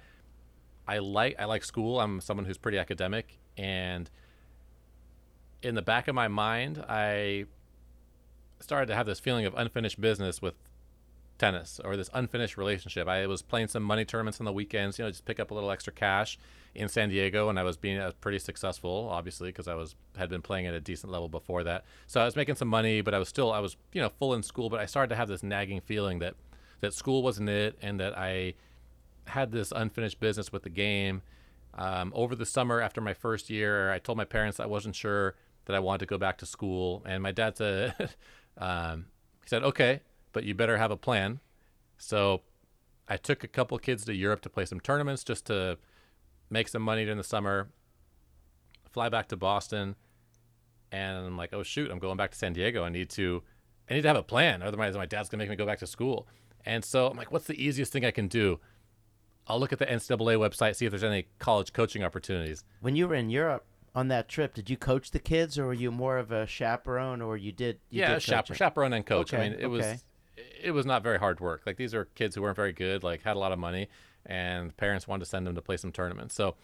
I 0.89 0.97
like 0.97 1.35
I 1.37 1.45
like 1.45 1.63
school. 1.63 1.99
I'm 1.99 2.19
someone 2.19 2.45
who's 2.45 2.57
pretty 2.57 2.79
academic, 2.79 3.37
and 3.55 4.09
in 5.61 5.75
the 5.75 5.83
back 5.83 6.07
of 6.07 6.15
my 6.15 6.27
mind, 6.27 6.83
I 6.89 7.45
started 8.59 8.87
to 8.87 8.95
have 8.95 9.05
this 9.05 9.19
feeling 9.19 9.45
of 9.45 9.53
unfinished 9.55 10.01
business 10.01 10.41
with 10.41 10.55
tennis 11.39 11.79
or 11.83 11.97
this 11.97 12.09
unfinished 12.13 12.57
relationship. 12.57 13.07
I 13.07 13.25
was 13.25 13.41
playing 13.41 13.69
some 13.69 13.81
money 13.81 14.05
tournaments 14.05 14.39
on 14.39 14.45
the 14.45 14.53
weekends, 14.53 14.99
you 14.99 15.05
know, 15.05 15.09
just 15.09 15.25
pick 15.25 15.39
up 15.39 15.49
a 15.49 15.53
little 15.53 15.71
extra 15.71 15.91
cash 15.91 16.37
in 16.75 16.87
San 16.87 17.09
Diego, 17.09 17.49
and 17.49 17.59
I 17.59 17.63
was 17.63 17.77
being 17.77 17.97
uh, 17.97 18.11
pretty 18.21 18.39
successful, 18.39 19.09
obviously, 19.11 19.49
because 19.49 19.67
I 19.67 19.73
was 19.73 19.95
had 20.17 20.29
been 20.29 20.41
playing 20.41 20.67
at 20.67 20.73
a 20.73 20.79
decent 20.79 21.11
level 21.11 21.27
before 21.27 21.63
that. 21.63 21.85
So 22.05 22.21
I 22.21 22.25
was 22.25 22.35
making 22.35 22.55
some 22.55 22.67
money, 22.67 23.01
but 23.01 23.13
I 23.13 23.19
was 23.19 23.27
still 23.27 23.51
I 23.51 23.59
was 23.59 23.75
you 23.93 24.01
know 24.01 24.09
full 24.09 24.33
in 24.35 24.43
school. 24.43 24.69
But 24.69 24.79
I 24.79 24.85
started 24.85 25.09
to 25.09 25.15
have 25.15 25.27
this 25.27 25.41
nagging 25.41 25.81
feeling 25.81 26.19
that 26.19 26.35
that 26.81 26.93
school 26.93 27.23
wasn't 27.23 27.49
it, 27.49 27.77
and 27.81 27.99
that 27.99 28.17
I 28.17 28.53
had 29.25 29.51
this 29.51 29.71
unfinished 29.75 30.19
business 30.19 30.51
with 30.51 30.63
the 30.63 30.69
game. 30.69 31.21
Um, 31.75 32.11
over 32.15 32.35
the 32.35 32.45
summer 32.45 32.81
after 32.81 32.99
my 32.99 33.13
first 33.13 33.49
year, 33.49 33.91
I 33.91 33.99
told 33.99 34.17
my 34.17 34.25
parents 34.25 34.59
I 34.59 34.65
wasn't 34.65 34.95
sure 34.95 35.35
that 35.65 35.75
I 35.75 35.79
wanted 35.79 35.99
to 35.99 36.05
go 36.07 36.17
back 36.17 36.37
to 36.39 36.45
school, 36.45 37.03
and 37.05 37.21
my 37.21 37.31
dad 37.31 37.57
said, 37.57 37.93
um, 38.57 39.05
he 39.43 39.47
said, 39.47 39.63
okay, 39.63 40.01
but 40.31 40.43
you 40.43 40.53
better 40.53 40.77
have 40.77 40.91
a 40.91 40.97
plan. 40.97 41.39
So 41.97 42.41
I 43.07 43.17
took 43.17 43.43
a 43.43 43.47
couple 43.47 43.77
kids 43.79 44.05
to 44.05 44.13
Europe 44.13 44.41
to 44.41 44.49
play 44.49 44.65
some 44.65 44.79
tournaments 44.79 45.23
just 45.23 45.45
to 45.45 45.77
make 46.49 46.67
some 46.67 46.81
money 46.81 47.03
during 47.03 47.17
the 47.17 47.23
summer, 47.23 47.69
fly 48.91 49.09
back 49.09 49.27
to 49.29 49.37
Boston, 49.37 49.95
and 50.91 51.25
I'm 51.25 51.37
like, 51.37 51.53
oh 51.53 51.63
shoot, 51.63 51.91
I'm 51.91 51.99
going 51.99 52.17
back 52.17 52.31
to 52.31 52.37
San 52.37 52.53
Diego. 52.53 52.83
I 52.83 52.89
need 52.89 53.09
to, 53.11 53.43
I 53.89 53.93
need 53.93 54.01
to 54.01 54.07
have 54.07 54.17
a 54.17 54.23
plan. 54.23 54.61
Otherwise, 54.61 54.95
my 54.95 55.05
dad's 55.05 55.29
gonna 55.29 55.41
make 55.41 55.49
me 55.49 55.55
go 55.55 55.65
back 55.65 55.79
to 55.79 55.87
school. 55.87 56.27
And 56.65 56.83
so 56.83 57.07
I'm 57.07 57.17
like, 57.17 57.31
what's 57.31 57.45
the 57.45 57.61
easiest 57.61 57.91
thing 57.91 58.05
I 58.05 58.11
can 58.11 58.27
do? 58.27 58.59
I'll 59.47 59.59
look 59.59 59.73
at 59.73 59.79
the 59.79 59.85
NCAA 59.85 60.37
website, 60.37 60.75
see 60.75 60.85
if 60.85 60.91
there's 60.91 61.03
any 61.03 61.25
college 61.39 61.73
coaching 61.73 62.03
opportunities. 62.03 62.63
When 62.81 62.95
you 62.95 63.07
were 63.07 63.15
in 63.15 63.29
Europe 63.31 63.65
on 63.95 64.09
that 64.09 64.29
trip, 64.29 64.53
did 64.53 64.69
you 64.69 64.77
coach 64.77 65.09
the 65.09 65.19
kids, 65.19 65.57
or 65.57 65.65
were 65.67 65.73
you 65.73 65.91
more 65.91 66.17
of 66.19 66.31
a 66.31 66.45
chaperone, 66.45 67.21
or 67.21 67.35
you 67.37 67.51
did? 67.51 67.79
You 67.89 68.01
yeah, 68.01 68.13
did 68.13 68.21
chap- 68.21 68.53
chaperone 68.53 68.93
and 68.93 69.05
coach. 69.05 69.33
Okay, 69.33 69.43
I 69.43 69.49
mean, 69.49 69.59
it 69.59 69.65
okay. 69.65 69.67
was 69.67 70.03
it 70.61 70.71
was 70.71 70.85
not 70.85 71.03
very 71.03 71.19
hard 71.19 71.39
work. 71.39 71.63
Like 71.65 71.77
these 71.77 71.93
are 71.93 72.05
kids 72.05 72.35
who 72.35 72.41
weren't 72.41 72.55
very 72.55 72.73
good, 72.73 73.03
like 73.03 73.23
had 73.23 73.35
a 73.35 73.39
lot 73.39 73.51
of 73.51 73.59
money, 73.59 73.89
and 74.25 74.75
parents 74.77 75.07
wanted 75.07 75.25
to 75.25 75.29
send 75.29 75.45
them 75.47 75.55
to 75.55 75.61
play 75.61 75.77
some 75.77 75.91
tournaments. 75.91 76.35
So 76.35 76.55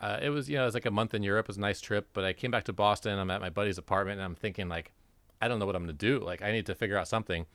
uh, 0.00 0.18
it 0.22 0.30
was 0.30 0.48
you 0.48 0.56
know 0.56 0.62
it 0.62 0.66
was 0.66 0.74
like 0.74 0.86
a 0.86 0.90
month 0.90 1.14
in 1.14 1.22
Europe. 1.22 1.46
It 1.46 1.48
was 1.48 1.56
a 1.56 1.60
nice 1.60 1.80
trip. 1.80 2.08
But 2.12 2.24
I 2.24 2.32
came 2.32 2.50
back 2.50 2.64
to 2.64 2.72
Boston. 2.72 3.18
I'm 3.18 3.30
at 3.30 3.40
my 3.40 3.50
buddy's 3.50 3.78
apartment, 3.78 4.18
and 4.18 4.24
I'm 4.24 4.34
thinking 4.34 4.68
like, 4.68 4.92
I 5.40 5.48
don't 5.48 5.58
know 5.58 5.66
what 5.66 5.76
I'm 5.76 5.82
gonna 5.82 5.92
do. 5.92 6.20
Like 6.20 6.42
I 6.42 6.52
need 6.52 6.66
to 6.66 6.74
figure 6.74 6.96
out 6.96 7.08
something. 7.08 7.46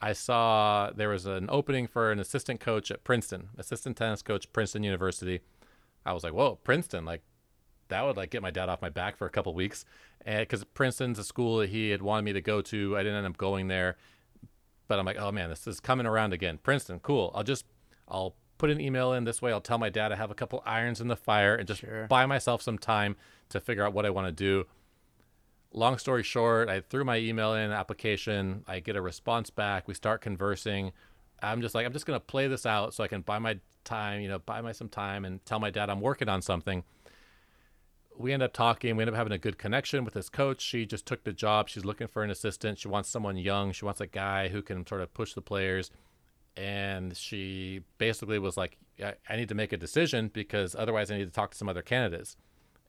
I 0.00 0.14
saw 0.14 0.90
there 0.90 1.10
was 1.10 1.26
an 1.26 1.46
opening 1.48 1.86
for 1.86 2.10
an 2.10 2.18
assistant 2.18 2.58
coach 2.58 2.90
at 2.90 3.04
Princeton, 3.04 3.50
assistant 3.56 3.96
tennis 3.96 4.20
coach, 4.20 4.52
Princeton 4.52 4.82
University. 4.82 5.40
I 6.04 6.12
was 6.12 6.24
like, 6.24 6.32
whoa, 6.32 6.56
Princeton, 6.56 7.04
like 7.04 7.22
that 7.86 8.04
would 8.04 8.16
like 8.16 8.30
get 8.30 8.42
my 8.42 8.50
dad 8.50 8.68
off 8.68 8.82
my 8.82 8.88
back 8.88 9.16
for 9.16 9.26
a 9.26 9.30
couple 9.30 9.54
weeks, 9.54 9.84
because 10.24 10.64
Princeton's 10.64 11.20
a 11.20 11.24
school 11.24 11.58
that 11.58 11.68
he 11.68 11.90
had 11.90 12.02
wanted 12.02 12.22
me 12.22 12.32
to 12.32 12.40
go 12.40 12.60
to. 12.62 12.96
I 12.96 13.04
didn't 13.04 13.18
end 13.18 13.26
up 13.26 13.36
going 13.36 13.68
there, 13.68 13.96
but 14.92 14.98
I'm 14.98 15.06
like, 15.06 15.16
oh 15.18 15.32
man, 15.32 15.48
this 15.48 15.66
is 15.66 15.80
coming 15.80 16.04
around 16.04 16.34
again. 16.34 16.58
Princeton, 16.62 17.00
cool. 17.00 17.32
I'll 17.34 17.42
just 17.42 17.64
I'll 18.06 18.34
put 18.58 18.68
an 18.68 18.78
email 18.78 19.14
in 19.14 19.24
this 19.24 19.40
way. 19.40 19.50
I'll 19.50 19.62
tell 19.62 19.78
my 19.78 19.88
dad 19.88 20.12
I 20.12 20.16
have 20.16 20.30
a 20.30 20.34
couple 20.34 20.62
irons 20.66 21.00
in 21.00 21.08
the 21.08 21.16
fire 21.16 21.54
and 21.54 21.66
just 21.66 21.80
Sure. 21.80 22.06
buy 22.08 22.26
myself 22.26 22.60
some 22.60 22.76
time 22.76 23.16
to 23.48 23.58
figure 23.58 23.86
out 23.86 23.94
what 23.94 24.04
I 24.04 24.10
want 24.10 24.26
to 24.26 24.32
do. 24.32 24.66
Long 25.72 25.96
story 25.96 26.22
short, 26.22 26.68
I 26.68 26.82
threw 26.82 27.04
my 27.04 27.16
email 27.16 27.54
in 27.54 27.70
application. 27.70 28.64
I 28.68 28.80
get 28.80 28.94
a 28.94 29.00
response 29.00 29.48
back. 29.48 29.88
We 29.88 29.94
start 29.94 30.20
conversing. 30.20 30.92
I'm 31.42 31.62
just 31.62 31.74
like, 31.74 31.86
I'm 31.86 31.94
just 31.94 32.04
gonna 32.04 32.20
play 32.20 32.46
this 32.46 32.66
out 32.66 32.92
so 32.92 33.02
I 33.02 33.08
can 33.08 33.22
buy 33.22 33.38
my 33.38 33.60
time, 33.84 34.20
you 34.20 34.28
know, 34.28 34.40
buy 34.40 34.60
my 34.60 34.72
some 34.72 34.90
time 34.90 35.24
and 35.24 35.42
tell 35.46 35.58
my 35.58 35.70
dad 35.70 35.88
I'm 35.88 36.02
working 36.02 36.28
on 36.28 36.42
something 36.42 36.84
we 38.18 38.32
end 38.32 38.42
up 38.42 38.52
talking. 38.52 38.96
We 38.96 39.02
end 39.02 39.10
up 39.10 39.16
having 39.16 39.32
a 39.32 39.38
good 39.38 39.58
connection 39.58 40.04
with 40.04 40.14
this 40.14 40.28
coach. 40.28 40.60
She 40.60 40.86
just 40.86 41.06
took 41.06 41.24
the 41.24 41.32
job. 41.32 41.68
She's 41.68 41.84
looking 41.84 42.06
for 42.08 42.22
an 42.22 42.30
assistant. 42.30 42.78
She 42.78 42.88
wants 42.88 43.08
someone 43.08 43.36
young. 43.36 43.72
She 43.72 43.84
wants 43.84 44.00
a 44.00 44.06
guy 44.06 44.48
who 44.48 44.62
can 44.62 44.86
sort 44.86 45.00
of 45.00 45.12
push 45.14 45.34
the 45.34 45.42
players. 45.42 45.90
And 46.56 47.16
she 47.16 47.80
basically 47.98 48.38
was 48.38 48.56
like, 48.56 48.76
I, 49.02 49.14
I 49.28 49.36
need 49.36 49.48
to 49.48 49.54
make 49.54 49.72
a 49.72 49.76
decision 49.76 50.30
because 50.32 50.74
otherwise 50.78 51.10
I 51.10 51.16
need 51.16 51.24
to 51.24 51.30
talk 51.30 51.50
to 51.52 51.56
some 51.58 51.68
other 51.68 51.82
candidates. 51.82 52.36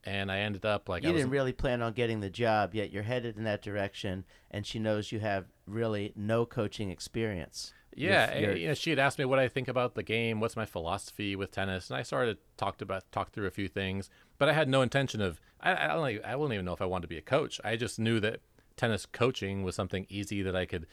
And 0.06 0.30
I 0.30 0.40
ended 0.40 0.66
up 0.66 0.88
like, 0.88 1.02
You 1.02 1.08
I 1.08 1.12
didn't 1.12 1.30
really 1.30 1.54
plan 1.54 1.80
on 1.80 1.94
getting 1.94 2.20
the 2.20 2.28
job, 2.28 2.74
yet 2.74 2.92
you're 2.92 3.02
headed 3.04 3.38
in 3.38 3.44
that 3.44 3.62
direction, 3.62 4.26
and 4.50 4.66
she 4.66 4.78
knows 4.78 5.10
you 5.10 5.18
have 5.20 5.46
really 5.66 6.12
no 6.14 6.44
coaching 6.44 6.90
experience. 6.90 7.72
yeah, 7.96 8.36
you're- 8.36 8.60
you 8.60 8.68
know, 8.68 8.74
she 8.74 8.90
had 8.90 8.98
asked 8.98 9.18
me 9.18 9.24
what 9.24 9.38
I 9.38 9.48
think 9.48 9.66
about 9.66 9.94
the 9.94 10.02
game, 10.02 10.40
what's 10.40 10.56
my 10.56 10.66
philosophy 10.66 11.34
with 11.36 11.52
tennis, 11.52 11.88
and 11.88 11.96
I 11.96 12.02
started 12.02 12.36
talked 12.58 12.82
about 12.82 13.10
talked 13.12 13.32
through 13.32 13.46
a 13.46 13.50
few 13.50 13.66
things, 13.66 14.10
but 14.38 14.48
I 14.48 14.52
had 14.52 14.68
no 14.68 14.82
intention 14.82 15.20
of. 15.20 15.40
I 15.60 15.72
I 15.72 15.86
don't 15.88 16.08
even, 16.10 16.24
I 16.24 16.36
wouldn't 16.36 16.54
even 16.54 16.64
know 16.64 16.72
if 16.72 16.82
I 16.82 16.86
wanted 16.86 17.02
to 17.02 17.08
be 17.08 17.18
a 17.18 17.22
coach. 17.22 17.60
I 17.64 17.76
just 17.76 17.98
knew 17.98 18.20
that 18.20 18.40
tennis 18.76 19.06
coaching 19.06 19.62
was 19.62 19.74
something 19.74 20.06
easy 20.08 20.42
that 20.42 20.56
I 20.56 20.66
could, 20.66 20.86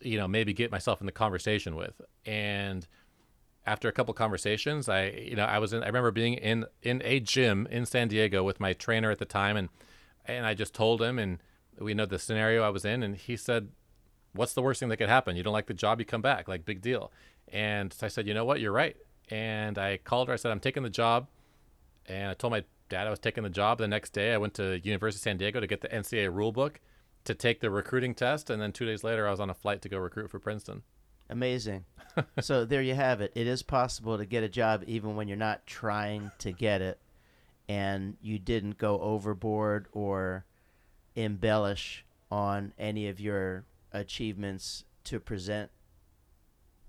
you 0.00 0.16
know, 0.16 0.28
maybe 0.28 0.52
get 0.52 0.70
myself 0.70 1.00
in 1.00 1.06
the 1.06 1.12
conversation 1.12 1.76
with. 1.76 2.00
And 2.24 2.86
after 3.66 3.88
a 3.88 3.92
couple 3.92 4.14
conversations, 4.14 4.88
I 4.88 5.08
you 5.08 5.36
know 5.36 5.44
I 5.44 5.58
was 5.58 5.72
in. 5.72 5.82
I 5.82 5.86
remember 5.86 6.10
being 6.10 6.34
in 6.34 6.64
in 6.82 7.02
a 7.04 7.20
gym 7.20 7.68
in 7.70 7.86
San 7.86 8.08
Diego 8.08 8.42
with 8.42 8.60
my 8.60 8.72
trainer 8.72 9.10
at 9.10 9.18
the 9.18 9.24
time, 9.24 9.56
and 9.56 9.68
and 10.24 10.46
I 10.46 10.54
just 10.54 10.74
told 10.74 11.02
him, 11.02 11.18
and 11.18 11.38
we 11.78 11.94
know 11.94 12.06
the 12.06 12.18
scenario 12.18 12.62
I 12.62 12.70
was 12.70 12.84
in, 12.84 13.02
and 13.02 13.16
he 13.16 13.36
said, 13.36 13.68
what's 14.32 14.54
the 14.54 14.62
worst 14.62 14.80
thing 14.80 14.88
that 14.88 14.96
could 14.96 15.08
happen? 15.08 15.36
You 15.36 15.42
don't 15.42 15.52
like 15.52 15.66
the 15.66 15.74
job, 15.74 15.98
you 15.98 16.06
come 16.06 16.22
back, 16.22 16.48
like 16.48 16.64
big 16.64 16.80
deal. 16.80 17.12
And 17.52 17.92
so 17.92 18.06
I 18.06 18.08
said, 18.08 18.26
you 18.26 18.34
know 18.34 18.44
what, 18.44 18.60
you're 18.60 18.72
right. 18.72 18.96
And 19.30 19.78
I 19.78 19.98
called 19.98 20.28
her. 20.28 20.34
I 20.34 20.36
said, 20.36 20.52
I'm 20.52 20.60
taking 20.60 20.82
the 20.82 20.90
job. 20.90 21.28
And 22.08 22.30
I 22.30 22.34
told 22.34 22.52
my 22.52 22.64
dad 22.88 23.06
I 23.06 23.10
was 23.10 23.18
taking 23.18 23.44
the 23.44 23.50
job. 23.50 23.78
The 23.78 23.88
next 23.88 24.12
day, 24.12 24.32
I 24.32 24.38
went 24.38 24.54
to 24.54 24.80
University 24.82 25.18
of 25.18 25.22
San 25.22 25.36
Diego 25.36 25.60
to 25.60 25.66
get 25.66 25.82
the 25.82 25.88
NCAA 25.88 26.34
rule 26.34 26.52
book, 26.52 26.80
to 27.24 27.34
take 27.34 27.60
the 27.60 27.70
recruiting 27.70 28.14
test, 28.14 28.50
and 28.50 28.60
then 28.60 28.72
two 28.72 28.86
days 28.86 29.04
later, 29.04 29.26
I 29.26 29.30
was 29.30 29.40
on 29.40 29.50
a 29.50 29.54
flight 29.54 29.82
to 29.82 29.88
go 29.88 29.98
recruit 29.98 30.30
for 30.30 30.38
Princeton. 30.38 30.82
Amazing. 31.30 31.84
so 32.40 32.64
there 32.64 32.80
you 32.80 32.94
have 32.94 33.20
it. 33.20 33.32
It 33.34 33.46
is 33.46 33.62
possible 33.62 34.16
to 34.16 34.24
get 34.24 34.42
a 34.42 34.48
job 34.48 34.82
even 34.86 35.14
when 35.14 35.28
you're 35.28 35.36
not 35.36 35.66
trying 35.66 36.30
to 36.38 36.52
get 36.52 36.80
it, 36.80 36.98
and 37.68 38.16
you 38.22 38.38
didn't 38.38 38.78
go 38.78 38.98
overboard 39.00 39.88
or 39.92 40.46
embellish 41.14 42.04
on 42.30 42.72
any 42.78 43.08
of 43.08 43.20
your 43.20 43.64
achievements 43.92 44.84
to 45.04 45.20
present 45.20 45.70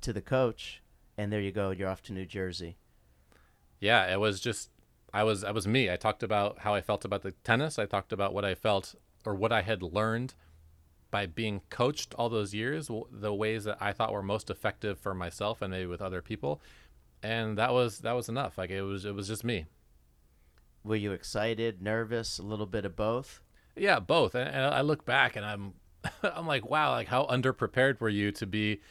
to 0.01 0.13
the 0.13 0.21
coach. 0.21 0.81
And 1.17 1.33
there 1.33 1.41
you 1.41 1.51
go. 1.51 1.71
You're 1.71 1.89
off 1.89 2.01
to 2.03 2.13
New 2.13 2.25
Jersey. 2.25 2.77
Yeah, 3.81 4.11
it 4.11 4.19
was 4.19 4.39
just 4.39 4.69
I 5.13 5.23
was 5.23 5.43
I 5.43 5.51
was 5.51 5.67
me. 5.67 5.91
I 5.91 5.95
talked 5.95 6.23
about 6.23 6.59
how 6.59 6.73
I 6.73 6.81
felt 6.81 7.05
about 7.05 7.23
the 7.23 7.31
tennis. 7.43 7.79
I 7.79 7.85
talked 7.85 8.13
about 8.13 8.33
what 8.33 8.45
I 8.45 8.55
felt 8.55 8.95
or 9.25 9.35
what 9.35 9.51
I 9.51 9.61
had 9.61 9.81
learned 9.81 10.33
by 11.11 11.25
being 11.25 11.61
coached 11.69 12.13
all 12.15 12.29
those 12.29 12.53
years, 12.53 12.89
the 13.11 13.33
ways 13.33 13.63
that 13.63 13.77
I 13.79 13.91
thought 13.91 14.13
were 14.13 14.21
most 14.21 14.49
effective 14.49 14.99
for 14.99 15.13
myself 15.13 15.61
and 15.61 15.71
maybe 15.71 15.87
with 15.87 16.01
other 16.01 16.21
people. 16.21 16.61
And 17.23 17.57
that 17.57 17.73
was 17.73 17.99
that 17.99 18.13
was 18.13 18.29
enough. 18.29 18.57
Like 18.57 18.69
it 18.69 18.83
was 18.83 19.05
it 19.05 19.15
was 19.15 19.27
just 19.27 19.43
me. 19.43 19.65
Were 20.83 20.95
you 20.95 21.11
excited, 21.11 21.81
nervous, 21.81 22.39
a 22.39 22.43
little 22.43 22.65
bit 22.65 22.85
of 22.85 22.95
both? 22.95 23.41
Yeah, 23.75 23.99
both. 23.99 24.35
And, 24.35 24.47
and 24.47 24.65
I 24.73 24.81
look 24.81 25.05
back 25.05 25.35
and 25.35 25.45
I'm 25.45 25.73
I'm 26.23 26.47
like, 26.47 26.69
wow, 26.69 26.91
like 26.91 27.07
how 27.07 27.25
underprepared 27.25 27.99
were 27.99 28.09
you 28.09 28.31
to 28.33 28.45
be 28.45 28.81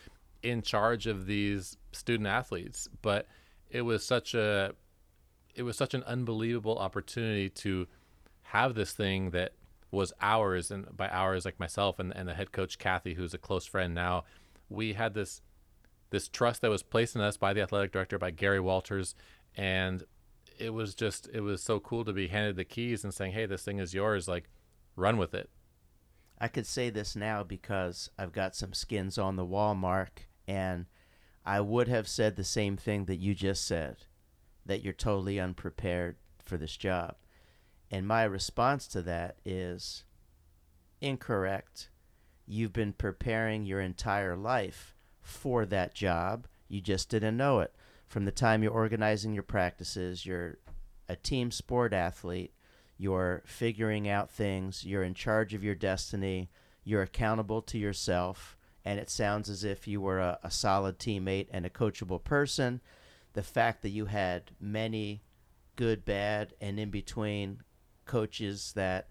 in 0.43 0.63
charge 0.63 1.07
of 1.07 1.27
these 1.27 1.77
student 1.93 2.27
athletes? 2.27 2.89
But 3.03 3.27
it 3.71 3.83
was 3.83 4.05
such 4.05 4.35
a 4.35 4.75
it 5.59 5.65
was 5.65 5.77
such 5.77 5.93
an 5.93 6.05
unbelievable 6.05 6.79
opportunity 6.79 7.51
to 7.51 7.89
have 8.43 8.75
this 8.75 8.93
thing 8.93 9.31
that 9.31 9.53
was 9.91 10.13
ours 10.21 10.71
and 10.71 10.97
by 10.97 11.09
ours 11.09 11.45
like 11.45 11.59
myself 11.59 11.99
and, 11.99 12.15
and 12.15 12.29
the 12.29 12.35
head 12.35 12.53
coach 12.53 12.79
Kathy 12.79 13.15
who's 13.15 13.35
a 13.35 13.39
close 13.39 13.67
friend 13.67 13.95
now 13.95 14.25
we 14.71 14.93
had 14.93 15.15
this 15.15 15.43
this 16.11 16.29
trust 16.29 16.63
that 16.63 16.71
was 16.71 16.83
placed 16.83 17.17
in 17.17 17.21
us 17.21 17.37
by 17.37 17.53
the 17.53 17.61
athletic 17.61 17.93
director 17.93 18.19
by 18.19 18.31
Gary 18.31 18.61
Walters 18.61 19.15
and 19.57 20.05
it 20.59 20.71
was 20.71 20.95
just 20.95 21.29
it 21.35 21.41
was 21.41 21.63
so 21.63 21.81
cool 21.81 22.05
to 22.05 22.13
be 22.13 22.29
handed 22.29 22.57
the 22.57 22.65
keys 22.65 23.03
and 23.03 23.13
saying 23.13 23.33
hey 23.33 23.45
this 23.45 23.65
thing 23.65 23.79
is 23.79 23.93
yours 23.93 24.29
like 24.29 24.49
run 24.95 25.17
with 25.17 25.35
it. 25.35 25.51
I 26.41 26.49
could 26.49 26.67
say 26.67 26.91
this 26.91 27.17
now 27.17 27.43
because 27.43 28.11
I've 28.17 28.33
got 28.33 28.55
some 28.55 28.73
skins 28.73 29.19
on 29.19 29.35
the 29.35 29.45
wall, 29.45 29.75
Mark, 29.75 30.29
and 30.47 30.87
I 31.45 31.61
would 31.61 31.89
have 31.89 32.07
said 32.07 32.37
the 32.37 32.45
same 32.45 32.77
thing 32.77 33.07
that 33.07 33.17
you 33.17 33.35
just 33.35 33.67
said 33.67 34.05
that 34.69 34.85
you're 34.85 34.93
totally 34.93 35.41
unprepared 35.41 36.17
for 36.45 36.57
this 36.57 36.77
job. 36.77 37.17
And 37.91 38.07
my 38.07 38.23
response 38.25 38.87
to 38.89 39.03
that 39.03 39.39
is 39.45 40.05
incorrect. 41.01 41.89
You've 42.47 42.73
been 42.73 42.93
preparing 42.93 43.65
your 43.65 43.81
entire 43.81 44.37
life 44.37 44.95
for 45.21 45.67
that 45.67 45.95
job. 45.95 46.47
You 46.69 46.81
just 46.81 47.09
didn't 47.09 47.37
know 47.37 47.61
it. 47.61 47.75
From 48.07 48.25
the 48.25 48.31
time 48.31 48.63
you're 48.63 48.73
organizing 48.73 49.35
your 49.35 49.43
practices, 49.43 50.25
you're 50.25 50.59
a 51.09 51.17
team 51.17 51.51
sport 51.51 51.93
athlete, 51.93 52.53
you're 52.99 53.43
figuring 53.47 54.09
out 54.09 54.31
things, 54.31 54.85
you're 54.85 55.03
in 55.03 55.15
charge 55.15 55.55
of 55.55 55.65
your 55.65 55.75
destiny, 55.75 56.51
you're 56.85 57.03
accountable 57.03 57.63
to 57.63 57.79
yourself, 57.79 58.57
and 58.85 58.99
it 58.99 59.11
sounds 59.11 59.49
as 59.49 59.65
if 59.65 59.87
you 59.87 60.01
were 60.01 60.19
a, 60.19 60.39
a 60.43 60.51
solid 60.51 60.99
teammate 60.99 61.49
and 61.51 61.65
a 61.65 61.71
coachable 61.71 62.23
person. 62.23 62.81
The 63.35 63.43
fact 63.43 63.83
that 63.83 63.91
you 63.91 64.07
had 64.07 64.51
many 64.61 65.23
good, 65.77 66.05
bad, 66.05 66.55
and 66.61 66.79
in 66.81 66.91
between 66.91 67.63
coaches 68.05 68.73
that 68.75 69.09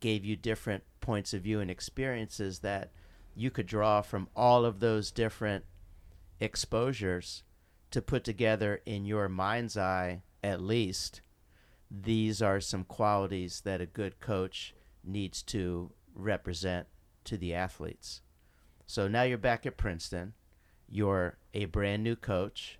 gave 0.00 0.24
you 0.24 0.36
different 0.36 0.82
points 1.00 1.32
of 1.32 1.42
view 1.42 1.60
and 1.60 1.70
experiences 1.70 2.58
that 2.60 2.90
you 3.34 3.50
could 3.50 3.66
draw 3.66 4.02
from 4.02 4.28
all 4.36 4.64
of 4.64 4.80
those 4.80 5.10
different 5.10 5.64
exposures 6.40 7.44
to 7.90 8.02
put 8.02 8.24
together 8.24 8.82
in 8.84 9.04
your 9.04 9.28
mind's 9.28 9.76
eye, 9.76 10.22
at 10.42 10.60
least, 10.60 11.20
these 11.90 12.42
are 12.42 12.60
some 12.60 12.84
qualities 12.84 13.60
that 13.64 13.80
a 13.80 13.86
good 13.86 14.18
coach 14.18 14.74
needs 15.04 15.42
to 15.42 15.92
represent 16.14 16.86
to 17.24 17.36
the 17.36 17.54
athletes. 17.54 18.22
So 18.86 19.08
now 19.08 19.22
you're 19.22 19.38
back 19.38 19.66
at 19.66 19.76
Princeton. 19.76 20.32
You're 20.88 21.36
a 21.54 21.66
brand 21.66 22.02
new 22.02 22.16
coach. 22.16 22.78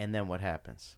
And 0.00 0.14
then 0.14 0.28
what 0.28 0.40
happens? 0.40 0.96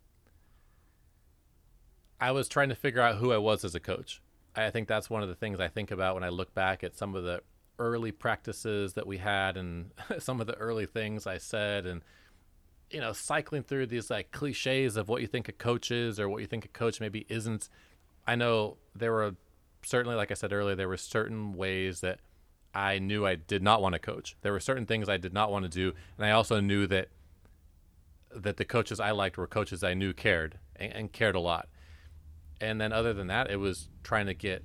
I 2.21 2.31
was 2.31 2.49
trying 2.49 2.69
to 2.69 2.77
figure 2.77 3.01
out 3.01 3.17
who 3.17 3.33
I 3.33 3.37
was 3.39 3.65
as 3.65 3.75
a 3.75 3.81
coach. 3.81 4.23
I 4.55 4.71
think 4.71 4.87
that's 4.87 5.11
one 5.11 5.25
of 5.25 5.29
the 5.29 5.35
things 5.35 5.59
I 5.59 5.67
think 5.67 5.91
about 5.91 6.15
when 6.15 6.23
I 6.23 6.29
look 6.29 6.55
back 6.55 6.85
at 6.85 6.97
some 6.97 7.17
of 7.17 7.25
the 7.25 7.43
early 7.81 8.13
practices 8.13 8.93
that 8.93 9.05
we 9.05 9.19
had 9.19 9.57
and 9.57 9.91
some 10.21 10.41
of 10.41 10.47
the 10.47 10.55
early 10.55 10.87
things 10.87 11.27
I 11.27 11.39
said 11.39 11.85
and 11.85 12.03
you 12.93 13.01
know 13.01 13.13
cycling 13.13 13.65
through 13.65 13.87
these 13.87 14.09
like 14.09 14.31
cliches 14.31 14.97
of 14.97 15.09
what 15.09 15.21
you 15.21 15.27
think 15.27 15.49
a 15.49 15.53
coach 15.53 15.91
is 15.91 16.21
or 16.21 16.29
what 16.29 16.41
you 16.41 16.47
think 16.47 16.65
a 16.65 16.69
coach 16.69 17.01
maybe 17.01 17.27
isn't. 17.29 17.69
I 18.25 18.37
know 18.37 18.77
there 18.95 19.11
were 19.11 19.35
certainly 19.85 20.15
like 20.15 20.31
I 20.31 20.35
said 20.35 20.53
earlier 20.53 20.77
there 20.77 20.89
were 20.89 20.97
certain 20.97 21.55
ways 21.55 22.03
that 22.03 22.21
I 22.73 23.01
knew 23.01 23.27
I 23.27 23.35
did 23.35 23.65
not 23.65 23.83
want 23.83 23.95
to 23.95 23.99
coach. 23.99 24.37
There 24.43 24.53
were 24.53 24.61
certain 24.61 24.87
things 24.87 25.09
I 25.09 25.17
did 25.17 25.33
not 25.33 25.51
want 25.51 25.65
to 25.65 25.69
do, 25.69 25.93
and 26.17 26.25
I 26.25 26.31
also 26.31 26.61
knew 26.61 26.87
that 26.87 27.09
that 28.35 28.57
the 28.57 28.65
coaches 28.65 29.01
I 29.01 29.11
liked 29.11 29.37
were 29.37 29.47
coaches 29.47 29.85
I 29.85 29.95
knew 29.95 30.13
cared 30.13 30.59
and, 30.77 30.93
and 30.93 31.13
cared 31.13 31.35
a 31.35 31.41
lot. 31.41 31.69
And 32.61 32.81
then 32.81 32.93
other 32.93 33.13
than 33.13 33.27
that, 33.27 33.51
it 33.51 33.57
was 33.57 33.89
trying 34.03 34.27
to 34.27 34.35
get 34.35 34.65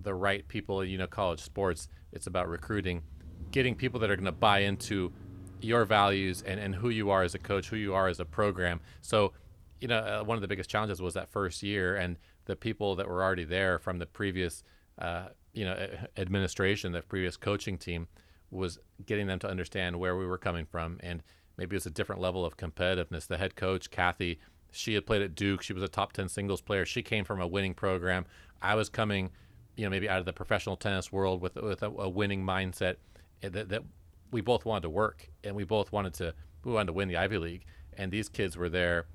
the 0.00 0.14
right 0.14 0.46
people. 0.48 0.84
You 0.84 0.98
know, 0.98 1.06
college 1.06 1.40
sports, 1.40 1.88
it's 2.12 2.26
about 2.26 2.48
recruiting, 2.48 3.02
getting 3.50 3.74
people 3.74 4.00
that 4.00 4.10
are 4.10 4.16
going 4.16 4.24
to 4.26 4.32
buy 4.32 4.60
into 4.60 5.12
your 5.60 5.84
values 5.84 6.42
and, 6.42 6.60
and 6.60 6.74
who 6.74 6.90
you 6.90 7.10
are 7.10 7.22
as 7.22 7.34
a 7.34 7.38
coach, 7.38 7.68
who 7.68 7.76
you 7.76 7.94
are 7.94 8.08
as 8.08 8.20
a 8.20 8.24
program. 8.24 8.80
So, 9.00 9.32
you 9.80 9.88
know, 9.88 9.98
uh, 9.98 10.24
one 10.24 10.36
of 10.36 10.42
the 10.42 10.48
biggest 10.48 10.68
challenges 10.68 11.00
was 11.00 11.14
that 11.14 11.30
first 11.30 11.62
year, 11.62 11.96
and 11.96 12.18
the 12.46 12.56
people 12.56 12.96
that 12.96 13.08
were 13.08 13.22
already 13.22 13.44
there 13.44 13.78
from 13.78 13.98
the 13.98 14.06
previous, 14.06 14.62
uh, 14.98 15.28
you 15.52 15.64
know, 15.64 15.88
administration, 16.16 16.92
the 16.92 17.02
previous 17.02 17.36
coaching 17.36 17.78
team, 17.78 18.08
was 18.50 18.78
getting 19.06 19.26
them 19.26 19.38
to 19.38 19.48
understand 19.48 19.98
where 19.98 20.16
we 20.16 20.26
were 20.26 20.38
coming 20.38 20.66
from, 20.66 20.98
and 21.00 21.22
maybe 21.56 21.76
it's 21.76 21.86
a 21.86 21.90
different 21.90 22.20
level 22.20 22.44
of 22.44 22.56
competitiveness. 22.56 23.26
The 23.26 23.38
head 23.38 23.56
coach, 23.56 23.90
Kathy, 23.90 24.38
she 24.70 24.94
had 24.94 25.06
played 25.06 25.22
at 25.22 25.34
Duke. 25.34 25.62
She 25.62 25.72
was 25.72 25.82
a 25.82 25.88
top 25.88 26.12
ten 26.12 26.28
singles 26.28 26.60
player. 26.60 26.84
She 26.84 27.02
came 27.02 27.24
from 27.24 27.40
a 27.40 27.46
winning 27.46 27.74
program. 27.74 28.26
I 28.60 28.74
was 28.74 28.88
coming, 28.88 29.30
you 29.76 29.84
know, 29.84 29.90
maybe 29.90 30.08
out 30.08 30.18
of 30.18 30.26
the 30.26 30.32
professional 30.32 30.76
tennis 30.76 31.12
world 31.12 31.40
with 31.40 31.56
with 31.56 31.82
a, 31.82 31.86
a 31.90 32.08
winning 32.08 32.44
mindset. 32.44 32.96
eh, 33.42 33.48
That, 33.50 33.68
that 33.68 33.82
we 34.30 34.40
both 34.40 34.64
wanted 34.64 34.82
to 34.82 34.90
work, 34.90 35.28
and 35.44 35.54
we 35.54 35.64
both 35.64 35.92
wanted 35.92 36.14
to 36.14 36.34
we 36.64 36.72
wanted 36.72 36.86
to 36.86 36.92
win 36.92 37.08
the 37.08 37.16
Ivy 37.16 37.38
League. 37.38 37.64
And 37.96 38.10
these 38.10 38.28
kids 38.28 38.56
were 38.56 38.68
there 38.68 39.06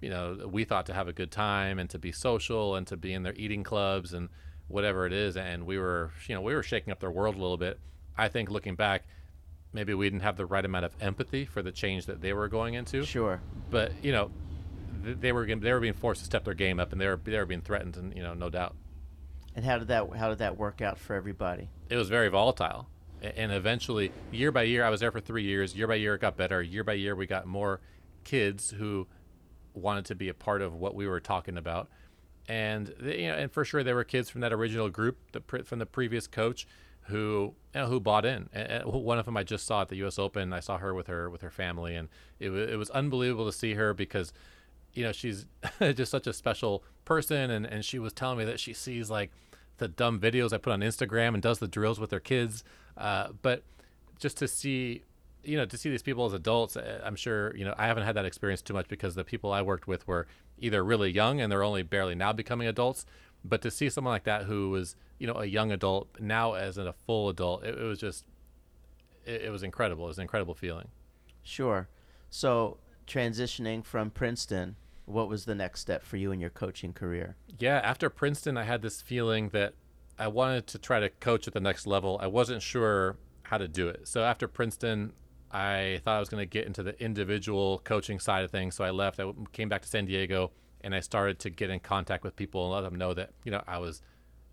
you 0.00 0.10
know, 0.10 0.46
we 0.48 0.64
thought 0.64 0.86
to 0.86 0.94
have 0.94 1.08
a 1.08 1.12
good 1.12 1.30
time 1.30 1.78
and 1.78 1.90
to 1.90 1.98
be 1.98 2.12
social 2.12 2.76
and 2.76 2.86
to 2.86 2.96
be 2.96 3.12
in 3.12 3.22
their 3.24 3.34
eating 3.34 3.64
clubs 3.64 4.12
and 4.12 4.28
whatever 4.68 5.06
it 5.06 5.12
is. 5.12 5.36
And 5.36 5.66
we 5.66 5.78
were, 5.78 6.12
you 6.28 6.34
know, 6.34 6.40
we 6.40 6.54
were 6.54 6.62
shaking 6.62 6.92
up 6.92 7.00
their 7.00 7.10
world 7.10 7.34
a 7.34 7.38
little 7.38 7.56
bit. 7.56 7.80
I 8.16 8.28
think 8.28 8.50
looking 8.50 8.76
back, 8.76 9.06
maybe 9.72 9.94
we 9.94 10.06
didn't 10.06 10.22
have 10.22 10.36
the 10.36 10.46
right 10.46 10.64
amount 10.64 10.84
of 10.84 10.92
empathy 11.00 11.44
for 11.44 11.62
the 11.62 11.72
change 11.72 12.06
that 12.06 12.20
they 12.20 12.32
were 12.32 12.48
going 12.48 12.74
into. 12.74 13.04
Sure. 13.04 13.40
But 13.70 13.92
you 14.02 14.12
know, 14.12 14.30
th- 15.04 15.18
they 15.20 15.32
were 15.32 15.46
they 15.46 15.72
were 15.72 15.80
being 15.80 15.94
forced 15.94 16.20
to 16.20 16.26
step 16.26 16.44
their 16.44 16.54
game 16.54 16.80
up, 16.80 16.92
and 16.92 17.00
they 17.00 17.06
were 17.06 17.20
they 17.22 17.38
were 17.38 17.46
being 17.46 17.62
threatened, 17.62 17.96
and 17.96 18.14
you 18.16 18.22
know, 18.22 18.34
no 18.34 18.50
doubt. 18.50 18.74
And 19.54 19.64
how 19.64 19.78
did 19.78 19.88
that 19.88 20.08
how 20.16 20.28
did 20.28 20.38
that 20.38 20.56
work 20.56 20.80
out 20.80 20.98
for 20.98 21.14
everybody? 21.14 21.68
it 21.90 21.96
was 21.96 22.08
very 22.08 22.28
volatile. 22.28 22.88
And 23.20 23.50
eventually, 23.50 24.12
year 24.30 24.52
by 24.52 24.62
year, 24.62 24.84
I 24.84 24.90
was 24.90 25.00
there 25.00 25.10
for 25.10 25.20
three 25.20 25.42
years. 25.42 25.74
Year 25.74 25.88
by 25.88 25.96
year, 25.96 26.14
it 26.14 26.20
got 26.20 26.36
better. 26.36 26.62
Year 26.62 26.84
by 26.84 26.92
year, 26.92 27.16
we 27.16 27.26
got 27.26 27.46
more 27.46 27.80
kids 28.22 28.70
who 28.70 29.08
wanted 29.74 30.04
to 30.04 30.14
be 30.14 30.28
a 30.28 30.34
part 30.34 30.62
of 30.62 30.74
what 30.74 30.94
we 30.94 31.08
were 31.08 31.18
talking 31.18 31.56
about. 31.56 31.88
And 32.48 32.94
they, 33.00 33.22
you 33.22 33.28
know, 33.28 33.34
and 33.34 33.50
for 33.50 33.64
sure, 33.64 33.82
there 33.82 33.96
were 33.96 34.04
kids 34.04 34.30
from 34.30 34.42
that 34.42 34.52
original 34.52 34.88
group, 34.88 35.18
the, 35.32 35.40
from 35.64 35.80
the 35.80 35.86
previous 35.86 36.28
coach, 36.28 36.66
who 37.08 37.54
you 37.74 37.80
know, 37.80 37.86
who 37.86 38.00
bought 38.00 38.24
in. 38.24 38.48
And, 38.52 38.84
one 38.84 39.18
of 39.18 39.24
them 39.24 39.36
I 39.36 39.42
just 39.42 39.66
saw 39.66 39.82
at 39.82 39.88
the 39.88 39.96
U.S. 39.96 40.18
Open. 40.18 40.52
I 40.52 40.60
saw 40.60 40.78
her 40.78 40.94
with 40.94 41.06
her 41.06 41.28
with 41.28 41.42
her 41.42 41.50
family, 41.50 41.94
and 41.96 42.08
it 42.38 42.50
was 42.50 42.68
it 42.68 42.76
was 42.76 42.90
unbelievable 42.90 43.46
to 43.46 43.52
see 43.52 43.74
her 43.74 43.94
because 43.94 44.32
you 44.94 45.04
know 45.04 45.12
she's 45.12 45.46
just 45.80 46.10
such 46.10 46.26
a 46.26 46.32
special 46.32 46.82
person 47.04 47.50
and 47.50 47.64
and 47.64 47.84
she 47.84 47.98
was 47.98 48.12
telling 48.12 48.38
me 48.38 48.44
that 48.44 48.60
she 48.60 48.72
sees 48.72 49.10
like 49.10 49.30
the 49.78 49.88
dumb 49.88 50.18
videos 50.18 50.52
I 50.52 50.58
put 50.58 50.72
on 50.72 50.80
Instagram 50.80 51.34
and 51.34 51.42
does 51.42 51.58
the 51.58 51.68
drills 51.68 52.00
with 52.00 52.10
her 52.10 52.20
kids 52.20 52.64
uh, 52.96 53.28
but 53.42 53.62
just 54.18 54.36
to 54.38 54.48
see 54.48 55.02
you 55.44 55.56
know 55.56 55.64
to 55.64 55.78
see 55.78 55.88
these 55.88 56.02
people 56.02 56.26
as 56.26 56.32
adults 56.32 56.76
uh, 56.76 57.00
I'm 57.04 57.16
sure 57.16 57.54
you 57.56 57.64
know 57.64 57.74
I 57.78 57.86
haven't 57.86 58.04
had 58.04 58.16
that 58.16 58.24
experience 58.24 58.60
too 58.60 58.74
much 58.74 58.88
because 58.88 59.14
the 59.14 59.24
people 59.24 59.52
I 59.52 59.62
worked 59.62 59.86
with 59.86 60.06
were 60.08 60.26
either 60.58 60.82
really 60.84 61.10
young 61.10 61.40
and 61.40 61.50
they're 61.50 61.62
only 61.62 61.82
barely 61.82 62.14
now 62.14 62.32
becoming 62.32 62.66
adults 62.66 63.06
but 63.48 63.62
to 63.62 63.70
see 63.70 63.88
someone 63.88 64.12
like 64.12 64.24
that 64.24 64.44
who 64.44 64.70
was 64.70 64.96
you 65.18 65.26
know 65.26 65.34
a 65.34 65.46
young 65.46 65.72
adult 65.72 66.08
now 66.20 66.54
as 66.54 66.78
a 66.78 66.92
full 67.06 67.28
adult 67.28 67.64
it, 67.64 67.78
it 67.78 67.82
was 67.82 67.98
just 67.98 68.24
it, 69.24 69.42
it 69.42 69.50
was 69.50 69.62
incredible 69.62 70.04
it 70.04 70.08
was 70.08 70.18
an 70.18 70.22
incredible 70.22 70.54
feeling 70.54 70.88
Sure. 71.48 71.88
So 72.28 72.76
transitioning 73.06 73.82
from 73.84 74.10
Princeton, 74.10 74.76
what 75.06 75.28
was 75.28 75.46
the 75.46 75.54
next 75.54 75.80
step 75.80 76.04
for 76.04 76.18
you 76.18 76.30
in 76.30 76.40
your 76.40 76.50
coaching 76.50 76.92
career? 76.92 77.36
Yeah, 77.58 77.80
after 77.82 78.10
Princeton, 78.10 78.58
I 78.58 78.64
had 78.64 78.82
this 78.82 79.00
feeling 79.00 79.48
that 79.50 79.72
I 80.18 80.28
wanted 80.28 80.66
to 80.68 80.78
try 80.78 81.00
to 81.00 81.08
coach 81.08 81.48
at 81.48 81.54
the 81.54 81.60
next 81.60 81.86
level. 81.86 82.18
I 82.20 82.26
wasn't 82.26 82.60
sure 82.60 83.16
how 83.44 83.56
to 83.56 83.66
do 83.66 83.88
it. 83.88 84.06
So 84.06 84.24
after 84.24 84.46
Princeton, 84.46 85.14
I 85.50 86.02
thought 86.04 86.16
I 86.16 86.20
was 86.20 86.28
going 86.28 86.42
to 86.42 86.46
get 86.46 86.66
into 86.66 86.82
the 86.82 87.02
individual 87.02 87.80
coaching 87.82 88.18
side 88.18 88.44
of 88.44 88.50
things. 88.50 88.74
So 88.74 88.84
I 88.84 88.90
left. 88.90 89.18
i 89.18 89.32
came 89.52 89.70
back 89.70 89.80
to 89.82 89.88
San 89.88 90.04
Diego 90.04 90.50
and 90.82 90.94
I 90.94 91.00
started 91.00 91.38
to 91.40 91.50
get 91.50 91.70
in 91.70 91.80
contact 91.80 92.24
with 92.24 92.36
people 92.36 92.64
and 92.64 92.72
let 92.72 92.88
them 92.88 92.98
know 92.98 93.14
that, 93.14 93.30
you 93.44 93.50
know, 93.50 93.62
I 93.66 93.78
was 93.78 94.02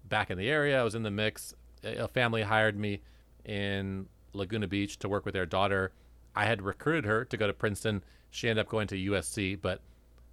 back 0.04 0.30
in 0.30 0.38
the 0.38 0.50
area. 0.50 0.80
I 0.80 0.84
was 0.84 0.96
in 0.96 1.04
the 1.04 1.12
mix. 1.12 1.54
A 1.84 2.08
family 2.08 2.42
hired 2.42 2.78
me 2.78 3.02
in 3.44 4.08
Laguna 4.34 4.68
Beach 4.68 4.98
to 5.00 5.10
work 5.10 5.26
with 5.26 5.34
their 5.34 5.46
daughter. 5.46 5.92
I 6.36 6.46
had 6.46 6.62
recruited 6.62 7.06
her 7.06 7.26
to 7.26 7.38
go 7.38 7.48
to 7.48 7.54
Princeton. 7.54 8.04
She 8.30 8.50
ended 8.50 8.66
up 8.66 8.70
going 8.70 8.88
to 8.88 8.96
USC, 8.96 9.60
but 9.62 9.82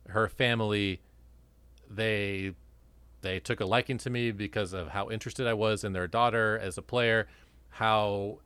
her 0.08 0.28
family 0.28 1.00
they 1.88 2.54
they 3.20 3.38
took 3.38 3.60
a 3.60 3.64
liking 3.64 3.98
to 3.98 4.10
me 4.10 4.32
because 4.32 4.72
of 4.72 4.88
how 4.88 5.10
interested 5.10 5.46
I 5.46 5.54
was 5.54 5.84
in 5.84 5.92
their 5.92 6.08
daughter 6.08 6.58
as 6.60 6.76
a 6.76 6.82
player, 6.82 7.28
how 7.68 8.40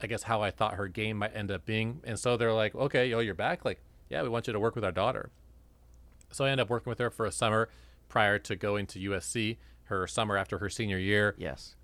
I 0.00 0.06
guess 0.06 0.22
how 0.22 0.42
I 0.42 0.50
thought 0.50 0.74
her 0.74 0.86
game 0.86 1.18
might 1.18 1.34
end 1.34 1.50
up 1.50 1.64
being. 1.64 2.00
And 2.04 2.18
so 2.18 2.36
they're 2.36 2.52
like, 2.52 2.74
"Okay, 2.74 3.08
yo, 3.08 3.20
you're 3.20 3.34
back. 3.34 3.64
Like, 3.64 3.80
yeah, 4.08 4.22
we 4.22 4.28
want 4.28 4.46
you 4.46 4.52
to 4.52 4.60
work 4.60 4.74
with 4.74 4.84
our 4.84 4.92
daughter." 4.92 5.30
So 6.32 6.44
I 6.44 6.50
ended 6.50 6.64
up 6.64 6.70
working 6.70 6.90
with 6.90 6.98
her 6.98 7.10
for 7.10 7.26
a 7.26 7.32
summer 7.32 7.68
prior 8.08 8.38
to 8.38 8.56
going 8.56 8.86
to 8.88 8.98
USC, 8.98 9.56
her 9.84 10.06
summer 10.06 10.36
after 10.36 10.58
her 10.58 10.68
senior 10.68 10.98
year. 10.98 11.34
Yes. 11.38 11.76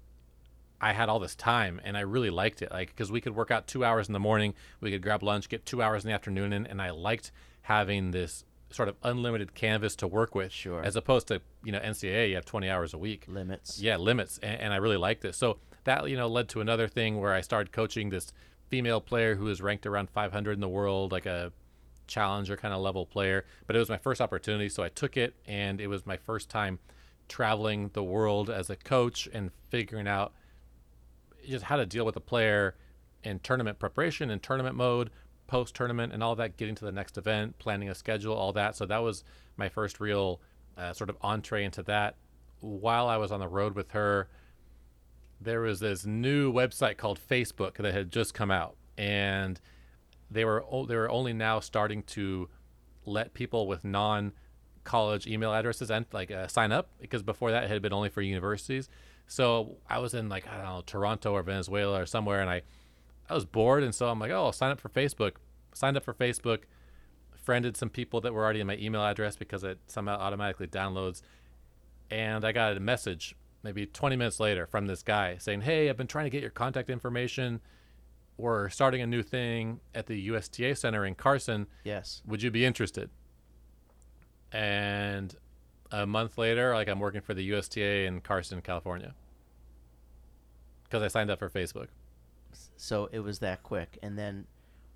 I 0.80 0.92
had 0.92 1.08
all 1.08 1.18
this 1.18 1.34
time 1.34 1.80
and 1.84 1.96
I 1.96 2.00
really 2.00 2.30
liked 2.30 2.62
it. 2.62 2.70
Like, 2.70 2.88
because 2.88 3.10
we 3.10 3.20
could 3.20 3.34
work 3.34 3.50
out 3.50 3.66
two 3.66 3.84
hours 3.84 4.08
in 4.08 4.12
the 4.12 4.20
morning, 4.20 4.54
we 4.80 4.90
could 4.90 5.02
grab 5.02 5.22
lunch, 5.22 5.48
get 5.48 5.66
two 5.66 5.82
hours 5.82 6.04
in 6.04 6.08
the 6.08 6.14
afternoon 6.14 6.52
in, 6.52 6.66
and 6.66 6.80
I 6.80 6.90
liked 6.90 7.32
having 7.62 8.12
this 8.12 8.44
sort 8.70 8.88
of 8.88 8.96
unlimited 9.02 9.54
canvas 9.54 9.96
to 9.96 10.06
work 10.06 10.34
with. 10.34 10.52
Sure. 10.52 10.82
As 10.82 10.96
opposed 10.96 11.28
to, 11.28 11.40
you 11.64 11.72
know, 11.72 11.80
NCAA, 11.80 12.30
you 12.30 12.34
have 12.36 12.44
20 12.44 12.68
hours 12.68 12.94
a 12.94 12.98
week. 12.98 13.24
Limits. 13.26 13.80
Yeah, 13.80 13.96
limits. 13.96 14.38
And, 14.42 14.60
and 14.60 14.72
I 14.72 14.76
really 14.76 14.96
liked 14.96 15.24
it. 15.24 15.34
So 15.34 15.58
that, 15.84 16.08
you 16.08 16.16
know, 16.16 16.28
led 16.28 16.48
to 16.50 16.60
another 16.60 16.86
thing 16.86 17.18
where 17.20 17.32
I 17.32 17.40
started 17.40 17.72
coaching 17.72 18.10
this 18.10 18.32
female 18.68 19.00
player 19.00 19.34
who 19.34 19.44
was 19.44 19.62
ranked 19.62 19.86
around 19.86 20.10
500 20.10 20.52
in 20.52 20.60
the 20.60 20.68
world, 20.68 21.12
like 21.12 21.26
a 21.26 21.52
challenger 22.08 22.56
kind 22.56 22.74
of 22.74 22.80
level 22.80 23.06
player. 23.06 23.44
But 23.66 23.76
it 23.76 23.78
was 23.78 23.88
my 23.88 23.98
first 23.98 24.20
opportunity. 24.20 24.68
So 24.68 24.82
I 24.82 24.88
took 24.88 25.16
it 25.16 25.34
and 25.46 25.80
it 25.80 25.86
was 25.86 26.06
my 26.06 26.16
first 26.16 26.48
time 26.48 26.80
traveling 27.28 27.90
the 27.92 28.02
world 28.02 28.50
as 28.50 28.70
a 28.70 28.76
coach 28.76 29.28
and 29.32 29.50
figuring 29.68 30.08
out 30.08 30.32
just 31.46 31.64
how 31.64 31.76
to 31.76 31.86
deal 31.86 32.04
with 32.04 32.16
a 32.16 32.20
player 32.20 32.74
in 33.22 33.38
tournament 33.40 33.78
preparation 33.78 34.30
and 34.30 34.42
tournament 34.42 34.76
mode, 34.76 35.10
post 35.46 35.74
tournament, 35.74 36.12
and 36.12 36.22
all 36.22 36.34
that, 36.36 36.56
getting 36.56 36.74
to 36.74 36.84
the 36.84 36.92
next 36.92 37.18
event, 37.18 37.58
planning 37.58 37.88
a 37.88 37.94
schedule, 37.94 38.34
all 38.34 38.52
that. 38.52 38.76
So 38.76 38.86
that 38.86 39.02
was 39.02 39.24
my 39.56 39.68
first 39.68 40.00
real 40.00 40.40
uh, 40.76 40.92
sort 40.92 41.10
of 41.10 41.16
entree 41.20 41.64
into 41.64 41.82
that. 41.84 42.16
While 42.60 43.08
I 43.08 43.16
was 43.16 43.30
on 43.32 43.40
the 43.40 43.48
road 43.48 43.74
with 43.74 43.92
her, 43.92 44.28
there 45.40 45.60
was 45.60 45.80
this 45.80 46.04
new 46.04 46.52
website 46.52 46.96
called 46.96 47.20
Facebook 47.20 47.76
that 47.76 47.94
had 47.94 48.10
just 48.10 48.34
come 48.34 48.50
out, 48.50 48.76
and 48.96 49.60
they 50.30 50.44
were 50.44 50.64
they 50.88 50.96
were 50.96 51.10
only 51.10 51.32
now 51.32 51.60
starting 51.60 52.02
to 52.04 52.48
let 53.04 53.34
people 53.34 53.66
with 53.66 53.84
non 53.84 54.32
college 54.84 55.26
email 55.26 55.52
addresses 55.52 55.90
and 55.90 56.06
like 56.12 56.30
uh, 56.30 56.46
sign 56.48 56.72
up 56.72 56.88
because 57.00 57.22
before 57.22 57.50
that 57.50 57.64
it 57.64 57.70
had 57.70 57.82
been 57.82 57.92
only 57.92 58.08
for 58.08 58.22
universities. 58.22 58.88
So 59.26 59.76
I 59.88 59.98
was 59.98 60.14
in 60.14 60.28
like 60.28 60.48
I 60.48 60.56
don't 60.56 60.64
know 60.64 60.82
Toronto 60.86 61.32
or 61.32 61.42
Venezuela 61.42 62.02
or 62.02 62.06
somewhere, 62.06 62.40
and 62.40 62.50
I 62.50 62.62
I 63.28 63.34
was 63.34 63.44
bored, 63.44 63.82
and 63.82 63.94
so 63.94 64.08
I'm 64.08 64.18
like, 64.18 64.30
oh, 64.30 64.46
I'll 64.46 64.52
sign 64.52 64.70
up 64.70 64.80
for 64.80 64.88
Facebook. 64.88 65.32
Signed 65.74 65.96
up 65.96 66.04
for 66.04 66.14
Facebook, 66.14 66.60
friended 67.36 67.76
some 67.76 67.90
people 67.90 68.20
that 68.22 68.32
were 68.32 68.42
already 68.42 68.60
in 68.60 68.66
my 68.66 68.76
email 68.76 69.04
address 69.04 69.36
because 69.36 69.62
it 69.64 69.78
somehow 69.86 70.16
automatically 70.16 70.66
downloads, 70.66 71.22
and 72.10 72.44
I 72.44 72.52
got 72.52 72.76
a 72.76 72.80
message 72.80 73.36
maybe 73.62 73.86
20 73.86 74.16
minutes 74.16 74.40
later 74.40 74.66
from 74.66 74.86
this 74.86 75.02
guy 75.02 75.36
saying, 75.38 75.62
hey, 75.62 75.88
I've 75.90 75.96
been 75.96 76.06
trying 76.06 76.26
to 76.26 76.30
get 76.30 76.42
your 76.42 76.50
contact 76.50 76.90
information. 76.90 77.60
We're 78.38 78.68
starting 78.70 79.02
a 79.02 79.06
new 79.06 79.22
thing 79.24 79.80
at 79.94 80.06
the 80.06 80.28
USTA 80.30 80.76
Center 80.76 81.04
in 81.04 81.16
Carson 81.16 81.66
Yes. 81.84 82.22
would 82.24 82.40
you 82.40 82.50
be 82.52 82.64
interested? 82.64 83.10
And 84.52 85.34
a 85.90 86.06
month 86.06 86.38
later, 86.38 86.72
like 86.72 86.88
I'm 86.88 87.00
working 87.00 87.20
for 87.20 87.34
the 87.34 87.42
USTA 87.42 88.06
in 88.06 88.20
Carson, 88.20 88.60
California, 88.62 89.14
because 90.84 91.02
I 91.02 91.08
signed 91.08 91.30
up 91.30 91.40
for 91.40 91.50
Facebook. 91.50 91.88
So 92.76 93.08
it 93.12 93.18
was 93.18 93.40
that 93.40 93.62
quick. 93.64 93.98
And 94.02 94.16
then 94.16 94.46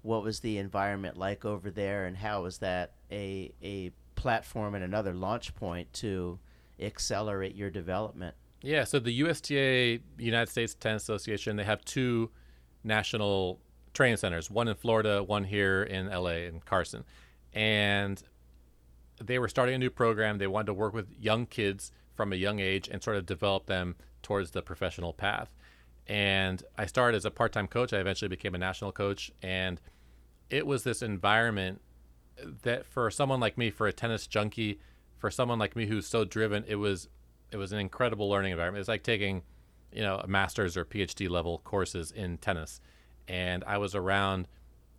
what 0.03 0.23
was 0.23 0.41
the 0.41 0.59
environment 0.59 1.17
like 1.17 1.45
over 1.45 1.71
there 1.71 2.07
and 2.07 2.17
how 2.17 2.43
was 2.43 2.59
that 2.59 2.93
a 3.11 3.53
a 3.63 3.91
platform 4.15 4.75
and 4.77 4.85
another 4.85 5.13
launch 5.13 5.55
point 5.57 5.93
to 5.95 6.39
accelerate 6.81 7.57
your 7.57 7.71
development? 7.71 8.37
Yeah, 8.63 8.85
so 8.85 9.01
the 9.01 9.13
USTA, 9.13 9.99
United 10.19 10.49
States 10.49 10.75
Tennis 10.75 11.03
Association, 11.03 11.57
they 11.57 11.65
have 11.65 11.85
two 11.85 12.31
national 12.85 13.61
training 13.95 14.17
centers, 14.17 14.51
one 14.51 14.69
in 14.69 14.75
Florida, 14.75 15.23
one 15.23 15.45
here 15.45 15.83
in 15.83 16.09
LA 16.09 16.47
in 16.47 16.61
Carson. 16.61 17.05
And 17.53 18.23
they 19.21 19.39
were 19.39 19.49
starting 19.49 19.75
a 19.75 19.79
new 19.79 19.91
program. 19.91 20.39
They 20.39 20.47
wanted 20.47 20.67
to 20.67 20.75
work 20.75 20.95
with 20.95 21.09
young 21.21 21.47
kids 21.47 21.93
from 22.15 22.33
a 22.33 22.37
young 22.37 22.61
age 22.61 22.89
and 22.89 23.03
sort 23.03 23.17
of 23.17 23.27
develop 23.27 23.67
them 23.67 23.97
towards 24.23 24.53
the 24.53 24.63
professional 24.63 25.13
path. 25.13 25.51
And 26.07 26.63
I 26.77 26.87
started 26.87 27.17
as 27.17 27.25
a 27.25 27.31
part 27.31 27.53
time 27.53 27.69
coach. 27.69 27.93
I 27.93 27.99
eventually 27.99 28.29
became 28.29 28.55
a 28.55 28.59
national 28.59 28.93
coach. 28.93 29.31
And 29.43 29.81
it 30.51 30.67
was 30.67 30.85
this 30.85 31.03
environment 31.03 31.81
that 32.63 32.87
for 32.87 33.11
someone 33.11 33.41
like 33.41 33.57
me, 33.57 33.71
for 33.71 33.87
a 33.87 33.93
tennis 33.93 34.27
junkie, 34.27 34.81
for 35.19 35.31
someone 35.31 35.59
like 35.59 35.77
me 35.77 35.87
who's 35.87 36.07
so 36.07 36.25
driven, 36.25 36.65
it 36.67 36.77
was 36.77 37.09
it 37.51 37.57
was 37.59 37.73
an 37.73 37.79
incredible 37.79 38.29
learning 38.29 38.53
environment. 38.53 38.81
It's 38.81 38.89
like 38.89 39.03
taking, 39.03 39.43
you 39.93 40.03
know, 40.03 40.23
master's 40.27 40.77
or 40.77 40.85
PhD 40.85 41.29
level 41.29 41.61
courses 41.65 42.11
in 42.11 42.39
tennis. 42.39 42.81
And 43.29 43.65
I 43.67 43.79
was 43.79 43.95
around 43.95 44.49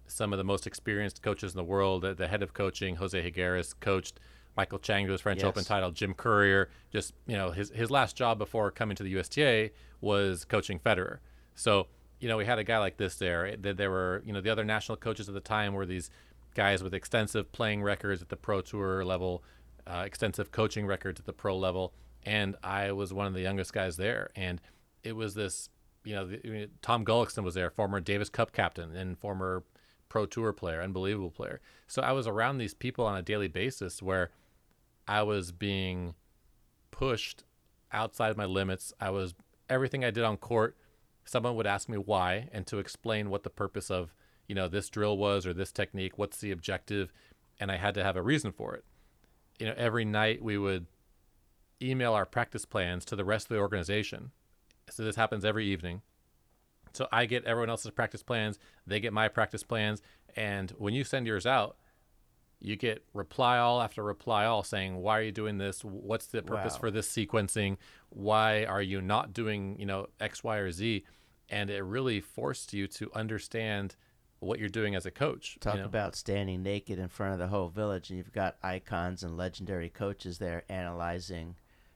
some 0.08 0.34
of 0.34 0.38
the 0.38 0.44
most 0.44 0.68
experienced 0.68 1.22
coaches 1.22 1.54
in 1.54 1.58
the 1.58 1.64
world. 1.64 2.04
The, 2.04 2.14
the 2.14 2.28
head 2.28 2.44
of 2.44 2.54
coaching, 2.54 2.96
Jose 2.96 3.20
Higueras, 3.32 3.74
coached 3.80 4.20
Michael 4.56 4.80
Chang 4.80 5.06
to 5.08 5.12
his 5.12 5.22
French 5.22 5.39
Yes. 5.39 5.48
Open 5.48 5.64
title. 5.64 5.91
Jim 5.91 6.14
Courier, 6.14 6.70
just 6.91 7.14
you 7.26 7.36
know, 7.36 7.52
his 7.52 7.72
his 7.72 7.89
last 7.89 8.16
job 8.16 8.38
before 8.38 8.72
coming 8.72 8.96
to 8.96 9.04
the 9.04 9.10
USTA 9.18 9.72
was 10.02 10.46
coaching 10.46 10.80
Federer. 10.80 11.20
So 11.56 11.88
you 12.20 12.30
know, 12.30 12.38
we 12.38 12.46
had 12.46 12.60
a 12.60 12.64
guy 12.64 12.78
like 12.78 12.98
this 12.98 13.16
there. 13.16 13.56
There 13.58 13.74
there 13.74 13.91
were 13.91 14.22
you 14.26 14.32
know 14.32 14.41
the 14.41 14.50
other 14.50 14.64
national 14.64 14.98
coaches 14.98 15.28
at 15.28 15.34
the 15.34 15.41
time 15.41 15.74
were 15.74 15.86
these 15.86 16.10
guys 16.56 16.84
with 16.84 16.94
extensive 16.94 17.52
playing 17.52 17.82
records 17.82 18.22
at 18.22 18.30
the 18.30 18.38
pro 18.38 18.62
tour 18.62 19.04
level, 19.04 19.44
uh, 19.88 20.04
extensive 20.06 20.52
coaching 20.52 20.86
records 20.86 21.20
at 21.20 21.26
the 21.26 21.34
pro 21.34 21.58
level, 21.58 21.94
and 22.24 22.56
I 22.64 22.91
was 22.91 23.14
one 23.14 23.28
of 23.28 23.34
the 23.34 23.41
youngest 23.41 23.74
guys 23.74 23.98
there. 23.98 24.30
And 24.36 24.62
it 25.04 25.16
was 25.16 25.34
this, 25.34 25.70
you 26.04 26.16
know, 26.16 26.28
the, 26.28 26.39
I 26.45 26.49
mean, 26.49 26.68
Tom 26.82 27.06
Gullikson 27.06 27.43
was 27.43 27.56
there, 27.56 27.70
former 27.70 27.99
Davis 27.99 28.30
Cup 28.30 28.51
captain 28.51 28.95
and 28.95 29.18
former 29.18 29.64
pro 30.10 30.26
tour 30.26 30.54
player, 30.54 30.82
unbelievable 30.82 31.32
player. 31.32 31.60
So 31.88 32.01
I 32.01 32.12
was 32.12 32.28
around 32.28 32.58
these 32.58 32.74
people 32.74 33.06
on 33.06 33.18
a 33.18 33.22
daily 33.22 33.47
basis 33.47 34.01
where 34.01 34.32
I 35.08 35.24
was 35.24 35.51
being 35.51 36.16
pushed 36.91 37.43
outside 37.91 38.38
my 38.38 38.45
limits. 38.45 38.93
I 38.99 39.10
was 39.10 39.34
everything 39.70 40.04
I 40.04 40.12
did 40.12 40.24
on 40.24 40.38
court. 40.38 40.78
Someone 41.26 41.56
would 41.56 41.68
ask 41.68 41.89
me 41.89 41.97
why 41.97 42.49
and 42.51 42.68
to 42.68 42.80
explain 42.80 43.30
what 43.30 43.43
the 43.43 43.49
purpose 43.49 43.89
of 43.89 44.14
you 44.47 44.56
know 44.56 44.68
this 44.68 44.89
drill 44.89 45.18
was 45.18 45.45
or 45.45 45.54
this 45.54 45.72
technique. 45.72 46.18
What's 46.18 46.38
the 46.38 46.51
objective? 46.51 47.12
And 47.60 47.72
I 47.72 47.78
had 47.78 47.93
to 47.95 48.04
have 48.04 48.16
a 48.16 48.22
reason 48.22 48.51
for 48.51 48.76
it. 48.76 48.84
You 49.60 49.68
know, 49.68 49.74
every 49.78 50.06
night 50.06 50.41
we 50.41 50.58
would 50.58 50.88
email 51.82 52.14
our 52.14 52.26
practice 52.26 52.66
plans 52.66 53.06
to 53.06 53.16
the 53.16 53.26
rest 53.26 53.45
of 53.45 53.56
the 53.56 53.62
organization. 53.62 54.32
So 54.94 55.04
this 55.04 55.16
happens 55.16 55.44
every 55.44 55.66
evening. 55.68 56.02
So 56.94 57.08
I 57.12 57.26
get 57.26 57.44
everyone 57.46 57.70
else's 57.70 57.91
practice 57.91 58.22
plans, 58.22 58.60
they 58.86 59.00
get 59.00 59.14
my 59.14 59.28
practice 59.28 59.64
plans, 59.64 60.02
and 60.36 60.72
when 60.78 60.94
you 60.94 61.04
send 61.04 61.26
yours 61.26 61.46
out, 61.46 61.78
you 62.60 62.76
get 62.76 63.04
reply 63.14 63.58
all 63.58 63.82
after 63.82 64.02
reply 64.04 64.46
all 64.46 64.64
saying 64.64 64.96
why 64.96 65.20
are 65.20 65.22
you 65.22 65.34
doing 65.34 65.58
this 65.58 65.84
what's 65.84 66.28
the 66.28 66.41
purpose 66.41 66.76
Wow. 66.76 66.80
for 66.80 66.91
this 66.91 67.12
sequencing 67.12 67.76
why 68.08 68.64
are 68.64 68.82
you 68.82 69.02
not 69.02 69.34
doing 69.34 69.78
you 69.78 69.86
know 69.86 70.08
x 70.22 70.46
y 70.46 70.56
or 70.58 70.72
z 70.72 71.04
and 71.50 71.70
it 71.70 71.84
really 71.84 72.22
forced 72.22 72.74
you 72.74 72.88
to 72.88 73.12
understand 73.14 73.98
what 74.39 74.60
you're 74.60 74.70
doing 74.70 74.96
as 74.96 75.06
a 75.06 75.12
coach 75.12 75.58
Talk 75.60 75.76
you 75.76 75.82
know? 75.82 75.86
about 75.88 76.16
standing 76.16 76.64
naked 76.64 77.00
in 77.00 77.10
front 77.10 77.34
of 77.34 77.39
the 77.39 77.48
whole 77.48 77.68
village, 77.68 78.10
and 78.10 78.18
you've 78.18 78.32
got 78.32 78.56
icons 78.64 79.24
and 79.24 79.36
legendary 79.36 79.89
coaches 79.89 80.38
there 80.38 80.64
analyzing 80.70 81.56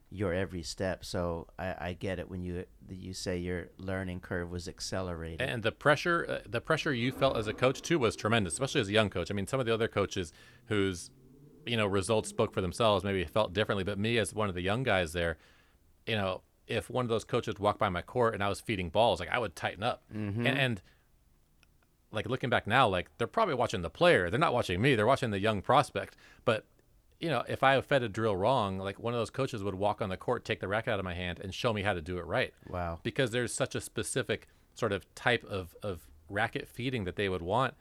your 0.09 0.33
every 0.33 0.63
step. 0.63 1.03
So 1.03 1.47
I, 1.59 1.75
I 1.79 1.93
get 1.93 2.19
it 2.19 2.29
when 2.29 2.41
you 2.41 2.65
you 2.89 3.13
say 3.13 3.37
your 3.37 3.67
learning 3.77 4.21
curve 4.21 4.49
was 4.49 4.67
accelerated. 4.67 5.41
and 5.41 5.63
the 5.63 5.71
pressure 5.71 6.25
uh, 6.29 6.39
the 6.49 6.61
pressure 6.61 6.93
you 6.93 7.11
felt 7.11 7.35
as 7.37 7.47
a 7.47 7.53
coach 7.53 7.81
too 7.81 7.99
was 7.99 8.15
tremendous 8.15 8.53
especially 8.53 8.81
as 8.81 8.87
a 8.87 8.93
young 8.93 9.09
coach. 9.09 9.29
I 9.29 9.33
mean 9.33 9.47
some 9.47 9.59
of 9.59 9.65
the 9.65 9.73
other 9.73 9.87
coaches 9.87 10.31
whose 10.67 11.09
you 11.65 11.75
know 11.75 11.85
results 11.85 12.29
spoke 12.29 12.53
for 12.53 12.61
themselves 12.61 13.03
maybe 13.03 13.25
felt 13.25 13.51
differently 13.53 13.83
but 13.83 13.99
me 13.99 14.17
as 14.17 14.33
one 14.33 14.47
of 14.47 14.55
the 14.55 14.61
young 14.61 14.83
guys 14.83 15.11
there 15.11 15.37
you 16.05 16.15
know 16.15 16.41
if 16.65 16.89
one 16.89 17.03
of 17.03 17.09
those 17.09 17.25
coaches 17.25 17.55
walked 17.59 17.79
by 17.79 17.89
my 17.89 18.01
court 18.01 18.33
and 18.33 18.41
i 18.41 18.47
was 18.47 18.61
feeding 18.61 18.89
balls 18.89 19.19
like 19.19 19.27
i 19.29 19.37
would 19.37 19.53
tighten 19.55 19.83
up. 19.83 20.03
And, 20.09 20.47
and 20.47 20.81
like 22.13 22.29
looking 22.29 22.49
back 22.49 22.65
now 22.67 22.87
like 22.87 23.09
they're 23.17 23.27
probably 23.27 23.55
watching 23.55 23.81
the 23.81 23.89
player. 23.89 24.29
They're 24.29 24.39
not 24.39 24.53
watching 24.53 24.81
me. 24.81 24.95
They're 24.95 25.05
watching 25.05 25.31
the 25.31 25.39
young 25.39 25.61
prospect. 25.61 26.15
But 26.45 26.65
you 27.19 27.29
know 27.29 27.43
if 27.47 27.63
i 27.63 27.79
fed 27.81 28.03
a 28.03 28.09
drill 28.09 28.35
wrong 28.35 28.77
like 28.77 28.99
one 28.99 29.13
of 29.13 29.19
those 29.19 29.29
coaches 29.29 29.63
would 29.63 29.75
walk 29.75 30.01
on 30.01 30.09
the 30.09 30.17
court 30.17 30.45
take 30.45 30.59
the 30.59 30.67
racket 30.67 30.93
out 30.93 30.99
of 30.99 31.05
my 31.05 31.13
hand 31.13 31.39
and 31.39 31.53
show 31.53 31.73
me 31.73 31.81
how 31.81 31.93
to 31.93 32.01
do 32.01 32.17
it 32.17 32.25
right 32.25 32.53
wow. 32.69 32.99
because 33.03 33.31
there's 33.31 33.53
such 33.53 33.75
a 33.75 33.81
specific 33.81 34.47
sort 34.75 34.91
of 34.91 35.03
type 35.15 35.43
of, 35.45 35.75
of 35.81 36.07
racket 36.29 36.67
feeding 36.67 37.03
that 37.05 37.15
they 37.15 37.29
would 37.29 37.41
want 37.41 37.73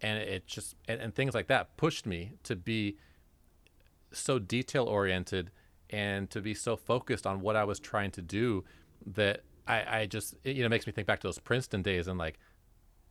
and 0.00 0.18
it 0.18 0.46
just 0.46 0.76
and, 0.88 1.00
and 1.00 1.14
things 1.14 1.34
like 1.34 1.48
that 1.48 1.76
pushed 1.76 2.06
me 2.06 2.32
to 2.42 2.54
be 2.54 2.96
so 4.12 4.38
detail 4.38 4.84
oriented 4.84 5.50
and 5.90 6.30
to 6.30 6.40
be 6.40 6.54
so 6.54 6.76
focused 6.76 7.26
on 7.26 7.40
what 7.40 7.56
I 7.56 7.64
was 7.64 7.78
trying 7.80 8.10
to 8.12 8.22
do 8.22 8.64
that 9.06 9.42
I, 9.66 10.00
I 10.00 10.06
just 10.06 10.34
it, 10.44 10.56
you 10.56 10.62
know 10.62 10.68
makes 10.68 10.86
me 10.86 10.92
think 10.92 11.06
back 11.06 11.20
to 11.20 11.26
those 11.26 11.38
Princeton 11.38 11.82
days 11.82 12.06
and 12.06 12.18
like 12.18 12.38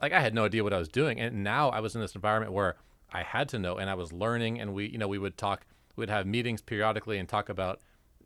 like 0.02 0.14
I 0.14 0.22
had 0.22 0.34
no 0.34 0.46
idea 0.46 0.64
what 0.64 0.74
I 0.74 0.78
was 0.78 0.90
doing 0.90 1.20
and 1.20 1.44
now 1.44 1.70
I 1.70 1.80
was 1.80 1.96
in 1.96 2.02
this 2.02 2.16
environment 2.16 2.54
where 2.54 2.76
I 3.12 3.24
had 3.24 3.50
to 3.50 3.60
know 3.60 3.78
and 3.78 3.90
I 3.90 3.96
was 3.96 4.14
learning 4.14 4.60
and 4.62 4.74
we 4.74 4.88
you 4.88 4.98
know 4.98 5.08
we 5.08 5.18
would 5.18 5.38
talk 5.38 5.66
we'd 5.96 6.10
have 6.10 6.26
meetings 6.26 6.62
periodically 6.62 7.18
and 7.18 7.28
talk 7.28 7.50
about 7.50 7.80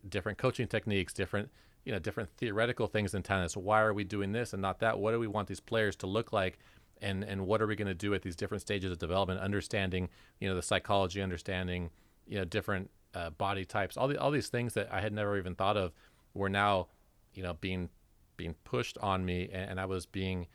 different 0.08 0.38
coaching 0.38 0.68
techniques 0.68 1.12
different 1.12 1.50
you 1.88 1.92
know 1.92 1.98
different 1.98 2.28
theoretical 2.36 2.86
things 2.86 3.14
in 3.14 3.22
tennis. 3.22 3.56
Why 3.56 3.80
are 3.80 3.94
we 3.94 4.04
doing 4.04 4.32
this 4.32 4.52
and 4.52 4.60
not 4.60 4.80
that? 4.80 4.98
What 4.98 5.12
do 5.12 5.18
we 5.18 5.26
want 5.26 5.48
these 5.48 5.58
players 5.58 5.96
to 5.96 6.06
look 6.06 6.34
like? 6.34 6.58
And 7.00 7.24
and 7.24 7.46
what 7.46 7.62
are 7.62 7.66
we 7.66 7.76
going 7.76 7.88
to 7.88 7.94
do 7.94 8.12
at 8.12 8.20
these 8.20 8.36
different 8.36 8.60
stages 8.60 8.92
of 8.92 8.98
development 8.98 9.40
understanding 9.40 10.10
you 10.38 10.50
know 10.50 10.54
the 10.54 10.60
psychology 10.60 11.22
understanding 11.22 11.88
you 12.26 12.36
know 12.36 12.44
different 12.44 12.90
uh, 13.14 13.30
body 13.30 13.64
types? 13.64 13.96
All 13.96 14.06
the 14.06 14.20
all 14.20 14.30
these 14.30 14.48
things 14.48 14.74
that 14.74 14.92
I 14.92 15.00
had 15.00 15.14
never 15.14 15.38
even 15.38 15.54
thought 15.54 15.78
of 15.78 15.92
were 16.34 16.50
now 16.50 16.88
you 17.32 17.42
know 17.42 17.54
being 17.54 17.88
being 18.36 18.54
pushed 18.64 18.98
on 18.98 19.24
me 19.24 19.48
and, 19.50 19.70
and 19.70 19.80
I 19.80 19.86
was 19.86 20.04
being 20.04 20.46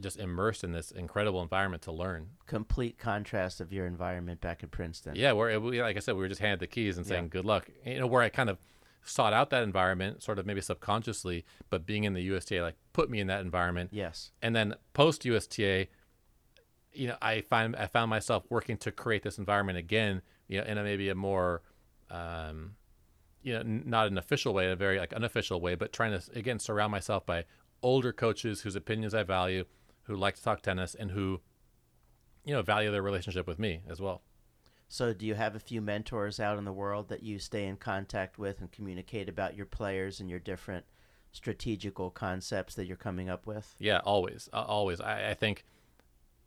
just 0.00 0.18
immersed 0.18 0.62
in 0.64 0.72
this 0.72 0.90
incredible 0.90 1.42
environment 1.42 1.82
to 1.84 1.92
learn 1.92 2.28
Complete 2.46 2.98
contrast 2.98 3.60
of 3.60 3.72
your 3.72 3.86
environment 3.86 4.40
back 4.40 4.62
in 4.62 4.68
Princeton. 4.68 5.14
yeah, 5.16 5.32
where 5.32 5.50
it, 5.50 5.60
we, 5.62 5.80
like 5.82 5.96
I 5.96 6.00
said, 6.00 6.14
we 6.14 6.20
were 6.20 6.28
just 6.28 6.40
handed 6.40 6.60
the 6.60 6.66
keys 6.66 6.96
and 6.96 7.06
saying 7.06 7.24
Yeah. 7.24 7.28
good 7.28 7.44
luck. 7.44 7.68
You 7.84 7.98
know, 8.00 8.06
where 8.06 8.22
I 8.22 8.28
kind 8.28 8.50
of 8.50 8.58
sought 9.02 9.32
out 9.32 9.50
that 9.50 9.62
environment, 9.62 10.22
sort 10.22 10.38
of 10.38 10.44
maybe 10.46 10.60
subconsciously, 10.60 11.44
but 11.70 11.86
being 11.86 12.04
in 12.04 12.12
the 12.14 12.22
USTA 12.22 12.60
like 12.62 12.76
put 12.92 13.08
me 13.10 13.20
in 13.20 13.26
that 13.28 13.40
environment. 13.40 13.90
Yes. 13.92 14.32
And 14.42 14.54
then 14.54 14.74
post 14.92 15.24
USTA, 15.24 15.86
you 16.92 17.08
know, 17.08 17.16
I 17.22 17.40
find 17.42 17.74
I 17.76 17.86
found 17.86 18.10
myself 18.10 18.44
working 18.50 18.76
to 18.78 18.90
create 18.92 19.22
this 19.22 19.38
environment 19.38 19.78
again. 19.78 20.22
You 20.48 20.58
know, 20.60 20.64
in 20.66 20.76
a 20.78 20.82
maybe 20.82 21.08
a 21.08 21.14
more, 21.14 21.62
um, 22.10 22.74
you 23.42 23.54
know, 23.54 23.60
n- 23.60 23.84
not 23.86 24.08
an 24.08 24.18
official 24.18 24.52
way, 24.52 24.70
a 24.70 24.76
very 24.76 24.98
like 24.98 25.12
unofficial 25.12 25.60
way, 25.60 25.76
but 25.76 25.92
trying 25.92 26.18
to 26.18 26.22
again 26.38 26.58
surround 26.58 26.90
myself 26.90 27.24
by 27.24 27.44
older 27.82 28.12
coaches 28.12 28.62
whose 28.62 28.76
opinions 28.76 29.14
I 29.14 29.22
value, 29.22 29.64
who 30.04 30.16
like 30.16 30.36
to 30.36 30.42
talk 30.42 30.62
tennis, 30.62 30.94
and 30.94 31.10
who, 31.10 31.40
you 32.44 32.54
know, 32.54 32.62
value 32.62 32.90
their 32.90 33.02
relationship 33.02 33.46
with 33.46 33.58
me 33.58 33.82
as 33.88 34.00
well. 34.00 34.22
So, 34.88 35.14
do 35.14 35.24
you 35.24 35.34
have 35.34 35.54
a 35.54 35.60
few 35.60 35.80
mentors 35.80 36.40
out 36.40 36.58
in 36.58 36.64
the 36.64 36.72
world 36.72 37.08
that 37.08 37.22
you 37.22 37.38
stay 37.38 37.66
in 37.66 37.76
contact 37.76 38.38
with 38.38 38.60
and 38.60 38.72
communicate 38.72 39.28
about 39.28 39.56
your 39.56 39.66
players 39.66 40.18
and 40.18 40.28
your 40.28 40.40
different 40.40 40.84
strategical 41.30 42.10
concepts 42.10 42.74
that 42.74 42.86
you're 42.86 42.96
coming 42.96 43.28
up 43.28 43.46
with? 43.46 43.76
Yeah, 43.78 43.98
always, 43.98 44.48
uh, 44.52 44.64
always. 44.66 45.00
I, 45.00 45.30
I 45.30 45.34
think, 45.34 45.64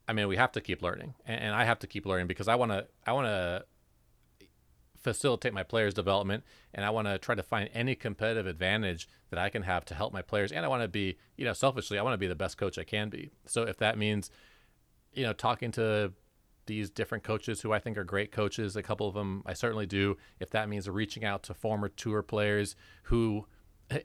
I 0.09 0.13
mean, 0.13 0.27
we 0.27 0.35
have 0.35 0.51
to 0.53 0.61
keep 0.61 0.81
learning, 0.81 1.13
and, 1.25 1.39
and 1.39 1.55
I 1.55 1.63
have 1.63 1.79
to 1.79 1.87
keep 1.87 2.05
learning 2.05 2.27
because 2.27 2.49
I 2.49 2.55
want 2.55 2.71
to, 2.71 2.85
I 3.07 3.13
want 3.13 3.27
to 3.27 3.63
facilitate 5.03 5.53
my 5.53 5.63
players' 5.63 5.93
development, 5.93 6.43
and 6.73 6.85
I 6.85 6.89
want 6.89 7.07
to 7.07 7.17
try 7.17 7.35
to 7.35 7.43
find 7.43 7.69
any 7.73 7.93
competitive 7.93 8.47
advantage 8.47 9.07
that 9.29 9.39
I 9.39 9.49
can 9.49 9.63
have 9.63 9.85
to 9.85 9.95
help 9.95 10.13
my 10.13 10.21
players, 10.21 10.51
and 10.51 10.65
I 10.65 10.67
want 10.67 10.81
to 10.81 10.87
be, 10.87 11.17
you 11.35 11.45
know, 11.45 11.53
selfishly, 11.53 11.99
I 11.99 12.03
want 12.03 12.13
to 12.13 12.17
be 12.17 12.27
the 12.27 12.35
best 12.35 12.57
coach 12.57 12.77
I 12.77 12.83
can 12.83 13.09
be. 13.09 13.31
So 13.45 13.63
if 13.63 13.77
that 13.77 13.97
means, 13.97 14.31
you 15.13 15.23
know, 15.23 15.33
talking 15.33 15.71
to 15.71 16.13
these 16.65 16.89
different 16.89 17.23
coaches 17.25 17.61
who 17.61 17.73
I 17.73 17.79
think 17.79 17.97
are 17.97 18.05
great 18.05 18.31
coaches, 18.31 18.75
a 18.77 18.83
couple 18.83 19.07
of 19.07 19.13
them 19.13 19.43
I 19.45 19.53
certainly 19.53 19.85
do. 19.85 20.17
If 20.39 20.49
that 20.51 20.69
means 20.69 20.89
reaching 20.89 21.25
out 21.25 21.43
to 21.43 21.53
former 21.53 21.89
tour 21.89 22.23
players 22.23 22.75
who 23.03 23.45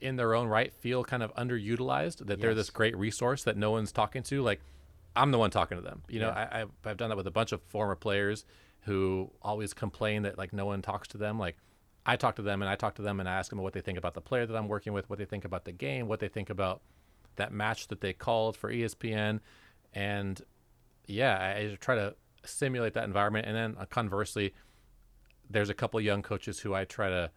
in 0.00 0.16
their 0.16 0.34
own 0.34 0.48
right 0.48 0.72
feel 0.72 1.04
kind 1.04 1.22
of 1.22 1.32
underutilized 1.36 2.26
that 2.26 2.40
they're 2.40 2.54
this 2.54 2.68
great 2.68 2.96
resource 2.96 3.44
that 3.44 3.56
no 3.56 3.70
one's 3.70 3.92
talking 3.92 4.22
to 4.24 4.42
like 4.42 4.60
i'm 5.16 5.30
the 5.30 5.38
one 5.38 5.50
talking 5.50 5.78
to 5.78 5.82
them 5.82 6.02
you 6.08 6.18
know 6.20 6.26
Yeah. 6.28 6.48
I, 6.52 6.60
I've, 6.62 6.70
I've 6.84 6.96
done 6.96 7.08
that 7.08 7.16
with 7.16 7.28
a 7.28 7.30
bunch 7.30 7.52
of 7.52 7.62
former 7.62 7.94
players 7.94 8.44
who 8.88 9.30
always 9.40 9.72
complain 9.72 10.22
that 10.22 10.36
like 10.36 10.52
no 10.52 10.66
one 10.66 10.82
talks 10.82 11.08
to 11.08 11.18
them. 11.18 11.38
Like 11.38 11.56
i 12.06 12.16
talk 12.16 12.36
to 12.36 12.42
them 12.42 12.62
and 12.62 12.70
i 12.70 12.76
talk 12.76 12.94
to 12.94 13.02
them 13.02 13.18
and 13.18 13.28
i 13.28 13.34
ask 13.34 13.50
them 13.50 13.60
what 13.60 13.72
they 13.72 13.80
think 13.80 13.98
about 13.98 14.14
the 14.14 14.20
player 14.20 14.46
that 14.46 14.56
i'm 14.56 14.68
working 14.68 14.92
with 14.92 15.10
what 15.10 15.18
they 15.18 15.24
think 15.24 15.44
about 15.44 15.64
the 15.64 15.72
game 15.72 16.06
what 16.06 16.20
they 16.20 16.28
think 16.28 16.48
about 16.48 16.80
that 17.36 17.52
match 17.52 17.88
that 17.88 18.00
they 18.00 18.12
called 18.12 18.56
for 18.56 18.72
espn 18.72 19.40
and 19.92 20.40
yeah 21.06 21.36
i, 21.36 21.72
I 21.72 21.76
try 21.78 21.96
to 21.96 22.14
simulate 22.44 22.94
that 22.94 23.04
environment. 23.04 23.46
And 23.46 23.56
then 23.56 23.76
uh, 23.78 23.86
conversely 23.86 24.54
there's 25.50 25.70
a 25.70 25.74
couple 25.74 26.00
young 26.00 26.22
coaches 26.22 26.60
who 26.60 26.74
I 26.74 26.84
try 26.84 27.08
to 27.08 27.30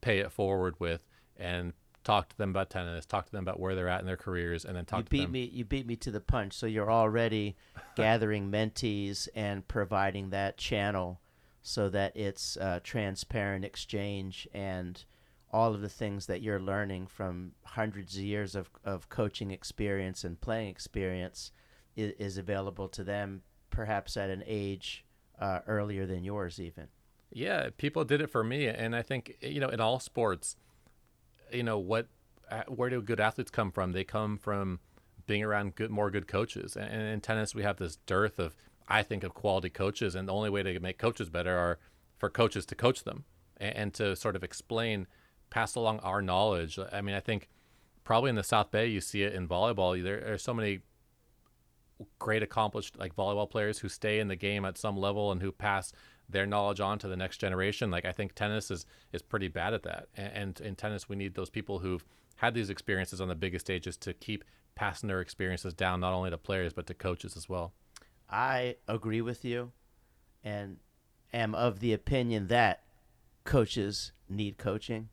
pay 0.00 0.18
it 0.18 0.32
forward 0.32 0.74
with 0.78 1.04
and 1.36 1.72
talk 2.08 2.30
to 2.30 2.38
them 2.38 2.50
about 2.50 2.70
tennis, 2.70 3.04
talk 3.04 3.26
to 3.26 3.32
them 3.32 3.44
about 3.44 3.60
where 3.60 3.74
they're 3.74 3.88
at 3.88 4.00
in 4.00 4.06
their 4.06 4.16
careers, 4.16 4.64
and 4.64 4.74
then 4.74 4.86
talk 4.86 5.00
you 5.00 5.04
to 5.04 5.10
beat 5.10 5.22
them. 5.22 5.32
me. 5.32 5.44
You 5.44 5.64
beat 5.66 5.86
me 5.86 5.94
to 5.96 6.10
the 6.10 6.20
punch. 6.20 6.54
So 6.54 6.66
you're 6.66 6.90
already 6.90 7.54
gathering 7.96 8.50
mentees 8.50 9.28
and 9.34 9.66
providing 9.68 10.30
that 10.30 10.56
channel 10.56 11.20
so 11.60 11.90
that 11.90 12.16
it's 12.16 12.56
uh, 12.56 12.80
transparent 12.82 13.64
exchange 13.64 14.48
and 14.54 15.04
all 15.50 15.74
of 15.74 15.82
the 15.82 15.88
things 15.88 16.26
that 16.26 16.40
you're 16.40 16.60
learning 16.60 17.06
from 17.06 17.52
hundreds 17.64 18.16
of 18.16 18.22
years 18.22 18.54
of, 18.54 18.70
of 18.84 19.08
coaching 19.10 19.50
experience 19.50 20.24
and 20.24 20.40
playing 20.40 20.68
experience 20.68 21.52
is, 21.94 22.12
is 22.18 22.38
available 22.38 22.88
to 22.88 23.04
them 23.04 23.42
perhaps 23.70 24.16
at 24.16 24.30
an 24.30 24.42
age 24.46 25.04
uh, 25.40 25.60
earlier 25.66 26.06
than 26.06 26.22
yours 26.22 26.60
even 26.60 26.88
yeah 27.32 27.68
people 27.76 28.04
did 28.04 28.20
it 28.20 28.28
for 28.28 28.42
me 28.42 28.66
and 28.66 28.94
i 28.96 29.02
think 29.02 29.36
you 29.40 29.60
know 29.60 29.68
in 29.68 29.80
all 29.80 30.00
sports 30.00 30.56
you 31.52 31.62
know 31.62 31.78
what 31.78 32.06
uh, 32.50 32.62
where 32.68 32.90
do 32.90 33.00
good 33.02 33.20
athletes 33.20 33.50
come 33.50 33.70
from 33.70 33.92
they 33.92 34.04
come 34.04 34.38
from 34.38 34.80
being 35.26 35.42
around 35.42 35.74
good 35.74 35.90
more 35.90 36.10
good 36.10 36.26
coaches 36.26 36.76
and, 36.76 36.90
and 36.90 37.02
in 37.02 37.20
tennis 37.20 37.54
we 37.54 37.62
have 37.62 37.76
this 37.76 37.96
dearth 38.06 38.38
of 38.38 38.56
i 38.88 39.02
think 39.02 39.22
of 39.22 39.34
quality 39.34 39.70
coaches 39.70 40.14
and 40.14 40.28
the 40.28 40.32
only 40.32 40.50
way 40.50 40.62
to 40.62 40.80
make 40.80 40.98
coaches 40.98 41.28
better 41.28 41.56
are 41.56 41.78
for 42.16 42.30
coaches 42.30 42.66
to 42.66 42.74
coach 42.74 43.04
them 43.04 43.24
and, 43.58 43.76
and 43.76 43.94
to 43.94 44.16
sort 44.16 44.36
of 44.36 44.42
explain 44.42 45.06
pass 45.50 45.74
along 45.74 46.00
our 46.00 46.22
knowledge. 46.22 46.78
I 46.92 47.00
mean, 47.00 47.14
I 47.14 47.20
think 47.20 47.48
probably 48.04 48.30
in 48.30 48.36
the 48.36 48.42
South 48.42 48.70
Bay, 48.70 48.86
you 48.86 49.00
see 49.00 49.22
it 49.22 49.34
in 49.34 49.48
volleyball. 49.48 50.02
There 50.02 50.32
are 50.32 50.38
so 50.38 50.54
many 50.54 50.80
great 52.18 52.42
accomplished 52.42 52.98
like 52.98 53.16
volleyball 53.16 53.50
players 53.50 53.78
who 53.80 53.88
stay 53.88 54.20
in 54.20 54.28
the 54.28 54.36
game 54.36 54.64
at 54.64 54.78
some 54.78 54.96
level 54.96 55.32
and 55.32 55.42
who 55.42 55.50
pass 55.50 55.92
their 56.28 56.46
knowledge 56.46 56.80
on 56.80 56.98
to 56.98 57.08
the 57.08 57.16
next 57.16 57.38
generation. 57.38 57.90
Like 57.90 58.04
I 58.04 58.12
think 58.12 58.34
tennis 58.34 58.70
is 58.70 58.86
is 59.12 59.22
pretty 59.22 59.48
bad 59.48 59.74
at 59.74 59.82
that. 59.84 60.08
And, 60.16 60.32
and 60.34 60.60
in 60.60 60.76
tennis, 60.76 61.08
we 61.08 61.16
need 61.16 61.34
those 61.34 61.50
people 61.50 61.78
who've 61.78 62.04
had 62.36 62.54
these 62.54 62.70
experiences 62.70 63.20
on 63.20 63.28
the 63.28 63.34
biggest 63.34 63.66
stages 63.66 63.96
to 63.98 64.12
keep 64.12 64.44
passing 64.74 65.08
their 65.08 65.20
experiences 65.20 65.74
down 65.74 66.00
not 66.00 66.12
only 66.12 66.30
to 66.30 66.38
players 66.38 66.72
but 66.72 66.86
to 66.86 66.94
coaches 66.94 67.36
as 67.36 67.48
well. 67.48 67.72
I 68.30 68.76
agree 68.86 69.22
with 69.22 69.44
you, 69.44 69.72
and 70.44 70.76
am 71.32 71.54
of 71.54 71.80
the 71.80 71.92
opinion 71.92 72.48
that 72.48 72.84
coaches 73.44 74.12
need 74.28 74.58
coaching. 74.58 75.08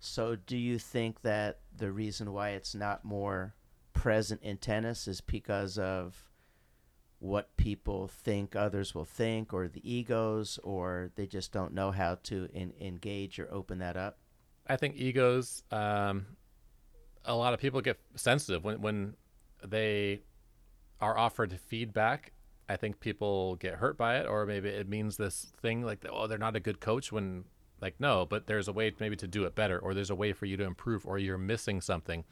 So, 0.00 0.36
do 0.36 0.56
you 0.56 0.78
think 0.78 1.22
that 1.22 1.60
the 1.76 1.90
reason 1.90 2.32
why 2.32 2.50
it's 2.50 2.74
not 2.74 3.04
more 3.04 3.54
present 3.92 4.42
in 4.42 4.56
tennis 4.58 5.08
is 5.08 5.20
because 5.20 5.76
of 5.76 6.27
what 7.20 7.56
people 7.56 8.08
think 8.08 8.54
others 8.54 8.94
will 8.94 9.04
think, 9.04 9.52
or 9.52 9.68
the 9.68 9.82
egos, 9.90 10.58
or 10.62 11.10
they 11.16 11.26
just 11.26 11.52
don't 11.52 11.72
know 11.72 11.90
how 11.90 12.16
to 12.24 12.48
in, 12.52 12.72
engage 12.80 13.38
or 13.38 13.48
open 13.52 13.78
that 13.78 13.96
up? 13.96 14.18
I 14.66 14.76
think 14.76 14.96
egos. 14.96 15.62
Um, 15.70 16.26
a 17.24 17.34
lot 17.34 17.54
of 17.54 17.60
people 17.60 17.80
get 17.80 17.98
sensitive 18.14 18.64
when 18.64 18.80
when 18.80 19.14
they 19.66 20.22
are 21.00 21.16
offered 21.16 21.58
feedback. 21.66 22.32
I 22.68 22.76
think 22.76 23.00
people 23.00 23.56
get 23.56 23.76
hurt 23.76 23.96
by 23.96 24.18
it, 24.18 24.26
or 24.26 24.44
maybe 24.44 24.68
it 24.68 24.88
means 24.88 25.16
this 25.16 25.52
thing 25.62 25.82
like, 25.82 26.04
oh, 26.10 26.26
they're 26.26 26.36
not 26.36 26.54
a 26.54 26.60
good 26.60 26.80
coach 26.80 27.10
when 27.10 27.44
like 27.80 27.94
no 27.98 28.26
but 28.26 28.46
there's 28.46 28.68
a 28.68 28.72
way 28.72 28.92
maybe 28.98 29.16
to 29.16 29.26
do 29.26 29.44
it 29.44 29.54
better 29.54 29.78
or 29.78 29.94
there's 29.94 30.10
a 30.10 30.14
way 30.14 30.32
for 30.32 30.46
you 30.46 30.56
to 30.56 30.64
improve 30.64 31.06
or 31.06 31.18
you're 31.18 31.38
missing 31.38 31.80
something 31.80 32.24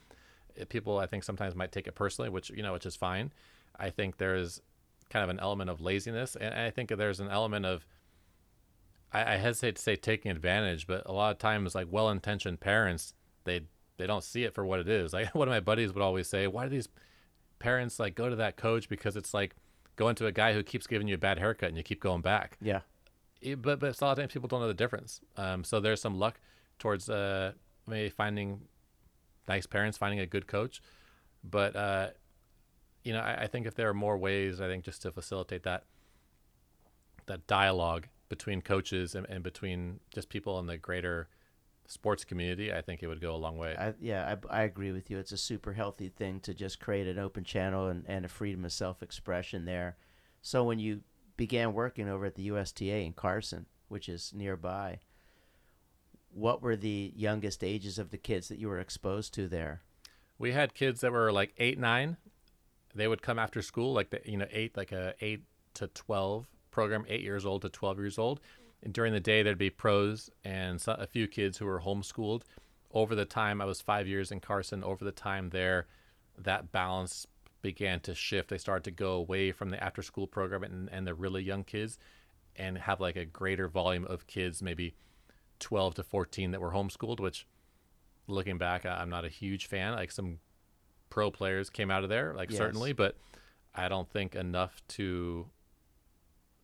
people 0.69 0.97
i 0.97 1.05
think 1.05 1.23
sometimes 1.23 1.55
might 1.55 1.71
take 1.71 1.87
it 1.87 1.95
personally 1.95 2.29
which 2.29 2.49
you 2.49 2.63
know 2.63 2.73
which 2.73 2.85
is 2.85 2.95
fine 2.95 3.31
i 3.77 3.89
think 3.89 4.17
there's 4.17 4.61
kind 5.09 5.23
of 5.23 5.29
an 5.29 5.39
element 5.39 5.69
of 5.69 5.81
laziness 5.81 6.35
and 6.35 6.53
i 6.53 6.69
think 6.69 6.89
there's 6.89 7.19
an 7.19 7.29
element 7.29 7.65
of 7.65 7.85
I, 9.11 9.33
I 9.33 9.37
hesitate 9.37 9.77
to 9.77 9.81
say 9.81 9.95
taking 9.95 10.31
advantage 10.31 10.87
but 10.87 11.03
a 11.05 11.11
lot 11.11 11.31
of 11.31 11.37
times 11.37 11.75
like 11.75 11.87
well-intentioned 11.89 12.59
parents 12.59 13.13
they 13.43 13.61
they 13.97 14.05
don't 14.05 14.23
see 14.23 14.43
it 14.43 14.53
for 14.53 14.65
what 14.65 14.79
it 14.79 14.89
is 14.89 15.13
like 15.13 15.33
one 15.33 15.47
of 15.47 15.51
my 15.51 15.59
buddies 15.59 15.93
would 15.93 16.03
always 16.03 16.27
say 16.27 16.47
why 16.47 16.63
do 16.63 16.69
these 16.69 16.89
parents 17.59 17.99
like 17.99 18.15
go 18.15 18.29
to 18.29 18.35
that 18.35 18.57
coach 18.57 18.87
because 18.89 19.15
it's 19.15 19.33
like 19.33 19.55
going 19.95 20.15
to 20.15 20.27
a 20.27 20.31
guy 20.31 20.53
who 20.53 20.61
keeps 20.61 20.85
giving 20.85 21.07
you 21.07 21.15
a 21.15 21.17
bad 21.17 21.39
haircut 21.39 21.69
and 21.69 21.77
you 21.77 21.83
keep 21.83 22.01
going 22.01 22.21
back 22.21 22.57
yeah 22.61 22.81
but 23.55 23.79
but 23.79 23.99
a 23.99 24.05
lot 24.05 24.11
of 24.11 24.17
times 24.17 24.33
people 24.33 24.47
don't 24.47 24.61
know 24.61 24.67
the 24.67 24.73
difference. 24.73 25.21
Um, 25.35 25.63
so 25.63 25.79
there's 25.79 26.01
some 26.01 26.17
luck 26.17 26.39
towards 26.79 27.09
uh, 27.09 27.53
maybe 27.85 28.09
finding 28.09 28.61
nice 29.47 29.65
parents, 29.65 29.97
finding 29.97 30.19
a 30.19 30.25
good 30.25 30.47
coach. 30.47 30.81
But 31.43 31.75
uh, 31.75 32.09
you 33.07 33.13
know, 33.13 33.19
I, 33.19 33.43
I, 33.43 33.47
think 33.47 33.65
if 33.65 33.75
there 33.75 33.89
are 33.89 33.93
more 33.93 34.17
ways, 34.17 34.59
I 34.59 34.67
think 34.67 34.83
just 34.83 35.01
to 35.03 35.11
facilitate 35.11 35.63
that 35.63 35.85
that 37.27 37.47
dialogue 37.47 38.07
between 38.29 38.61
coaches 38.61 39.15
and, 39.15 39.25
and 39.29 39.43
between 39.43 39.99
just 40.13 40.29
people 40.29 40.59
in 40.59 40.65
the 40.65 40.77
greater 40.77 41.29
sports 41.87 42.23
community, 42.23 42.73
I 42.73 42.81
think 42.81 43.01
it 43.01 43.07
would 43.07 43.21
go 43.21 43.33
a 43.33 43.37
long 43.37 43.57
way. 43.57 43.75
I, 43.77 43.93
yeah, 43.99 44.35
I, 44.49 44.61
I 44.61 44.63
agree 44.63 44.91
with 44.91 45.09
you. 45.09 45.17
It's 45.17 45.31
a 45.31 45.37
super 45.37 45.73
healthy 45.73 46.09
thing 46.09 46.39
to 46.41 46.53
just 46.53 46.79
create 46.79 47.07
an 47.07 47.17
open 47.17 47.43
channel 47.43 47.87
and, 47.87 48.03
and 48.07 48.25
a 48.25 48.29
freedom 48.29 48.65
of 48.65 48.73
self 48.73 49.01
expression 49.01 49.65
there. 49.65 49.97
So 50.41 50.63
when 50.63 50.79
you 50.79 51.01
began 51.37 51.73
working 51.73 52.09
over 52.09 52.25
at 52.25 52.35
the 52.35 52.43
USTA 52.43 53.05
in 53.05 53.13
Carson, 53.13 53.67
which 53.87 54.09
is 54.09 54.33
nearby. 54.35 54.99
What 56.33 56.61
were 56.61 56.75
the 56.75 57.13
youngest 57.15 57.63
ages 57.63 57.97
of 57.97 58.09
the 58.09 58.17
kids 58.17 58.49
that 58.49 58.59
you 58.59 58.67
were 58.67 58.79
exposed 58.79 59.33
to 59.35 59.47
there? 59.47 59.83
We 60.37 60.51
had 60.51 60.73
kids 60.73 61.01
that 61.01 61.11
were 61.11 61.31
like 61.31 61.53
eight, 61.57 61.79
nine. 61.79 62.17
They 62.95 63.07
would 63.07 63.21
come 63.21 63.39
after 63.39 63.61
school, 63.61 63.93
like 63.93 64.09
the 64.09 64.21
you 64.25 64.37
know 64.37 64.47
eight, 64.51 64.75
like 64.77 64.91
a 64.91 65.13
eight 65.21 65.43
to 65.75 65.87
twelve 65.87 66.47
program, 66.71 67.05
eight 67.07 67.21
years 67.21 67.45
old 67.45 67.61
to 67.63 67.69
twelve 67.69 67.97
years 67.99 68.17
old. 68.17 68.39
And 68.83 68.93
during 68.93 69.13
the 69.13 69.19
day, 69.19 69.41
there'd 69.41 69.57
be 69.57 69.69
pros 69.69 70.29
and 70.43 70.83
a 70.87 71.07
few 71.07 71.27
kids 71.27 71.57
who 71.57 71.65
were 71.65 71.81
homeschooled. 71.81 72.43
Over 72.91 73.15
the 73.15 73.25
time, 73.25 73.59
I 73.61 73.65
was 73.65 73.81
five 73.81 74.07
years 74.07 74.31
in 74.31 74.39
Carson. 74.39 74.83
Over 74.83 75.03
the 75.03 75.11
time 75.11 75.49
there, 75.49 75.87
that 76.37 76.71
balance 76.71 77.25
began 77.61 77.99
to 78.01 78.15
shift. 78.15 78.49
They 78.49 78.57
started 78.57 78.83
to 78.85 78.91
go 78.91 79.13
away 79.13 79.51
from 79.51 79.71
the 79.71 79.83
after 79.83 80.01
school 80.01 80.27
program 80.27 80.63
and, 80.63 80.89
and 80.91 81.07
the 81.07 81.13
really 81.13 81.43
young 81.43 81.63
kids 81.63 81.97
and 82.55 82.77
have 82.77 82.99
like 82.99 83.15
a 83.15 83.25
greater 83.25 83.67
volume 83.67 84.05
of 84.05 84.27
kids, 84.27 84.61
maybe 84.61 84.95
12 85.59 85.95
to 85.95 86.03
14 86.03 86.51
that 86.51 86.61
were 86.61 86.71
homeschooled, 86.71 87.19
which 87.19 87.47
looking 88.27 88.57
back, 88.57 88.85
I'm 88.85 89.09
not 89.09 89.25
a 89.25 89.29
huge 89.29 89.67
fan. 89.67 89.93
Like 89.93 90.11
some 90.11 90.39
pro 91.09 91.31
players 91.31 91.69
came 91.69 91.91
out 91.91 92.03
of 92.03 92.09
there, 92.09 92.33
like 92.33 92.49
yes. 92.49 92.57
certainly, 92.57 92.93
but 92.93 93.15
I 93.73 93.89
don't 93.89 94.09
think 94.09 94.35
enough 94.35 94.81
to 94.89 95.47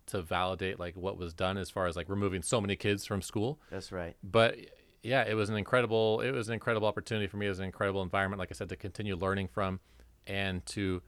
to 0.06 0.22
validate 0.22 0.80
like 0.80 0.96
what 0.96 1.18
was 1.18 1.34
done 1.34 1.58
as 1.58 1.70
far 1.70 1.88
as 1.88 1.96
like 1.96 2.10
removing 2.10 2.42
so 2.42 2.60
many 2.60 2.76
kids 2.76 3.06
from 3.06 3.22
school. 3.22 3.60
That's 3.72 3.92
right. 3.92 4.16
But 4.24 4.58
yeah, 5.02 5.24
it 5.28 5.36
was 5.36 5.50
an 5.50 5.56
incredible 5.56 6.22
it 6.22 6.32
was 6.32 6.48
an 6.48 6.54
incredible 6.54 6.88
opportunity 6.88 7.28
for 7.28 7.38
me. 7.38 7.46
It 7.46 7.50
was 7.50 7.60
an 7.60 7.66
incredible 7.66 8.02
environment, 8.02 8.40
like 8.40 8.50
I 8.52 8.56
said, 8.56 8.70
to 8.70 8.76
continue 8.76 9.16
learning 9.16 9.48
from 9.48 9.80
and 10.28 10.66
to 10.66 11.02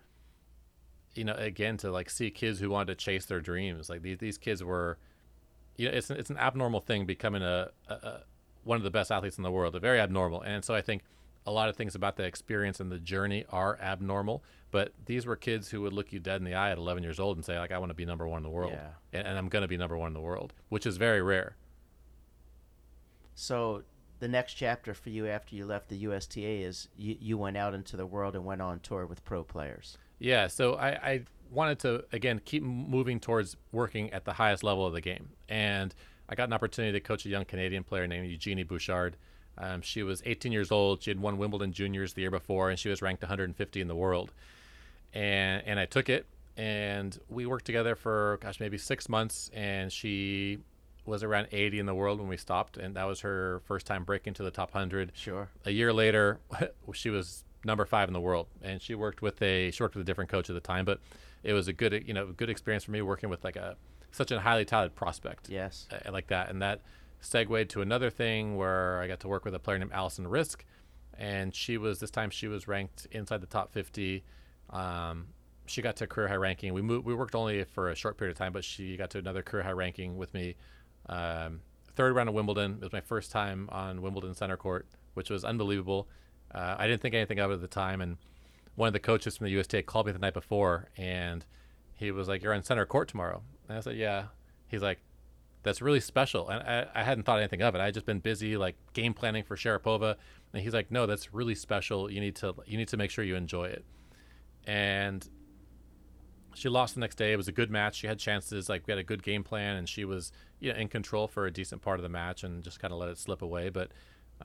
you 1.15 1.23
know 1.23 1.33
again 1.33 1.77
to 1.77 1.91
like 1.91 2.09
see 2.09 2.29
kids 2.29 2.59
who 2.59 2.69
wanted 2.69 2.87
to 2.87 2.95
chase 2.95 3.25
their 3.25 3.39
dreams 3.39 3.89
like 3.89 4.01
these, 4.01 4.17
these 4.17 4.37
kids 4.37 4.63
were 4.63 4.97
you 5.77 5.89
know 5.89 5.95
it's 5.95 6.09
an, 6.09 6.17
it's 6.17 6.29
an 6.29 6.37
abnormal 6.37 6.81
thing 6.81 7.05
becoming 7.05 7.41
a, 7.41 7.69
a, 7.87 7.93
a 7.93 8.23
one 8.63 8.77
of 8.77 8.83
the 8.83 8.91
best 8.91 9.11
athletes 9.11 9.37
in 9.37 9.43
the 9.43 9.51
world 9.51 9.75
a 9.75 9.79
very 9.79 9.99
abnormal 9.99 10.41
and 10.41 10.63
so 10.63 10.75
i 10.75 10.81
think 10.81 11.03
a 11.45 11.51
lot 11.51 11.69
of 11.69 11.75
things 11.75 11.95
about 11.95 12.15
the 12.15 12.23
experience 12.23 12.79
and 12.79 12.91
the 12.91 12.99
journey 12.99 13.45
are 13.49 13.77
abnormal 13.79 14.43
but 14.71 14.91
these 15.05 15.25
were 15.25 15.35
kids 15.35 15.69
who 15.69 15.81
would 15.81 15.93
look 15.93 16.11
you 16.11 16.19
dead 16.19 16.37
in 16.37 16.43
the 16.43 16.53
eye 16.53 16.71
at 16.71 16.77
11 16.77 17.03
years 17.03 17.19
old 17.19 17.37
and 17.37 17.45
say 17.45 17.57
like 17.57 17.71
i 17.71 17.77
want 17.77 17.89
to 17.89 17.95
be 17.95 18.05
number 18.05 18.27
one 18.27 18.37
in 18.37 18.43
the 18.43 18.49
world 18.49 18.73
yeah. 18.73 18.89
and, 19.13 19.27
and 19.27 19.37
i'm 19.37 19.47
going 19.47 19.61
to 19.61 19.67
be 19.67 19.77
number 19.77 19.97
one 19.97 20.07
in 20.07 20.13
the 20.13 20.21
world 20.21 20.53
which 20.69 20.85
is 20.85 20.97
very 20.97 21.21
rare 21.21 21.55
so 23.35 23.83
the 24.19 24.27
next 24.27 24.53
chapter 24.53 24.93
for 24.93 25.09
you 25.09 25.27
after 25.27 25.55
you 25.55 25.65
left 25.65 25.89
the 25.89 25.97
USTA 25.97 26.63
is 26.63 26.87
you, 26.95 27.17
you 27.19 27.37
went 27.37 27.57
out 27.57 27.73
into 27.73 27.97
the 27.97 28.05
world 28.05 28.35
and 28.35 28.45
went 28.45 28.61
on 28.61 28.79
tour 28.79 29.05
with 29.05 29.23
pro 29.25 29.43
players. 29.43 29.97
Yeah, 30.19 30.47
so 30.47 30.75
I, 30.75 30.89
I 30.89 31.21
wanted 31.51 31.79
to 31.79 32.05
again 32.11 32.41
keep 32.43 32.63
moving 32.63 33.19
towards 33.19 33.57
working 33.71 34.11
at 34.13 34.25
the 34.25 34.33
highest 34.33 34.63
level 34.63 34.85
of 34.85 34.93
the 34.93 35.01
game, 35.01 35.29
and 35.49 35.93
I 36.29 36.35
got 36.35 36.47
an 36.47 36.53
opportunity 36.53 36.93
to 36.93 37.01
coach 37.01 37.25
a 37.25 37.29
young 37.29 37.45
Canadian 37.45 37.83
player 37.83 38.07
named 38.07 38.27
Eugenie 38.27 38.63
Bouchard. 38.63 39.17
Um, 39.57 39.81
she 39.81 40.03
was 40.03 40.21
18 40.25 40.51
years 40.51 40.71
old. 40.71 41.03
She 41.03 41.09
had 41.09 41.19
won 41.19 41.37
Wimbledon 41.37 41.71
juniors 41.71 42.13
the 42.13 42.21
year 42.21 42.31
before, 42.31 42.69
and 42.69 42.77
she 42.77 42.89
was 42.89 43.01
ranked 43.01 43.23
150 43.23 43.81
in 43.81 43.87
the 43.87 43.95
world. 43.95 44.33
And 45.13 45.63
and 45.65 45.79
I 45.79 45.85
took 45.85 46.09
it, 46.09 46.25
and 46.57 47.17
we 47.29 47.45
worked 47.45 47.65
together 47.65 47.95
for 47.95 48.37
gosh 48.41 48.59
maybe 48.59 48.77
six 48.77 49.07
months, 49.07 49.49
and 49.53 49.91
she 49.91 50.59
was 51.05 51.23
around 51.23 51.47
80 51.51 51.79
in 51.79 51.85
the 51.85 51.93
world 51.93 52.19
when 52.19 52.27
we 52.27 52.37
stopped, 52.37 52.77
and 52.77 52.95
that 52.95 53.05
was 53.05 53.21
her 53.21 53.61
first 53.65 53.85
time 53.85 54.03
breaking 54.03 54.33
to 54.35 54.43
the 54.43 54.51
top 54.51 54.73
100. 54.73 55.11
Sure. 55.15 55.49
A 55.65 55.71
year 55.71 55.93
later, 55.93 56.39
she 56.93 57.09
was 57.09 57.43
number 57.63 57.85
five 57.85 58.09
in 58.09 58.13
the 58.13 58.21
world, 58.21 58.47
and 58.61 58.81
she 58.81 58.95
worked 58.95 59.21
with 59.21 59.41
a 59.41 59.71
she 59.71 59.81
worked 59.83 59.95
with 59.95 60.01
a 60.01 60.05
different 60.05 60.29
coach 60.29 60.49
at 60.49 60.53
the 60.53 60.59
time, 60.59 60.85
but 60.85 60.99
it 61.43 61.53
was 61.53 61.67
a 61.67 61.73
good 61.73 62.03
you 62.07 62.13
know 62.13 62.27
good 62.27 62.49
experience 62.49 62.83
for 62.83 62.91
me 62.91 63.01
working 63.01 63.29
with 63.29 63.43
like 63.43 63.55
a 63.55 63.77
such 64.11 64.31
a 64.31 64.39
highly 64.39 64.65
talented 64.65 64.95
prospect. 64.95 65.49
Yes. 65.49 65.87
Uh, 65.91 66.11
like 66.11 66.27
that, 66.27 66.49
and 66.49 66.61
that 66.61 66.81
segued 67.19 67.69
to 67.71 67.81
another 67.81 68.09
thing 68.09 68.55
where 68.55 68.99
I 68.99 69.07
got 69.07 69.19
to 69.21 69.27
work 69.27 69.45
with 69.45 69.55
a 69.55 69.59
player 69.59 69.77
named 69.79 69.91
Alison 69.93 70.25
Riske, 70.25 70.61
and 71.17 71.53
she 71.53 71.77
was 71.77 71.99
this 71.99 72.11
time 72.11 72.29
she 72.29 72.47
was 72.47 72.67
ranked 72.67 73.07
inside 73.11 73.41
the 73.41 73.47
top 73.47 73.71
50. 73.71 74.23
Um, 74.69 75.27
she 75.65 75.81
got 75.81 75.95
to 75.97 76.07
career 76.07 76.27
high 76.27 76.35
ranking. 76.35 76.73
We 76.73 76.81
moved, 76.81 77.05
we 77.05 77.15
worked 77.15 77.35
only 77.35 77.63
for 77.63 77.89
a 77.89 77.95
short 77.95 78.17
period 78.17 78.33
of 78.33 78.37
time, 78.37 78.53
but 78.53 78.63
she 78.63 78.97
got 78.97 79.09
to 79.11 79.17
another 79.17 79.41
career 79.41 79.63
high 79.63 79.71
ranking 79.71 80.17
with 80.17 80.33
me 80.33 80.55
um, 81.07 81.61
third 81.95 82.15
round 82.15 82.29
of 82.29 82.35
Wimbledon. 82.35 82.73
It 82.73 82.81
was 82.81 82.93
my 82.93 83.01
first 83.01 83.31
time 83.31 83.69
on 83.71 84.01
Wimbledon 84.01 84.33
center 84.33 84.57
court, 84.57 84.87
which 85.13 85.29
was 85.29 85.43
unbelievable. 85.43 86.07
Uh, 86.53 86.75
I 86.77 86.87
didn't 86.87 87.01
think 87.01 87.15
anything 87.15 87.39
of 87.39 87.51
it 87.51 87.55
at 87.55 87.61
the 87.61 87.67
time, 87.67 88.01
and 88.01 88.17
one 88.75 88.87
of 88.87 88.93
the 88.93 88.99
coaches 88.99 89.37
from 89.37 89.45
the 89.45 89.51
USTA 89.51 89.83
called 89.83 90.05
me 90.05 90.11
the 90.11 90.19
night 90.19 90.33
before, 90.33 90.89
and 90.97 91.45
he 91.95 92.11
was 92.11 92.27
like, 92.27 92.43
"You're 92.43 92.53
on 92.53 92.63
center 92.63 92.85
court 92.85 93.07
tomorrow." 93.07 93.41
And 93.67 93.77
I 93.77 93.81
said, 93.81 93.97
"Yeah." 93.97 94.25
He's 94.67 94.81
like, 94.81 94.99
that's 95.65 95.81
really 95.81 95.99
special. 95.99 96.47
And 96.47 96.61
I, 96.63 96.87
I 96.93 97.03
hadn't 97.03 97.23
thought 97.23 97.39
anything 97.39 97.61
of 97.61 97.75
it. 97.75 97.81
I 97.81 97.91
just 97.91 98.05
been 98.05 98.19
busy 98.19 98.55
like 98.55 98.75
game 98.93 99.13
planning 99.13 99.43
for 99.43 99.57
Sharapova, 99.57 100.15
and 100.53 100.61
he's 100.63 100.73
like, 100.73 100.91
no, 100.91 101.05
that's 101.05 101.33
really 101.33 101.55
special. 101.55 102.09
You 102.09 102.21
need 102.21 102.35
to 102.37 102.55
you 102.65 102.77
need 102.77 102.87
to 102.89 102.97
make 102.97 103.11
sure 103.11 103.25
you 103.25 103.35
enjoy 103.35 103.65
it. 103.65 103.83
And 104.65 105.27
she 106.53 106.69
lost 106.69 106.93
the 106.93 107.01
next 107.01 107.15
day. 107.15 107.33
It 107.33 107.35
was 107.37 107.47
a 107.47 107.51
good 107.51 107.69
match. 107.69 107.95
She 107.97 108.07
had 108.07 108.19
chances. 108.19 108.69
Like 108.69 108.87
we 108.87 108.91
had 108.91 108.99
a 108.99 109.03
good 109.03 109.23
game 109.23 109.43
plan, 109.43 109.75
and 109.75 109.89
she 109.89 110.05
was 110.05 110.31
you 110.59 110.71
know 110.71 110.79
in 110.79 110.87
control 110.87 111.27
for 111.27 111.47
a 111.47 111.51
decent 111.51 111.81
part 111.81 111.99
of 111.99 112.03
the 112.03 112.09
match, 112.09 112.43
and 112.43 112.63
just 112.63 112.79
kind 112.79 112.93
of 112.93 112.99
let 112.99 113.09
it 113.09 113.17
slip 113.17 113.41
away. 113.41 113.69
But 113.69 113.91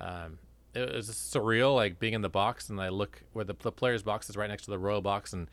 um, 0.01 0.39
it 0.75 0.93
was 0.93 1.11
surreal, 1.11 1.75
like 1.75 1.99
being 1.99 2.14
in 2.14 2.23
the 2.23 2.31
box, 2.31 2.71
and 2.71 2.81
I 2.81 2.89
look 2.89 3.23
where 3.35 3.45
the, 3.45 3.55
the 3.61 3.73
player's 3.73 4.03
box 4.03 4.31
is 4.31 4.37
right 4.37 4.49
next 4.49 4.64
to 4.64 4.71
the 4.71 4.79
royal 4.79 5.03
box, 5.03 5.35
and 5.35 5.49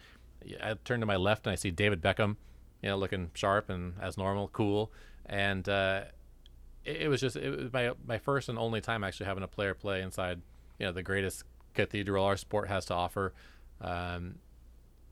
I 0.61 0.75
turn 0.85 1.01
to 1.01 1.05
my 1.05 1.17
left 1.17 1.45
and 1.45 1.51
I 1.51 1.55
see 1.55 1.71
David 1.71 2.01
Beckham, 2.01 2.37
you 2.81 2.89
know, 2.89 2.97
looking 2.97 3.31
sharp 3.33 3.69
and 3.69 3.93
as 4.01 4.17
normal, 4.17 4.47
cool, 4.49 4.91
and 5.27 5.67
uh, 5.67 6.01
it, 6.83 7.03
it, 7.03 7.07
was 7.07 7.21
just 7.21 7.35
it 7.35 7.49
was 7.49 7.73
my 7.73 7.91
my 8.05 8.17
first 8.17 8.49
and 8.49 8.57
only 8.57 8.81
time 8.81 9.03
actually 9.03 9.27
having 9.27 9.43
a 9.43 9.47
player 9.47 9.73
play 9.73 10.01
inside, 10.01 10.41
you 10.79 10.85
know, 10.85 10.91
the 10.91 11.03
greatest 11.03 11.43
cathedral 11.73 12.25
our 12.25 12.37
sport 12.37 12.67
has 12.67 12.85
to 12.85 12.93
offer. 12.93 13.33
Um, 13.81 14.35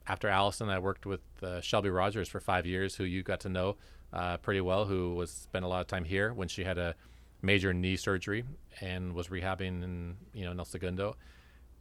after 0.08 0.28
Alison, 0.28 0.70
I 0.70 0.80
worked 0.80 1.06
with 1.06 1.22
uh, 1.42 1.62
Shelby 1.62 1.90
Rogers 1.90 2.30
for 2.30 2.40
five 2.40 2.66
years, 2.66 2.96
who 2.96 3.04
you 3.04 3.24
got 3.24 3.40
to 3.42 3.50
know 3.50 3.78
uh, 4.14 4.38
pretty 4.38 4.62
well, 4.62 4.86
who 4.86 5.16
was 5.16 5.32
spent 5.32 5.66
a 5.66 5.68
lot 5.68 5.82
of 5.82 5.88
time 5.88 6.06
here 6.06 6.34
when 6.34 6.48
she 6.48 6.64
had 6.64 6.78
a 6.78 6.96
major 7.42 7.74
knee 7.74 7.96
surgery 7.96 8.44
and 8.82 9.14
was 9.14 9.28
rehabbing 9.28 9.84
in 9.84 10.16
you 10.34 10.46
know 10.46 10.54
El 10.58 10.66
Segundo. 10.66 11.16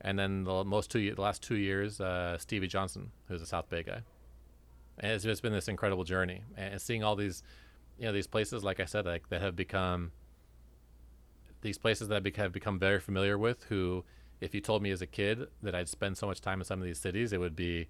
And 0.00 0.18
then 0.18 0.44
the 0.44 0.64
most 0.64 0.90
two 0.90 1.14
the 1.14 1.20
last 1.20 1.42
two 1.42 1.56
years, 1.56 2.00
uh, 2.00 2.36
Stevie 2.38 2.66
Johnson, 2.66 3.10
who's 3.28 3.42
a 3.42 3.46
South 3.46 3.68
Bay 3.68 3.82
guy. 3.82 4.00
And 4.98 5.12
it's 5.12 5.24
just 5.24 5.42
been 5.42 5.52
this 5.52 5.68
incredible 5.68 6.04
journey, 6.04 6.42
and 6.56 6.80
seeing 6.80 7.02
all 7.02 7.16
these, 7.16 7.42
you 7.98 8.06
know, 8.06 8.12
these 8.12 8.26
places, 8.26 8.64
like 8.64 8.80
I 8.80 8.84
said, 8.84 9.06
like 9.06 9.28
that 9.28 9.40
have 9.40 9.56
become 9.56 10.12
these 11.60 11.78
places 11.78 12.08
that 12.08 12.22
I 12.24 12.40
have 12.40 12.52
become 12.52 12.78
very 12.78 13.00
familiar 13.00 13.38
with. 13.38 13.64
Who, 13.64 14.04
if 14.40 14.54
you 14.54 14.60
told 14.60 14.82
me 14.82 14.90
as 14.90 15.02
a 15.02 15.06
kid 15.06 15.46
that 15.62 15.74
I'd 15.74 15.88
spend 15.88 16.16
so 16.16 16.26
much 16.26 16.40
time 16.40 16.60
in 16.60 16.64
some 16.64 16.80
of 16.80 16.84
these 16.84 16.98
cities, 16.98 17.32
it 17.32 17.38
would 17.38 17.56
be 17.56 17.88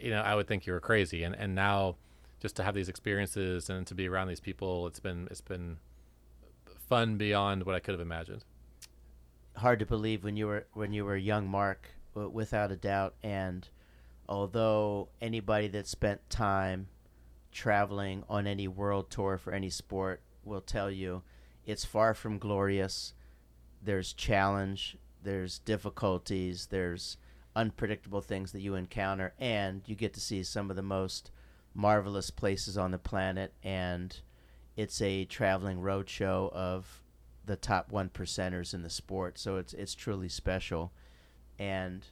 you 0.00 0.10
know, 0.10 0.20
I 0.20 0.34
would 0.34 0.46
think 0.46 0.66
you 0.66 0.72
were 0.72 0.80
crazy. 0.80 1.22
And 1.22 1.34
and 1.34 1.54
now, 1.54 1.96
just 2.40 2.56
to 2.56 2.62
have 2.62 2.74
these 2.74 2.88
experiences 2.88 3.70
and 3.70 3.86
to 3.86 3.94
be 3.94 4.08
around 4.08 4.28
these 4.28 4.40
people, 4.40 4.86
it's 4.86 5.00
been 5.00 5.28
it's 5.30 5.40
been 5.40 5.78
fun 6.88 7.16
beyond 7.16 7.64
what 7.64 7.74
I 7.74 7.80
could 7.80 7.92
have 7.92 8.00
imagined. 8.00 8.44
Hard 9.56 9.78
to 9.78 9.86
believe 9.86 10.24
when 10.24 10.36
you 10.36 10.46
were 10.46 10.66
when 10.72 10.92
you 10.92 11.04
were 11.04 11.16
young 11.16 11.48
Mark, 11.48 11.88
without 12.14 12.70
a 12.70 12.76
doubt. 12.76 13.14
And 13.22 13.68
although 14.28 15.08
anybody 15.20 15.68
that 15.68 15.86
spent 15.86 16.28
time 16.30 16.88
traveling 17.54 18.24
on 18.28 18.46
any 18.46 18.68
world 18.68 19.10
tour 19.10 19.38
for 19.38 19.52
any 19.52 19.70
sport 19.70 20.20
will 20.44 20.60
tell 20.60 20.90
you, 20.90 21.22
it's 21.64 21.84
far 21.84 22.12
from 22.12 22.38
glorious. 22.38 23.14
There's 23.82 24.12
challenge. 24.12 24.98
There's 25.22 25.60
difficulties. 25.60 26.66
There's 26.66 27.16
unpredictable 27.56 28.20
things 28.20 28.52
that 28.52 28.60
you 28.60 28.74
encounter, 28.74 29.32
and 29.38 29.82
you 29.86 29.94
get 29.94 30.12
to 30.14 30.20
see 30.20 30.42
some 30.42 30.68
of 30.68 30.76
the 30.76 30.82
most 30.82 31.30
marvelous 31.72 32.30
places 32.30 32.76
on 32.76 32.90
the 32.90 32.98
planet. 32.98 33.54
And 33.62 34.14
it's 34.76 35.00
a 35.00 35.24
traveling 35.24 35.78
roadshow 35.78 36.52
of 36.52 37.02
the 37.46 37.56
top 37.56 37.92
one 37.92 38.08
percenters 38.08 38.74
in 38.74 38.82
the 38.82 38.90
sport, 38.90 39.38
so 39.38 39.56
it's 39.56 39.72
it's 39.72 39.94
truly 39.94 40.28
special. 40.28 40.92
And 41.58 42.04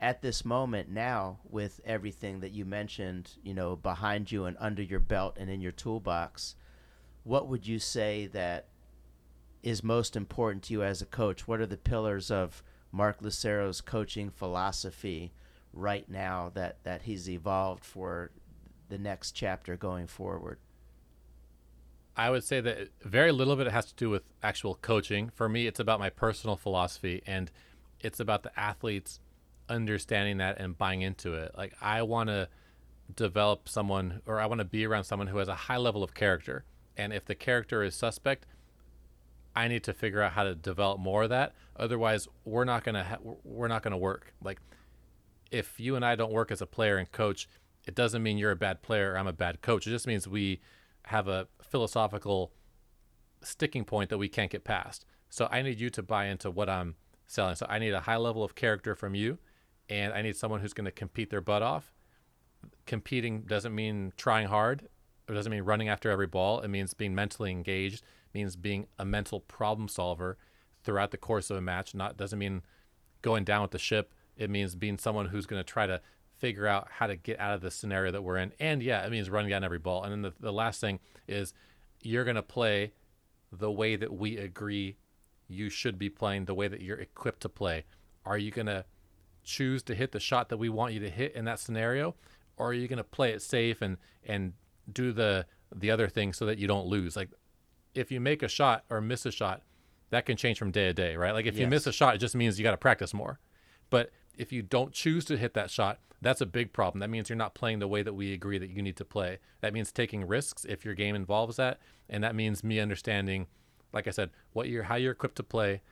at 0.00 0.20
this 0.20 0.44
moment 0.44 0.90
now, 0.90 1.38
with 1.48 1.80
everything 1.84 2.40
that 2.40 2.52
you 2.52 2.64
mentioned, 2.64 3.30
you 3.42 3.54
know, 3.54 3.76
behind 3.76 4.30
you 4.30 4.44
and 4.44 4.56
under 4.60 4.82
your 4.82 5.00
belt 5.00 5.36
and 5.38 5.48
in 5.48 5.60
your 5.60 5.72
toolbox, 5.72 6.54
what 7.24 7.48
would 7.48 7.66
you 7.66 7.78
say 7.78 8.26
that 8.28 8.68
is 9.62 9.82
most 9.82 10.14
important 10.14 10.64
to 10.64 10.74
you 10.74 10.82
as 10.82 11.00
a 11.00 11.06
coach? 11.06 11.48
What 11.48 11.60
are 11.60 11.66
the 11.66 11.76
pillars 11.76 12.30
of 12.30 12.62
Mark 12.92 13.20
Lucero's 13.20 13.80
coaching 13.80 14.30
philosophy 14.30 15.32
right 15.72 16.08
now 16.08 16.50
that, 16.54 16.84
that 16.84 17.02
he's 17.02 17.28
evolved 17.28 17.84
for 17.84 18.30
the 18.88 18.98
next 18.98 19.32
chapter 19.32 19.76
going 19.76 20.06
forward? 20.06 20.58
I 22.16 22.30
would 22.30 22.44
say 22.44 22.60
that 22.60 22.88
very 23.02 23.32
little 23.32 23.52
of 23.52 23.60
it 23.60 23.70
has 23.70 23.86
to 23.86 23.94
do 23.94 24.08
with 24.08 24.22
actual 24.42 24.74
coaching. 24.76 25.30
For 25.34 25.48
me, 25.48 25.66
it's 25.66 25.80
about 25.80 26.00
my 26.00 26.10
personal 26.10 26.56
philosophy 26.56 27.22
and 27.26 27.50
it's 28.00 28.20
about 28.20 28.42
the 28.42 28.58
athletes 28.58 29.20
understanding 29.68 30.38
that 30.38 30.58
and 30.58 30.76
buying 30.76 31.02
into 31.02 31.34
it. 31.34 31.52
Like, 31.56 31.74
I 31.80 32.02
want 32.02 32.28
to 32.28 32.48
develop 33.14 33.68
someone 33.68 34.20
or 34.26 34.40
I 34.40 34.46
want 34.46 34.58
to 34.60 34.64
be 34.64 34.84
around 34.86 35.04
someone 35.04 35.28
who 35.28 35.38
has 35.38 35.48
a 35.48 35.54
high 35.54 35.76
level 35.76 36.02
of 36.02 36.14
character. 36.14 36.64
And 36.96 37.12
if 37.12 37.24
the 37.24 37.34
character 37.34 37.82
is 37.82 37.94
suspect, 37.94 38.46
I 39.54 39.68
need 39.68 39.84
to 39.84 39.92
figure 39.92 40.22
out 40.22 40.32
how 40.32 40.44
to 40.44 40.54
develop 40.54 41.00
more 41.00 41.24
of 41.24 41.30
that. 41.30 41.54
Otherwise, 41.76 42.28
we're 42.44 42.64
not 42.64 42.84
gonna 42.84 43.04
ha- 43.04 43.18
we're 43.42 43.68
not 43.68 43.82
gonna 43.82 43.96
work. 43.96 44.34
Like, 44.42 44.60
if 45.50 45.78
you 45.80 45.96
and 45.96 46.04
I 46.04 46.14
don't 46.14 46.32
work 46.32 46.50
as 46.50 46.60
a 46.60 46.66
player 46.66 46.96
and 46.96 47.10
coach, 47.10 47.48
it 47.86 47.94
doesn't 47.94 48.22
mean 48.22 48.36
you're 48.36 48.50
a 48.50 48.56
bad 48.56 48.82
player 48.82 49.12
or 49.12 49.18
I'm 49.18 49.26
a 49.26 49.32
bad 49.32 49.62
coach. 49.62 49.86
It 49.86 49.90
just 49.90 50.06
means 50.06 50.26
we 50.26 50.60
have 51.06 51.28
a 51.28 51.48
philosophical 51.62 52.52
sticking 53.42 53.84
point 53.84 54.10
that 54.10 54.18
we 54.18 54.28
can't 54.28 54.50
get 54.50 54.64
past. 54.64 55.06
So 55.30 55.48
I 55.50 55.62
need 55.62 55.80
you 55.80 55.88
to 55.90 56.02
buy 56.02 56.26
into 56.26 56.50
what 56.50 56.68
I'm 56.68 56.96
selling. 57.26 57.54
So 57.54 57.66
I 57.68 57.78
need 57.78 57.94
a 57.94 58.00
high 58.00 58.16
level 58.16 58.42
of 58.42 58.54
character 58.54 58.94
from 58.94 59.14
you, 59.14 59.38
and 59.88 60.12
I 60.12 60.22
need 60.22 60.36
someone 60.36 60.60
who's 60.60 60.72
going 60.72 60.84
to 60.86 60.90
compete 60.92 61.30
their 61.30 61.40
butt 61.40 61.62
off. 61.62 61.92
Competing 62.86 63.42
doesn't 63.42 63.74
mean 63.74 64.12
trying 64.16 64.48
hard. 64.48 64.88
It 65.28 65.32
doesn't 65.32 65.50
mean 65.50 65.62
running 65.62 65.88
after 65.88 66.10
every 66.10 66.26
ball. 66.26 66.60
It 66.60 66.68
means 66.68 66.94
being 66.94 67.14
mentally 67.14 67.50
engaged 67.50 68.02
means 68.36 68.54
being 68.54 68.86
a 68.98 69.04
mental 69.04 69.40
problem 69.40 69.88
solver 69.88 70.36
throughout 70.84 71.10
the 71.10 71.16
course 71.16 71.50
of 71.50 71.56
a 71.56 71.60
match. 71.60 71.94
Not 71.94 72.16
doesn't 72.16 72.38
mean 72.38 72.62
going 73.22 73.44
down 73.44 73.62
with 73.62 73.70
the 73.70 73.78
ship. 73.78 74.12
It 74.36 74.50
means 74.50 74.74
being 74.74 74.98
someone 74.98 75.26
who's 75.26 75.46
going 75.46 75.60
to 75.60 75.64
try 75.64 75.86
to 75.86 76.02
figure 76.36 76.66
out 76.66 76.88
how 76.90 77.06
to 77.06 77.16
get 77.16 77.40
out 77.40 77.54
of 77.54 77.62
the 77.62 77.70
scenario 77.70 78.12
that 78.12 78.22
we're 78.22 78.36
in. 78.36 78.52
And 78.60 78.82
yeah, 78.82 79.04
it 79.04 79.10
means 79.10 79.30
running 79.30 79.50
down 79.50 79.64
every 79.64 79.78
ball. 79.78 80.04
And 80.04 80.12
then 80.12 80.22
the, 80.22 80.32
the 80.38 80.52
last 80.52 80.80
thing 80.80 81.00
is 81.26 81.54
you're 82.02 82.24
going 82.24 82.36
to 82.36 82.42
play 82.42 82.92
the 83.50 83.70
way 83.70 83.96
that 83.96 84.12
we 84.12 84.36
agree 84.36 84.98
you 85.48 85.70
should 85.70 85.98
be 85.98 86.10
playing, 86.10 86.44
the 86.44 86.54
way 86.54 86.68
that 86.68 86.82
you're 86.82 86.98
equipped 86.98 87.40
to 87.40 87.48
play. 87.48 87.84
Are 88.26 88.36
you 88.36 88.50
going 88.50 88.66
to 88.66 88.84
choose 89.46 89.82
to 89.84 89.94
hit 89.94 90.12
the 90.12 90.20
shot 90.20 90.50
that 90.50 90.58
we 90.58 90.68
want 90.68 90.92
you 90.92 91.00
to 91.00 91.08
hit 91.08 91.34
in 91.34 91.46
that 91.46 91.58
scenario? 91.58 92.14
Or 92.56 92.68
are 92.68 92.74
you 92.74 92.88
going 92.88 92.98
to 92.98 93.04
play 93.04 93.32
it 93.32 93.40
safe 93.40 93.80
and, 93.80 93.96
and 94.26 94.52
do 94.92 95.12
the, 95.12 95.46
the 95.74 95.90
other 95.90 96.08
thing 96.08 96.32
so 96.32 96.44
that 96.46 96.58
you 96.58 96.66
don't 96.66 96.86
lose? 96.86 97.16
Like 97.16 97.30
if 97.94 98.10
you 98.10 98.20
make 98.20 98.42
a 98.42 98.48
shot 98.48 98.84
or 98.90 99.00
miss 99.00 99.24
a 99.24 99.30
shot, 99.30 99.62
that 100.10 100.26
can 100.26 100.36
change 100.36 100.58
from 100.58 100.70
day 100.70 100.86
to 100.86 100.92
day, 100.92 101.16
right? 101.16 101.32
Like 101.32 101.46
if 101.46 101.54
yes. 101.54 101.60
you 101.60 101.66
miss 101.66 101.86
a 101.86 101.92
shot, 101.92 102.14
it 102.14 102.18
just 102.18 102.34
means 102.34 102.58
you 102.58 102.62
got 102.62 102.72
to 102.72 102.76
practice 102.76 103.14
more. 103.14 103.38
But 103.90 104.10
if 104.36 104.52
you 104.52 104.62
don't 104.62 104.92
choose 104.92 105.24
to 105.26 105.36
hit 105.36 105.54
that 105.54 105.70
shot, 105.70 105.98
that's 106.22 106.40
a 106.40 106.46
big 106.46 106.72
problem. 106.72 107.00
That 107.00 107.10
means 107.10 107.28
you're 107.28 107.36
not 107.36 107.54
playing 107.54 107.78
the 107.78 107.88
way 107.88 108.02
that 108.02 108.14
we 108.14 108.32
agree 108.32 108.58
that 108.58 108.70
you 108.70 108.82
need 108.82 108.96
to 108.96 109.04
play. 109.04 109.38
That 109.60 109.72
means 109.72 109.92
taking 109.92 110.26
risks 110.26 110.64
if 110.64 110.84
your 110.84 110.94
game 110.94 111.14
involves 111.14 111.56
that, 111.56 111.78
and 112.08 112.24
that 112.24 112.34
means 112.34 112.64
me 112.64 112.80
understanding, 112.80 113.46
like 113.92 114.06
I 114.06 114.10
said, 114.10 114.30
what 114.52 114.68
you're 114.68 114.84
how 114.84 114.96
you're 114.96 115.12
equipped 115.12 115.36
to 115.36 115.42
play, 115.42 115.82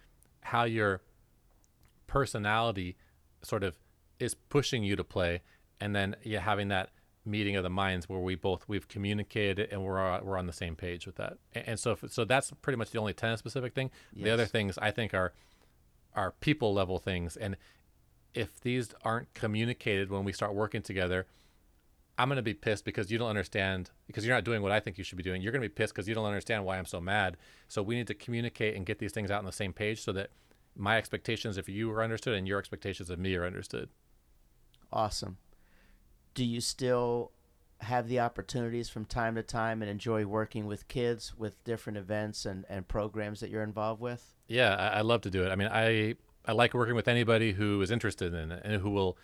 how 0.40 0.64
your 0.64 1.02
personality 2.06 2.96
sort 3.44 3.62
of 3.62 3.78
is 4.18 4.34
pushing 4.34 4.84
you 4.84 4.96
to 4.96 5.04
play, 5.04 5.42
and 5.80 5.94
then 5.94 6.16
yeah, 6.22 6.40
having 6.40 6.68
that 6.68 6.90
meeting 7.26 7.56
of 7.56 7.62
the 7.62 7.70
minds 7.70 8.08
where 8.08 8.20
we 8.20 8.34
both 8.34 8.64
we've 8.68 8.86
communicated 8.86 9.68
and 9.72 9.82
we're 9.82 9.98
uh, 9.98 10.20
we're 10.22 10.36
on 10.36 10.46
the 10.46 10.52
same 10.52 10.76
page 10.76 11.06
with 11.06 11.16
that. 11.16 11.38
And, 11.54 11.68
and 11.68 11.80
so 11.80 11.96
so 12.08 12.24
that's 12.24 12.52
pretty 12.62 12.76
much 12.76 12.90
the 12.90 12.98
only 12.98 13.12
tennis 13.12 13.40
specific 13.40 13.74
thing. 13.74 13.90
Yes. 14.12 14.24
The 14.24 14.30
other 14.30 14.46
things 14.46 14.78
I 14.78 14.90
think 14.90 15.14
are 15.14 15.32
are 16.14 16.32
people 16.40 16.72
level 16.72 16.98
things 16.98 17.36
and 17.36 17.56
if 18.34 18.60
these 18.60 18.92
aren't 19.02 19.32
communicated 19.34 20.10
when 20.10 20.24
we 20.24 20.32
start 20.32 20.54
working 20.54 20.82
together, 20.82 21.26
I'm 22.18 22.28
going 22.28 22.36
to 22.36 22.42
be 22.42 22.54
pissed 22.54 22.84
because 22.84 23.10
you 23.10 23.18
don't 23.18 23.28
understand 23.28 23.90
because 24.06 24.26
you're 24.26 24.34
not 24.34 24.44
doing 24.44 24.62
what 24.62 24.72
I 24.72 24.80
think 24.80 24.98
you 24.98 25.04
should 25.04 25.16
be 25.16 25.24
doing. 25.24 25.40
You're 25.40 25.52
going 25.52 25.62
to 25.62 25.68
be 25.68 25.72
pissed 25.72 25.94
because 25.94 26.08
you 26.08 26.14
don't 26.14 26.26
understand 26.26 26.64
why 26.64 26.78
I'm 26.78 26.84
so 26.84 27.00
mad. 27.00 27.36
So 27.68 27.82
we 27.82 27.96
need 27.96 28.06
to 28.08 28.14
communicate 28.14 28.76
and 28.76 28.84
get 28.84 28.98
these 28.98 29.12
things 29.12 29.30
out 29.30 29.38
on 29.38 29.44
the 29.44 29.52
same 29.52 29.72
page 29.72 30.02
so 30.02 30.12
that 30.12 30.30
my 30.76 30.96
expectations 30.96 31.56
of 31.56 31.68
you 31.68 31.90
are 31.92 32.02
understood 32.02 32.34
and 32.34 32.48
your 32.48 32.58
expectations 32.58 33.10
of 33.10 33.18
me 33.18 33.34
are 33.36 33.44
understood. 33.44 33.88
Awesome 34.92 35.38
do 36.34 36.44
you 36.44 36.60
still 36.60 37.32
have 37.80 38.08
the 38.08 38.20
opportunities 38.20 38.88
from 38.88 39.04
time 39.04 39.34
to 39.36 39.42
time 39.42 39.82
and 39.82 39.90
enjoy 39.90 40.24
working 40.26 40.66
with 40.66 40.86
kids 40.88 41.32
with 41.36 41.62
different 41.64 41.96
events 41.96 42.44
and, 42.44 42.64
and 42.68 42.86
programs 42.86 43.40
that 43.40 43.50
you're 43.50 43.62
involved 43.62 44.00
with? 44.00 44.34
Yeah, 44.48 44.74
I, 44.74 44.98
I 44.98 45.00
love 45.00 45.22
to 45.22 45.30
do 45.30 45.44
it. 45.44 45.50
I 45.50 45.56
mean, 45.56 45.68
I 45.70 46.16
I 46.46 46.52
like 46.52 46.74
working 46.74 46.94
with 46.94 47.08
anybody 47.08 47.52
who 47.52 47.80
is 47.80 47.90
interested 47.90 48.34
in 48.34 48.52
it 48.52 48.62
and 48.64 48.82
who 48.82 48.90
will 48.90 49.16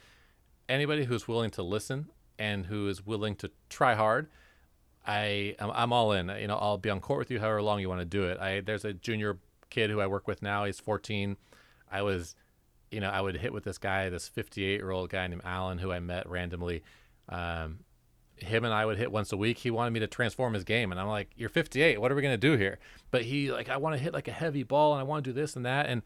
anybody 0.69 1.05
who's 1.05 1.29
willing 1.29 1.51
to 1.51 1.63
listen 1.63 2.07
and 2.39 2.67
who 2.67 2.89
is 2.89 3.05
willing 3.05 3.37
to 3.37 3.51
try 3.69 3.95
hard. 3.95 4.29
I 5.07 5.57
I'm, 5.59 5.71
I'm 5.71 5.93
all 5.93 6.13
in. 6.13 6.29
You 6.29 6.47
know, 6.47 6.57
I'll 6.57 6.79
be 6.79 6.91
on 6.91 7.01
court 7.01 7.19
with 7.19 7.31
you 7.31 7.41
however 7.41 7.63
long 7.63 7.81
you 7.81 7.89
want 7.89 8.01
to 8.01 8.07
do 8.07 8.25
it. 8.25 8.39
I 8.39 8.61
there's 8.61 8.85
a 8.85 8.93
junior 8.93 9.39
kid 9.71 9.91
who 9.91 10.01
I 10.01 10.07
work 10.07 10.27
with 10.29 10.43
now. 10.43 10.65
He's 10.65 10.81
14. 10.81 11.37
I 11.91 12.03
was 12.03 12.35
you 12.91 12.99
know, 12.99 13.09
I 13.09 13.21
would 13.21 13.37
hit 13.37 13.53
with 13.53 13.63
this 13.63 13.79
guy, 13.79 14.09
this 14.09 14.27
58 14.27 14.81
year 14.81 14.91
old 14.91 15.11
guy 15.11 15.27
named 15.29 15.43
Alan, 15.45 15.79
who 15.79 15.93
I 15.93 16.01
met 16.01 16.29
randomly 16.29 16.83
um, 17.29 17.81
him 18.37 18.65
and 18.65 18.75
I 18.75 18.85
would 18.85 18.99
hit 18.99 19.13
once 19.13 19.33
a 19.33 19.37
week. 19.37 19.59
He 19.59 19.71
wanted 19.71 19.93
me 19.93 20.01
to 20.01 20.07
transform 20.07 20.55
his 20.55 20.65
game, 20.65 20.91
and 20.91 21.01
I'm 21.01 21.09
like, 21.09 21.31
"You're 21.37 21.49
58. 21.49 22.01
What 22.01 22.11
are 22.11 22.15
we 22.15 22.23
gonna 22.23 22.37
do 22.37 22.57
here?" 22.57 22.79
But 23.11 23.23
he 23.23 23.53
like, 23.53 23.69
I 23.69 23.77
want 23.77 23.97
to 23.97 24.03
hit 24.03 24.13
like 24.13 24.29
a 24.29 24.33
heavy 24.33 24.63
ball, 24.63 24.93
and 24.93 25.01
I 25.01 25.05
want 25.05 25.25
to 25.25 25.31
do 25.31 25.41
this 25.41 25.57
and 25.57 25.65
that, 25.65 25.87
and 25.87 26.03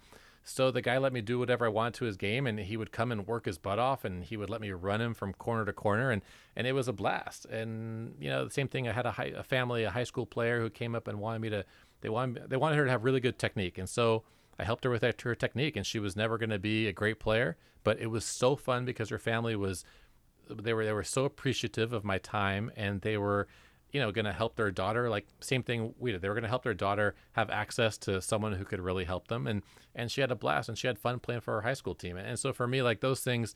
so 0.47 0.71
the 0.71 0.83
guy 0.83 0.99
let 0.99 1.15
me 1.15 1.23
do 1.23 1.39
whatever 1.39 1.65
I 1.65 1.71
wanted 1.71 1.95
to 1.95 2.05
his 2.05 2.19
game, 2.19 2.47
and 2.47 2.59
he 2.59 2.77
would 2.77 2.93
come 2.93 3.11
and 3.11 3.27
work 3.27 3.47
his 3.47 3.57
butt 3.57 3.79
off, 3.79 4.05
and 4.05 4.23
he 4.23 4.37
would 4.37 4.51
let 4.51 4.61
me 4.61 4.71
run 4.73 5.01
him 5.01 5.15
from 5.15 5.33
corner 5.33 5.65
to 5.65 5.73
corner, 5.73 6.11
and 6.11 6.21
and 6.55 6.67
it 6.67 6.73
was 6.73 6.87
a 6.87 6.93
blast. 6.93 7.47
And 7.47 8.15
you 8.21 8.29
know, 8.29 8.45
the 8.45 8.51
same 8.51 8.69
thing. 8.69 8.87
I 8.87 8.93
had 8.93 9.07
a, 9.07 9.13
high, 9.13 9.33
a 9.35 9.43
family, 9.43 9.85
a 9.85 9.91
high 9.91 10.05
school 10.05 10.27
player 10.27 10.61
who 10.61 10.69
came 10.69 10.95
up 10.95 11.09
and 11.09 11.19
wanted 11.19 11.41
me 11.41 11.51
to. 11.51 11.65
They 12.05 12.11
wanted 12.11 12.51
they 12.51 12.59
wanted 12.59 12.77
her 12.77 12.85
to 12.85 12.91
have 12.91 13.03
really 13.03 13.19
good 13.19 13.39
technique, 13.39 13.79
and 13.79 13.89
so 13.89 14.25
I 14.59 14.65
helped 14.65 14.85
her 14.85 14.91
with 14.91 15.03
her 15.03 15.35
technique, 15.35 15.75
and 15.75 15.87
she 15.87 15.99
was 15.99 16.15
never 16.15 16.37
going 16.37 16.51
to 16.51 16.59
be 16.59 16.87
a 16.87 16.93
great 16.93 17.19
player, 17.19 17.57
but 17.83 17.99
it 17.99 18.09
was 18.09 18.27
so 18.27 18.57
fun 18.57 18.85
because 18.85 19.09
her 19.09 19.19
family 19.19 19.57
was 19.57 19.87
they 20.51 20.75
were 20.75 20.85
they 20.85 20.93
were 20.93 21.03
so 21.03 21.25
appreciative 21.25 21.95
of 21.95 22.05
my 22.05 22.19
time, 22.19 22.71
and 22.77 23.01
they 23.01 23.17
were 23.17 23.49
you 23.91 24.01
know 24.01 24.13
going 24.13 24.27
to 24.27 24.35
help 24.35 24.57
their 24.57 24.71
daughter 24.71 25.09
like 25.09 25.27
same 25.41 25.63
thing 25.63 25.95
we 25.99 26.13
did. 26.13 26.21
They 26.21 26.29
were 26.29 26.35
going 26.35 26.43
to 26.43 26.49
help 26.49 26.65
their 26.65 26.75
daughter 26.75 27.15
have 27.33 27.49
access 27.49 27.97
to 27.99 28.21
someone 28.21 28.53
who 28.53 28.67
could 28.67 28.81
really 28.81 29.05
help 29.05 29.29
them 29.29 29.47
and 29.47 29.63
and 29.95 30.11
she 30.11 30.21
had 30.21 30.31
a 30.31 30.35
blast 30.35 30.69
and 30.69 30.77
she 30.77 30.89
had 30.89 30.99
fun 30.99 31.21
playing 31.21 31.41
for 31.41 31.55
her 31.55 31.61
high 31.63 31.75
school 31.75 31.95
team. 31.95 32.19
And 32.19 32.39
so 32.39 32.53
for 32.53 32.67
me 32.67 32.83
like 32.83 33.01
those 33.01 33.21
things 33.21 33.55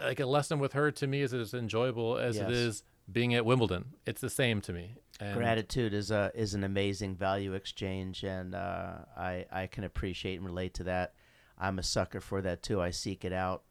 like 0.00 0.20
a 0.20 0.26
lesson 0.26 0.60
with 0.60 0.72
her 0.72 0.90
to 0.92 1.06
me 1.06 1.20
is 1.20 1.34
as 1.34 1.52
enjoyable 1.52 2.16
as 2.16 2.36
yes. 2.36 2.48
it 2.48 2.54
is 2.54 2.82
being 3.10 3.34
at 3.34 3.44
Wimbledon. 3.44 3.94
It's 4.06 4.20
the 4.20 4.30
same 4.30 4.60
to 4.62 4.72
me. 4.72 4.94
And 5.20 5.36
Gratitude 5.36 5.94
is 5.94 6.10
a 6.10 6.30
is 6.34 6.54
an 6.54 6.64
amazing 6.64 7.16
value 7.16 7.54
exchange, 7.54 8.22
and 8.22 8.54
uh, 8.54 8.98
I 9.16 9.46
I 9.50 9.66
can 9.66 9.84
appreciate 9.84 10.36
and 10.36 10.46
relate 10.46 10.74
to 10.74 10.84
that. 10.84 11.14
I'm 11.58 11.78
a 11.78 11.82
sucker 11.82 12.20
for 12.20 12.40
that 12.42 12.62
too. 12.62 12.80
I 12.80 12.90
seek 12.90 13.24
it 13.24 13.32
out 13.32 13.64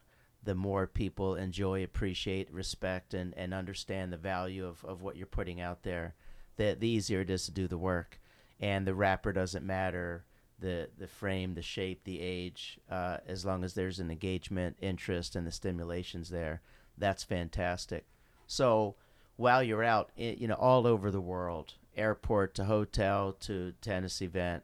the 0.47 0.55
more 0.55 0.87
people 0.87 1.35
enjoy, 1.35 1.83
appreciate, 1.83 2.49
respect, 2.53 3.13
and, 3.13 3.33
and 3.35 3.53
understand 3.53 4.13
the 4.13 4.17
value 4.17 4.65
of, 4.65 4.83
of 4.85 5.01
what 5.01 5.17
you're 5.17 5.27
putting 5.27 5.59
out 5.59 5.83
there, 5.83 6.15
the, 6.55 6.75
the 6.79 6.87
easier 6.87 7.19
it 7.19 7.29
is 7.29 7.45
to 7.45 7.51
do 7.51 7.67
the 7.67 7.77
work. 7.77 8.21
And 8.57 8.87
the 8.87 8.95
wrapper 8.95 9.33
doesn't 9.33 9.65
matter, 9.65 10.23
the, 10.57 10.89
the 10.97 11.07
frame, 11.07 11.53
the 11.53 11.61
shape, 11.61 12.05
the 12.05 12.21
age, 12.21 12.79
uh, 12.89 13.17
as 13.27 13.45
long 13.45 13.65
as 13.65 13.73
there's 13.73 13.99
an 13.99 14.09
engagement, 14.09 14.77
interest, 14.81 15.35
and 15.35 15.45
the 15.45 15.51
stimulations 15.51 16.29
there. 16.29 16.61
That's 16.97 17.25
fantastic. 17.25 18.05
So 18.47 18.95
while 19.37 19.63
you're 19.63 19.83
out, 19.83 20.11
you 20.15 20.47
know, 20.47 20.55
all 20.55 20.85
over 20.85 21.09
the 21.09 21.21
world, 21.21 21.75
airport 21.95 22.53
to 22.55 22.65
hotel 22.65 23.33
to 23.41 23.73
tennis 23.81 24.21
event, 24.21 24.63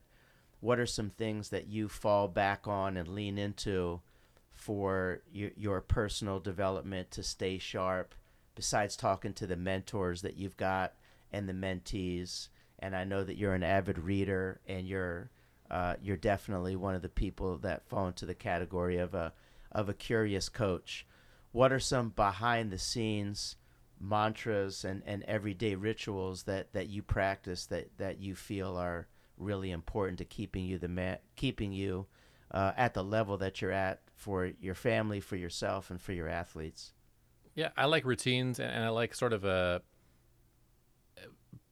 what 0.59 0.79
are 0.79 0.85
some 0.85 1.09
things 1.09 1.49
that 1.49 1.67
you 1.67 1.87
fall 1.87 2.27
back 2.27 2.67
on 2.67 2.97
and 2.97 3.07
lean 3.07 3.37
into– 3.37 4.01
for 4.63 5.21
your, 5.29 5.51
your 5.57 5.81
personal 5.81 6.39
development 6.39 7.11
to 7.11 7.21
stay 7.21 7.57
sharp 7.57 8.15
besides 8.55 8.95
talking 8.95 9.33
to 9.33 9.45
the 9.45 9.57
mentors 9.57 10.21
that 10.21 10.37
you've 10.37 10.55
got 10.55 10.93
and 11.33 11.49
the 11.49 11.53
mentees 11.53 12.47
and 12.79 12.95
I 12.95 13.03
know 13.03 13.25
that 13.25 13.35
you're 13.35 13.55
an 13.55 13.63
avid 13.63 13.97
reader 13.97 14.61
and 14.65 14.87
you're 14.87 15.29
uh, 15.69 15.95
you're 16.01 16.15
definitely 16.15 16.77
one 16.77 16.95
of 16.95 17.01
the 17.01 17.09
people 17.09 17.57
that 17.57 17.87
fall 17.89 18.07
into 18.07 18.25
the 18.25 18.35
category 18.35 18.97
of 18.97 19.13
a 19.13 19.33
of 19.71 19.89
a 19.89 19.93
curious 19.93 20.47
coach. 20.47 21.05
What 21.51 21.73
are 21.73 21.79
some 21.79 22.09
behind 22.09 22.71
the 22.71 22.77
scenes 22.77 23.57
mantras 24.03 24.83
and, 24.83 25.01
and 25.05 25.23
everyday 25.23 25.75
rituals 25.75 26.43
that, 26.43 26.73
that 26.73 26.89
you 26.89 27.01
practice 27.01 27.65
that, 27.67 27.97
that 27.97 28.19
you 28.19 28.35
feel 28.35 28.75
are 28.75 29.07
really 29.37 29.71
important 29.71 30.17
to 30.19 30.25
keeping 30.25 30.65
you 30.65 30.77
the 30.77 30.87
man, 30.87 31.17
keeping 31.35 31.71
you 31.71 32.05
uh, 32.51 32.71
at 32.77 32.93
the 32.93 33.03
level 33.03 33.37
that 33.37 33.61
you're 33.61 33.71
at 33.71 34.01
for 34.15 34.51
your 34.59 34.75
family, 34.75 35.19
for 35.19 35.35
yourself, 35.35 35.89
and 35.89 35.99
for 35.99 36.13
your 36.13 36.27
athletes. 36.27 36.93
Yeah, 37.55 37.69
I 37.77 37.85
like 37.85 38.05
routines, 38.05 38.59
and 38.59 38.83
I 38.83 38.89
like 38.89 39.15
sort 39.15 39.33
of 39.33 39.45
a 39.45 39.81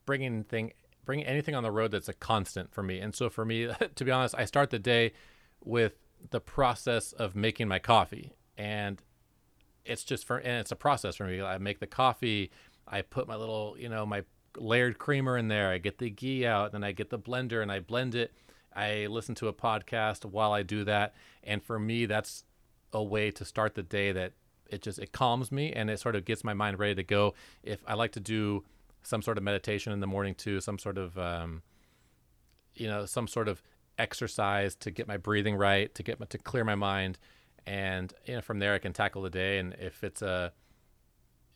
bringing 0.05 0.43
thing, 0.43 0.73
bringing 1.05 1.25
anything 1.25 1.55
on 1.55 1.63
the 1.63 1.71
road 1.71 1.91
that's 1.91 2.09
a 2.09 2.13
constant 2.13 2.73
for 2.73 2.84
me. 2.84 2.99
And 2.99 3.15
so 3.15 3.29
for 3.29 3.45
me, 3.45 3.69
to 3.95 4.05
be 4.05 4.11
honest, 4.11 4.36
I 4.38 4.45
start 4.45 4.69
the 4.69 4.79
day 4.79 5.13
with 5.63 5.93
the 6.29 6.39
process 6.39 7.13
of 7.13 7.36
making 7.36 7.67
my 7.67 7.79
coffee, 7.79 8.34
and 8.57 9.01
it's 9.86 10.03
just 10.03 10.25
for 10.25 10.38
and 10.38 10.59
it's 10.59 10.71
a 10.71 10.75
process 10.75 11.15
for 11.15 11.25
me. 11.25 11.41
I 11.41 11.57
make 11.57 11.79
the 11.79 11.88
coffee, 11.88 12.51
I 12.88 13.01
put 13.01 13.27
my 13.27 13.36
little, 13.36 13.75
you 13.77 13.89
know, 13.89 14.05
my 14.05 14.23
layered 14.57 14.97
creamer 14.97 15.38
in 15.38 15.47
there. 15.47 15.69
I 15.69 15.77
get 15.77 15.97
the 15.97 16.09
ghee 16.09 16.45
out, 16.45 16.71
then 16.71 16.84
I 16.84 16.91
get 16.91 17.09
the 17.09 17.19
blender 17.19 17.61
and 17.61 17.71
I 17.71 17.79
blend 17.79 18.15
it 18.15 18.32
I 18.75 19.07
listen 19.07 19.36
to 19.36 19.47
a 19.47 19.53
podcast 19.53 20.25
while 20.25 20.53
I 20.53 20.63
do 20.63 20.84
that, 20.86 21.13
and 21.43 21.63
for 21.63 21.79
me, 21.79 22.05
that's 22.05 22.45
a 22.93 23.03
way 23.03 23.32
to 23.32 23.45
start 23.45 23.75
the 23.75 23.84
day 23.84 24.11
that 24.11 24.34
it 24.67 24.82
just 24.82 24.99
it 24.99 25.11
calms 25.11 25.51
me 25.51 25.71
and 25.73 25.89
it 25.89 25.99
sort 25.99 26.15
of 26.15 26.23
gets 26.23 26.43
my 26.43 26.53
mind 26.53 26.79
ready 26.79 26.95
to 26.95 27.03
go. 27.03 27.34
If 27.63 27.84
I 27.88 27.95
like 27.95 28.13
to 28.13 28.19
do 28.19 28.63
some 29.03 29.21
sort 29.21 29.38
of 29.38 29.43
meditation 29.43 29.91
in 29.91 29.99
the 29.99 30.07
morning 30.07 30.36
too, 30.36 30.61
some 30.61 30.79
sort 30.79 30.97
of 30.97 31.17
um, 31.17 31.63
you 32.75 32.88
know 32.88 33.05
some 33.05 33.27
sort 33.27 33.47
of 33.47 33.61
exercise 33.97 34.75
to 34.75 34.91
get 34.91 35.07
my 35.07 35.17
breathing 35.17 35.55
right, 35.55 35.93
to 35.95 36.03
get 36.03 36.19
my, 36.19 36.25
to 36.27 36.38
clear 36.38 36.63
my 36.63 36.75
mind, 36.75 37.17
and 37.66 38.14
you 38.26 38.36
know 38.36 38.41
from 38.41 38.59
there 38.59 38.74
I 38.74 38.80
can 38.80 38.93
tackle 38.93 39.22
the 39.22 39.30
day. 39.30 39.59
And 39.59 39.74
if 39.80 40.03
it's 40.03 40.22
a 40.22 40.53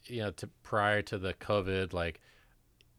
you 0.06 0.22
know 0.22 0.32
to 0.32 0.47
prior 0.64 1.01
to 1.03 1.18
the 1.18 1.34
COVID 1.34 1.93
like 1.93 2.22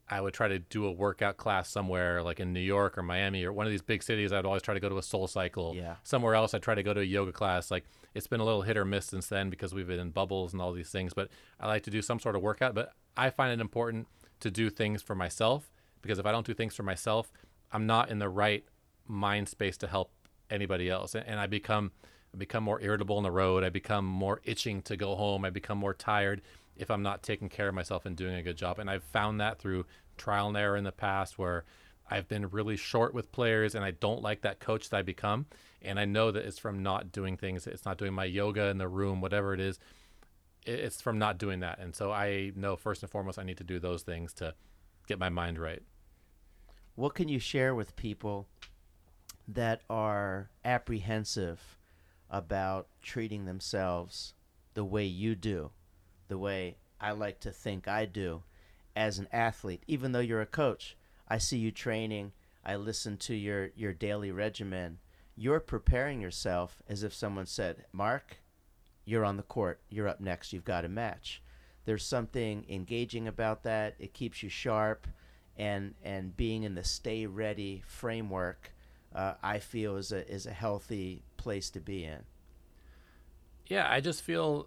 I 0.09 0.21
would 0.21 0.35
try 0.35 0.47
to 0.47 0.61
do 0.61 0.87
a 0.87 0.93
workout 0.93 1.37
class 1.37 1.69
somewhere 1.69 2.23
like 2.23 2.39
in 2.39 2.53
New 2.53 2.61
York 2.61 2.97
or 2.97 3.03
Miami 3.03 3.45
or 3.45 3.53
one 3.53 3.67
of 3.67 3.73
these 3.73 3.83
big 3.83 4.05
cities. 4.05 4.33
I'd 4.33 4.45
always 4.45 4.63
try 4.63 4.75
to 4.75 4.81
go 4.81 4.89
to 4.89 4.99
a 4.99 5.03
soul 5.03 5.27
cycle. 5.27 5.75
Yeah. 5.75 5.97
Somewhere 6.05 6.37
else, 6.37 6.55
I'd 6.55 6.63
try 6.63 6.77
to 6.77 6.83
go 6.83 6.95
to 6.95 7.01
a 7.01 7.05
yoga 7.05 7.33
class. 7.33 7.71
Like 7.71 7.85
it's 8.15 8.29
been 8.29 8.41
a 8.41 8.45
little 8.45 8.63
hit 8.63 8.77
or 8.77 8.85
miss 8.85 9.07
since 9.07 9.27
then 9.27 9.51
because 9.51 9.75
we've 9.75 9.89
been 9.89 9.99
in 9.99 10.11
bubbles 10.11 10.53
and 10.53 10.63
all 10.63 10.73
these 10.73 10.91
things. 10.91 11.13
But 11.13 11.29
I 11.59 11.67
like 11.67 11.83
to 11.85 11.91
do 11.91 12.03
some 12.03 12.21
sort 12.21 12.37
of 12.37 12.43
workout. 12.43 12.75
But 12.75 12.93
I 13.17 13.31
find 13.31 13.53
it 13.53 13.61
important 13.61 14.07
to 14.41 14.51
do 14.51 14.71
things 14.71 15.03
for 15.03 15.17
myself 15.17 15.73
because 16.03 16.19
if 16.21 16.27
I 16.27 16.31
don't 16.31 16.47
do 16.47 16.55
things 16.55 16.77
for 16.77 16.85
myself, 16.85 17.33
I'm 17.73 17.87
not 17.87 18.09
in 18.09 18.21
the 18.21 18.29
right 18.29 18.65
mind 19.09 19.49
space 19.49 19.77
to 19.79 19.89
help 19.89 20.13
anybody 20.51 20.89
else. 20.89 21.17
And, 21.17 21.27
and 21.27 21.41
I 21.41 21.47
become 21.49 21.91
I 22.37 22.39
become 22.39 22.65
more 22.65 22.81
irritable 22.83 23.17
on 23.17 23.23
the 23.23 23.31
road. 23.31 23.65
I 23.65 23.71
become 23.71 24.05
more 24.05 24.43
itching 24.45 24.83
to 24.83 24.97
go 24.97 25.17
home. 25.17 25.47
I 25.47 25.51
become 25.51 25.79
more 25.79 25.95
tired 25.95 26.43
if 26.77 26.91
I'm 26.91 27.03
not 27.03 27.23
taking 27.23 27.49
care 27.49 27.69
of 27.69 27.75
myself 27.75 28.05
and 28.05 28.15
doing 28.15 28.35
a 28.35 28.43
good 28.43 28.59
job. 28.59 28.79
And 28.79 28.91
I've 28.91 29.05
found 29.05 29.41
that 29.41 29.59
through 29.59 29.87
trial 30.19 30.49
and 30.49 30.57
error 30.57 30.77
in 30.77 30.85
the 30.85 30.93
past 30.93 31.39
where 31.39 31.65
I've 32.11 32.29
been 32.29 32.51
really 32.51 32.77
short 32.77 33.15
with 33.15 33.33
players 33.33 33.75
and 33.75 33.83
I 33.83 33.93
don't 33.93 34.21
like 34.21 34.43
that 34.43 34.61
coach 34.61 34.91
that 34.91 34.99
I 34.99 35.03
become. 35.03 35.47
And 35.81 35.99
I 35.99 36.05
know 36.05 36.31
that 36.31 36.45
it's 36.45 36.59
from 36.59 36.83
not 36.83 37.11
doing 37.11 37.39
things. 37.39 37.67
It's 37.67 37.87
not 37.87 37.97
doing 37.97 38.13
my 38.13 38.27
yoga 38.27 38.67
in 38.67 38.77
the 38.77 38.89
room, 38.89 39.23
whatever 39.23 39.55
it 39.55 39.61
is. 39.61 39.79
It's 40.67 41.01
from 41.01 41.19
not 41.19 41.39
doing 41.39 41.61
that. 41.61 41.79
And 41.79 41.97
so 41.97 42.13
I 42.13 42.53
know 42.55 42.77
first 42.77 43.03
and 43.03 43.11
foremost, 43.11 43.39
I 43.39 43.45
need 43.45 43.59
to 43.59 43.65
do 43.65 43.79
those 43.79 44.03
things 44.03 44.35
to 44.35 44.53
get 45.07 45.19
my 45.19 45.31
mind 45.31 45.59
right. 45.59 45.83
What 46.97 47.15
can 47.15 47.29
you 47.29 47.39
share 47.39 47.75
with 47.75 47.97
people 47.97 48.47
that 49.49 49.81
are 49.89 50.51
apprehensive 50.65 51.76
about 52.31 52.89
treating 53.03 53.45
themselves 53.45 54.35
the 54.75 54.85
way 54.85 55.05
you 55.05 55.35
do? 55.35 55.71
the 56.29 56.39
way 56.39 56.77
I 57.01 57.13
like 57.13 57.41
to 57.41 57.51
think 57.51 57.89
I 57.89 58.07
do 58.07 58.43
as 58.95 59.19
an 59.19 59.29
athlete, 59.33 59.83
even 59.87 60.13
though 60.13 60.21
you're 60.21 60.41
a 60.41 60.47
coach. 60.47 60.97
I 61.29 61.39
see 61.39 61.59
you 61.59 61.71
training, 61.71 62.33
I 62.65 62.77
listen 62.77 63.17
to 63.19 63.35
your, 63.35 63.71
your 63.77 63.93
daily 63.93 64.31
regimen. 64.31 64.99
You're 65.37 65.61
preparing 65.61 66.21
yourself 66.21 66.83
as 66.89 67.03
if 67.03 67.13
someone 67.13 67.47
said, 67.47 67.85
Mark, 67.93 68.39
you're 69.05 69.25
on 69.25 69.37
the 69.37 69.43
court, 69.43 69.81
you're 69.89 70.09
up 70.09 70.21
next, 70.21 70.53
you've 70.53 70.65
got 70.65 70.85
a 70.85 70.89
match. 70.89 71.43
There's 71.85 72.05
something 72.05 72.65
engaging 72.69 73.29
about 73.29 73.63
that. 73.65 73.95
It 73.99 74.15
keeps 74.15 74.43
you 74.43 74.49
sharp, 74.49 75.07
and 75.57 75.95
and 76.03 76.37
being 76.37 76.65
in 76.65 76.75
the 76.75 76.83
stay 76.83 77.27
ready 77.27 77.85
framework, 77.87 78.73
uh, 79.15 79.35
I 79.41 79.61
feel 79.61 79.97
is 79.97 80.11
a 80.11 80.29
is 80.29 80.47
a 80.47 80.53
healthy 80.53 81.23
place 81.47 81.71
to 81.71 81.81
be 81.81 82.03
in. 82.03 82.25
Yeah, 83.69 83.87
I 83.89 84.01
just 84.01 84.21
feel 84.21 84.67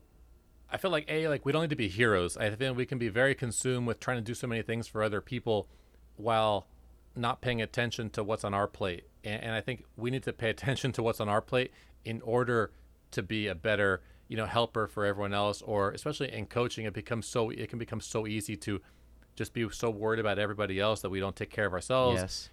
I 0.71 0.77
feel 0.77 0.91
like 0.91 1.05
a 1.09 1.27
like 1.27 1.45
we 1.45 1.51
don't 1.51 1.63
need 1.63 1.71
to 1.71 1.75
be 1.75 1.89
heroes. 1.89 2.37
I 2.37 2.49
think 2.49 2.77
we 2.77 2.85
can 2.85 2.97
be 2.97 3.09
very 3.09 3.35
consumed 3.35 3.85
with 3.85 3.99
trying 3.99 4.15
to 4.15 4.23
do 4.23 4.33
so 4.33 4.47
many 4.47 4.61
things 4.61 4.87
for 4.87 5.03
other 5.03 5.19
people, 5.19 5.67
while 6.15 6.67
not 7.17 7.41
paying 7.41 7.61
attention 7.61 8.09
to 8.11 8.23
what's 8.23 8.45
on 8.45 8.53
our 8.53 8.65
plate. 8.65 9.03
And, 9.25 9.43
and 9.43 9.51
I 9.53 9.59
think 9.59 9.83
we 9.97 10.09
need 10.09 10.23
to 10.23 10.31
pay 10.31 10.49
attention 10.55 10.93
to 10.93 11.03
what's 11.03 11.19
on 11.19 11.27
our 11.27 11.41
plate 11.41 11.73
in 12.05 12.21
order 12.21 12.71
to 13.11 13.21
be 13.21 13.47
a 13.47 13.55
better 13.55 14.01
you 14.29 14.37
know 14.37 14.45
helper 14.45 14.87
for 14.87 15.05
everyone 15.05 15.33
else. 15.33 15.61
Or 15.61 15.91
especially 15.91 16.31
in 16.31 16.45
coaching, 16.45 16.85
it 16.85 16.93
becomes 16.93 17.27
so 17.27 17.49
it 17.49 17.67
can 17.67 17.77
become 17.77 17.99
so 17.99 18.25
easy 18.25 18.55
to 18.55 18.79
just 19.35 19.53
be 19.53 19.69
so 19.69 19.89
worried 19.89 20.21
about 20.21 20.39
everybody 20.39 20.79
else 20.79 21.01
that 21.01 21.09
we 21.09 21.19
don't 21.19 21.35
take 21.35 21.49
care 21.49 21.65
of 21.65 21.73
ourselves. 21.73 22.21
Yes. 22.21 22.49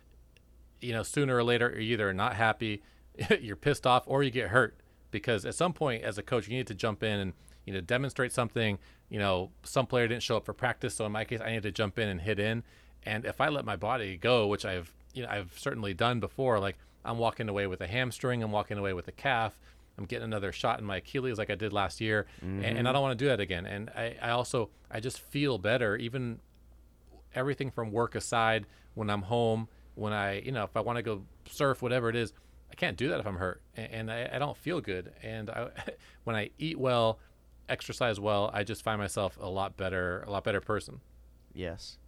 You 0.80 0.94
know, 0.94 1.04
sooner 1.04 1.36
or 1.36 1.44
later, 1.44 1.70
you're 1.70 1.80
either 1.80 2.12
not 2.12 2.34
happy, 2.34 2.82
you're 3.40 3.56
pissed 3.56 3.86
off, 3.86 4.04
or 4.06 4.22
you 4.22 4.30
get 4.30 4.48
hurt. 4.48 4.76
Because 5.10 5.44
at 5.46 5.54
some 5.54 5.72
point, 5.72 6.02
as 6.02 6.18
a 6.18 6.22
coach, 6.22 6.48
you 6.48 6.56
need 6.56 6.66
to 6.66 6.74
jump 6.74 7.02
in 7.02 7.20
and 7.20 7.32
you 7.64 7.72
know, 7.72 7.80
demonstrate 7.80 8.32
something. 8.32 8.78
You 9.08 9.18
know, 9.18 9.50
some 9.64 9.86
player 9.86 10.06
didn't 10.06 10.22
show 10.22 10.36
up 10.36 10.44
for 10.44 10.52
practice, 10.52 10.94
so 10.94 11.06
in 11.06 11.12
my 11.12 11.24
case, 11.24 11.40
I 11.40 11.50
need 11.52 11.62
to 11.64 11.72
jump 11.72 11.98
in 11.98 12.08
and 12.08 12.20
hit 12.20 12.38
in. 12.38 12.62
And 13.04 13.24
if 13.24 13.40
I 13.40 13.48
let 13.48 13.64
my 13.64 13.76
body 13.76 14.16
go, 14.16 14.46
which 14.46 14.64
I've 14.64 14.92
you 15.14 15.22
know 15.22 15.28
I've 15.28 15.52
certainly 15.56 15.94
done 15.94 16.20
before, 16.20 16.58
like 16.58 16.76
I'm 17.04 17.18
walking 17.18 17.48
away 17.48 17.66
with 17.66 17.80
a 17.80 17.86
hamstring, 17.86 18.42
I'm 18.42 18.52
walking 18.52 18.78
away 18.78 18.92
with 18.92 19.08
a 19.08 19.12
calf, 19.12 19.58
I'm 19.96 20.04
getting 20.04 20.24
another 20.24 20.52
shot 20.52 20.78
in 20.80 20.84
my 20.84 20.96
Achilles 20.98 21.38
like 21.38 21.50
I 21.50 21.54
did 21.54 21.72
last 21.72 22.00
year, 22.00 22.26
Mm-hmm. 22.44 22.64
and, 22.64 22.78
and 22.78 22.88
I 22.88 22.92
don't 22.92 23.02
want 23.02 23.18
to 23.18 23.24
do 23.24 23.28
that 23.28 23.40
again. 23.40 23.64
And 23.64 23.90
I, 23.90 24.16
I 24.20 24.30
also 24.30 24.70
I 24.90 25.00
just 25.00 25.20
feel 25.20 25.56
better, 25.58 25.96
even 25.96 26.40
everything 27.34 27.70
from 27.70 27.90
work 27.92 28.14
aside. 28.14 28.66
When 28.94 29.10
I'm 29.10 29.22
home, 29.22 29.68
when 29.94 30.12
I 30.12 30.40
you 30.40 30.52
know 30.52 30.64
if 30.64 30.76
I 30.76 30.80
want 30.80 30.96
to 30.96 31.02
go 31.02 31.22
surf, 31.48 31.82
whatever 31.82 32.08
it 32.08 32.16
is, 32.16 32.32
I 32.70 32.74
can't 32.74 32.96
do 32.96 33.08
that 33.08 33.20
if 33.20 33.26
I'm 33.26 33.36
hurt, 33.36 33.62
and, 33.76 34.10
I, 34.10 34.28
I 34.32 34.38
don't 34.38 34.56
feel 34.56 34.80
good. 34.80 35.12
And 35.22 35.50
I, 35.50 35.68
when 36.24 36.36
I 36.36 36.50
eat 36.58 36.78
well, 36.78 37.18
exercise 37.68 38.20
well, 38.20 38.50
I 38.52 38.64
just 38.64 38.82
find 38.82 39.00
myself 39.00 39.38
a 39.40 39.48
lot 39.48 39.76
better, 39.76 40.24
a 40.26 40.30
lot 40.30 40.44
better 40.44 40.60
person. 40.60 41.00
Yes. 41.54 41.98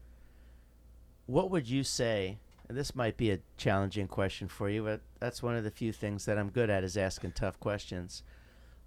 What 1.27 1.51
would 1.51 1.69
you 1.69 1.85
say? 1.85 2.39
And 2.69 2.77
this 2.77 2.95
might 2.95 3.17
be 3.17 3.31
a 3.31 3.39
challenging 3.57 4.09
question 4.09 4.47
for 4.47 4.69
you, 4.69 4.83
but 4.85 5.01
that's 5.21 5.43
one 5.43 5.57
of 5.57 5.65
the 5.65 5.71
few 5.71 5.93
things 5.93 6.27
that 6.27 6.39
I'm 6.39 6.51
good 6.51 6.69
at 6.69 6.85
is 6.85 6.97
asking 6.97 7.33
tough 7.33 7.59
questions. 7.59 8.23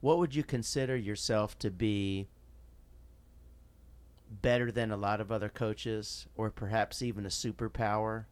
What 0.02 0.20
would 0.20 0.36
you 0.36 0.44
consider 0.44 0.96
yourself 0.96 1.58
to 1.60 1.72
be 1.72 2.28
better 4.42 4.72
than 4.72 4.92
a 4.92 4.98
lot 4.98 5.20
of 5.20 5.32
other 5.32 5.50
coaches, 5.50 6.28
or 6.36 6.50
perhaps 6.52 7.02
even 7.02 7.26
a 7.26 7.30
superpower? 7.30 8.26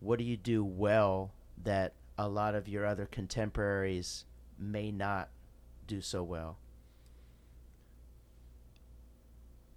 What 0.00 0.18
do 0.18 0.24
you 0.24 0.36
do 0.36 0.64
well 0.64 1.32
that 1.62 1.94
a 2.18 2.28
lot 2.28 2.54
of 2.54 2.68
your 2.68 2.86
other 2.86 3.06
contemporaries 3.06 4.24
may 4.58 4.90
not 4.90 5.30
do 5.86 6.00
so 6.00 6.22
well? 6.22 6.58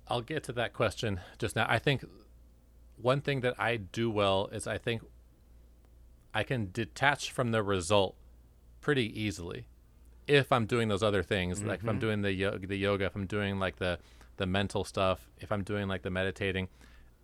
I'll 0.08 0.22
get 0.22 0.44
to 0.46 0.54
that 0.54 0.74
question 0.74 1.20
just 1.38 1.56
now. 1.56 1.66
I 1.68 1.80
think 1.80 2.06
one 2.96 3.22
thing 3.22 3.42
that 3.42 3.56
I 3.60 3.78
do 3.78 4.10
well 4.10 4.48
is 4.52 4.66
I 4.68 4.78
think 4.78 5.02
I 6.34 6.44
can 6.44 6.70
detach 6.72 7.32
from 7.32 7.52
the 7.52 7.62
result 7.64 8.16
pretty 8.80 9.20
easily 9.22 9.68
if 10.28 10.52
I'm 10.52 10.66
doing 10.66 10.88
those 10.88 11.04
other 11.04 11.24
things. 11.24 11.64
Like 11.64 11.82
if 11.82 11.90
I'm 11.90 11.98
Mhm. 11.98 12.02
doing 12.02 12.22
the 12.22 12.32
yo- 12.34 12.58
the 12.58 12.78
yoga, 12.78 13.06
if 13.06 13.16
I'm 13.16 13.26
doing 13.28 13.60
like 13.60 13.78
the 13.78 14.00
the 14.38 14.46
mental 14.46 14.84
stuff, 14.84 15.32
if 15.40 15.52
I'm 15.52 15.64
doing 15.64 15.88
like 15.88 16.04
the 16.04 16.12
meditating, 16.12 16.70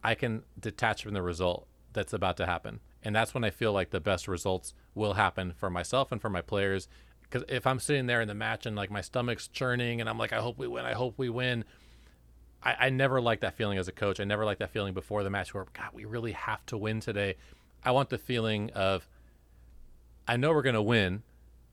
I 0.04 0.16
can 0.16 0.44
detach 0.60 1.04
from 1.04 1.14
the 1.14 1.22
result 1.22 1.68
that's 1.94 2.12
about 2.12 2.38
to 2.38 2.48
happen. 2.48 2.80
And 3.04 3.16
that's 3.16 3.34
when 3.34 3.44
I 3.44 3.50
feel 3.50 3.74
like 3.74 3.90
the 3.92 4.00
best 4.00 4.28
results 4.28 4.74
will 4.96 5.14
happen 5.14 5.54
for 5.58 5.70
myself 5.70 6.12
and 6.12 6.22
for 6.22 6.30
my 6.30 6.42
players. 6.42 6.88
Because 7.22 7.44
if 7.50 7.68
I'm 7.68 7.80
sitting 7.80 8.06
there 8.06 8.22
in 8.22 8.28
the 8.28 8.34
match 8.34 8.66
and 8.66 8.76
like 8.76 8.90
my 8.90 9.02
stomach's 9.02 9.48
churning 9.48 10.00
and 10.00 10.10
I'm 10.10 10.18
like, 10.18 10.34
I 10.34 10.40
hope 10.40 10.58
we 10.58 10.68
win, 10.68 10.86
I 10.86 10.94
hope 10.94 11.16
we 11.18 11.30
win. 11.30 11.66
I, 12.64 12.76
I 12.80 12.90
never 12.90 13.20
like 13.20 13.42
that 13.42 13.56
feeling 13.56 13.78
as 13.78 13.88
a 13.88 13.92
coach. 13.92 14.20
I 14.20 14.24
never 14.24 14.46
like 14.46 14.60
that 14.60 14.72
feeling 14.72 14.94
before 14.94 15.24
the 15.24 15.30
match 15.30 15.54
where, 15.54 15.66
God, 15.74 15.90
we 15.94 16.06
really 16.06 16.32
have 16.32 16.66
to 16.68 16.78
win 16.78 17.00
today. 17.00 17.36
I 17.84 17.92
want 17.92 18.10
the 18.10 18.18
feeling 18.18 18.72
of, 18.72 19.08
I 20.28 20.38
know 20.38 20.52
we're 20.52 20.62
to 20.76 20.82
win. 20.82 21.24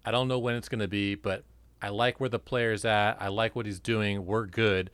I 0.05 0.11
don't 0.11 0.29
know 0.29 0.39
when 0.39 0.57
it's 0.57 0.69
to 0.69 0.89
be, 0.89 1.15
but 1.15 1.45
I 1.81 1.91
like 1.91 2.19
where 2.19 2.29
the 2.29 2.39
player's 2.39 2.85
at. 2.85 3.21
I 3.21 3.29
like 3.29 3.55
what 3.55 3.67
he's 3.67 3.81
doing. 3.81 4.27
We're 4.27 4.47
good. 4.47 4.91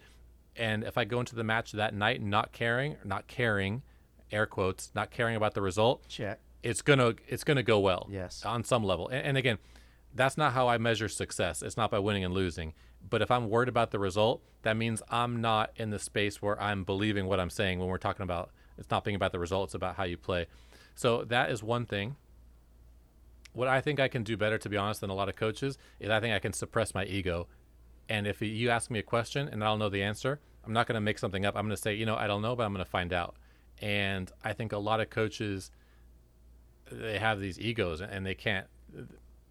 And 0.56 0.84
if 0.84 0.98
I 0.98 1.04
go 1.04 1.20
into 1.20 1.34
the 1.34 1.44
match 1.44 1.72
that 1.72 1.94
night 1.94 2.22
not 2.22 2.52
caring, 2.52 2.96
not 3.04 3.26
caring, 3.26 3.82
air 4.30 4.46
quotes, 4.46 4.90
not 4.94 5.10
caring 5.10 5.36
about 5.36 5.54
the 5.54 5.62
result, 5.62 6.06
Check. 6.08 6.40
it's 6.62 6.82
gonna 6.82 7.14
it's 7.28 7.44
gonna 7.44 7.62
go 7.62 7.78
well. 7.78 8.08
Yes. 8.10 8.44
On 8.44 8.64
some 8.64 8.84
level. 8.84 9.08
And, 9.08 9.26
and 9.26 9.36
again, 9.36 9.58
that's 10.14 10.36
not 10.36 10.52
how 10.52 10.68
I 10.68 10.78
measure 10.78 11.08
success. 11.08 11.62
It's 11.62 11.76
not 11.76 11.90
by 11.90 11.98
winning 11.98 12.24
and 12.24 12.32
losing. 12.32 12.74
But 13.08 13.22
if 13.22 13.30
I'm 13.30 13.48
worried 13.48 13.68
about 13.68 13.92
the 13.92 13.98
result, 13.98 14.42
that 14.62 14.76
means 14.76 15.00
I'm 15.10 15.40
not 15.40 15.70
in 15.76 15.90
the 15.90 15.98
space 15.98 16.42
where 16.42 16.60
I'm 16.60 16.82
believing 16.82 17.26
what 17.26 17.38
I'm 17.38 17.50
saying 17.50 17.78
when 17.78 17.88
we're 17.88 17.98
talking 17.98 18.24
about 18.24 18.50
it's 18.78 18.90
not 18.90 19.04
being 19.04 19.16
about 19.16 19.32
the 19.32 19.38
result, 19.38 19.68
it's 19.68 19.74
about 19.74 19.96
how 19.96 20.04
you 20.04 20.16
play. 20.16 20.46
So 20.94 21.24
that 21.24 21.50
is 21.50 21.62
one 21.62 21.86
thing. 21.86 22.16
What 23.52 23.68
I 23.68 23.80
think 23.80 24.00
I 24.00 24.08
can 24.08 24.22
do 24.22 24.36
better, 24.36 24.58
to 24.58 24.68
be 24.68 24.76
honest, 24.76 25.00
than 25.00 25.10
a 25.10 25.14
lot 25.14 25.28
of 25.28 25.36
coaches, 25.36 25.78
is 25.98 26.10
I 26.10 26.20
think 26.20 26.34
I 26.34 26.38
can 26.38 26.52
suppress 26.52 26.94
my 26.94 27.04
ego. 27.04 27.48
And 28.08 28.26
if 28.26 28.42
you 28.42 28.70
ask 28.70 28.90
me 28.90 28.98
a 28.98 29.02
question 29.02 29.48
and 29.48 29.64
I 29.64 29.68
don't 29.68 29.78
know 29.78 29.88
the 29.88 30.02
answer, 30.02 30.40
I'm 30.64 30.72
not 30.72 30.86
going 30.86 30.94
to 30.94 31.00
make 31.00 31.18
something 31.18 31.46
up. 31.46 31.56
I'm 31.56 31.64
going 31.64 31.76
to 31.76 31.80
say, 31.80 31.94
you 31.94 32.04
know, 32.04 32.16
I 32.16 32.26
don't 32.26 32.42
know, 32.42 32.54
but 32.54 32.64
I'm 32.64 32.72
going 32.72 32.84
to 32.84 32.90
find 32.90 33.12
out. 33.12 33.36
And 33.82 34.30
I 34.44 34.52
think 34.52 34.72
a 34.72 34.78
lot 34.78 35.00
of 35.00 35.10
coaches, 35.10 35.70
they 36.90 37.18
have 37.18 37.40
these 37.40 37.58
egos 37.60 38.00
and 38.00 38.24
they 38.24 38.34
can't 38.34 38.66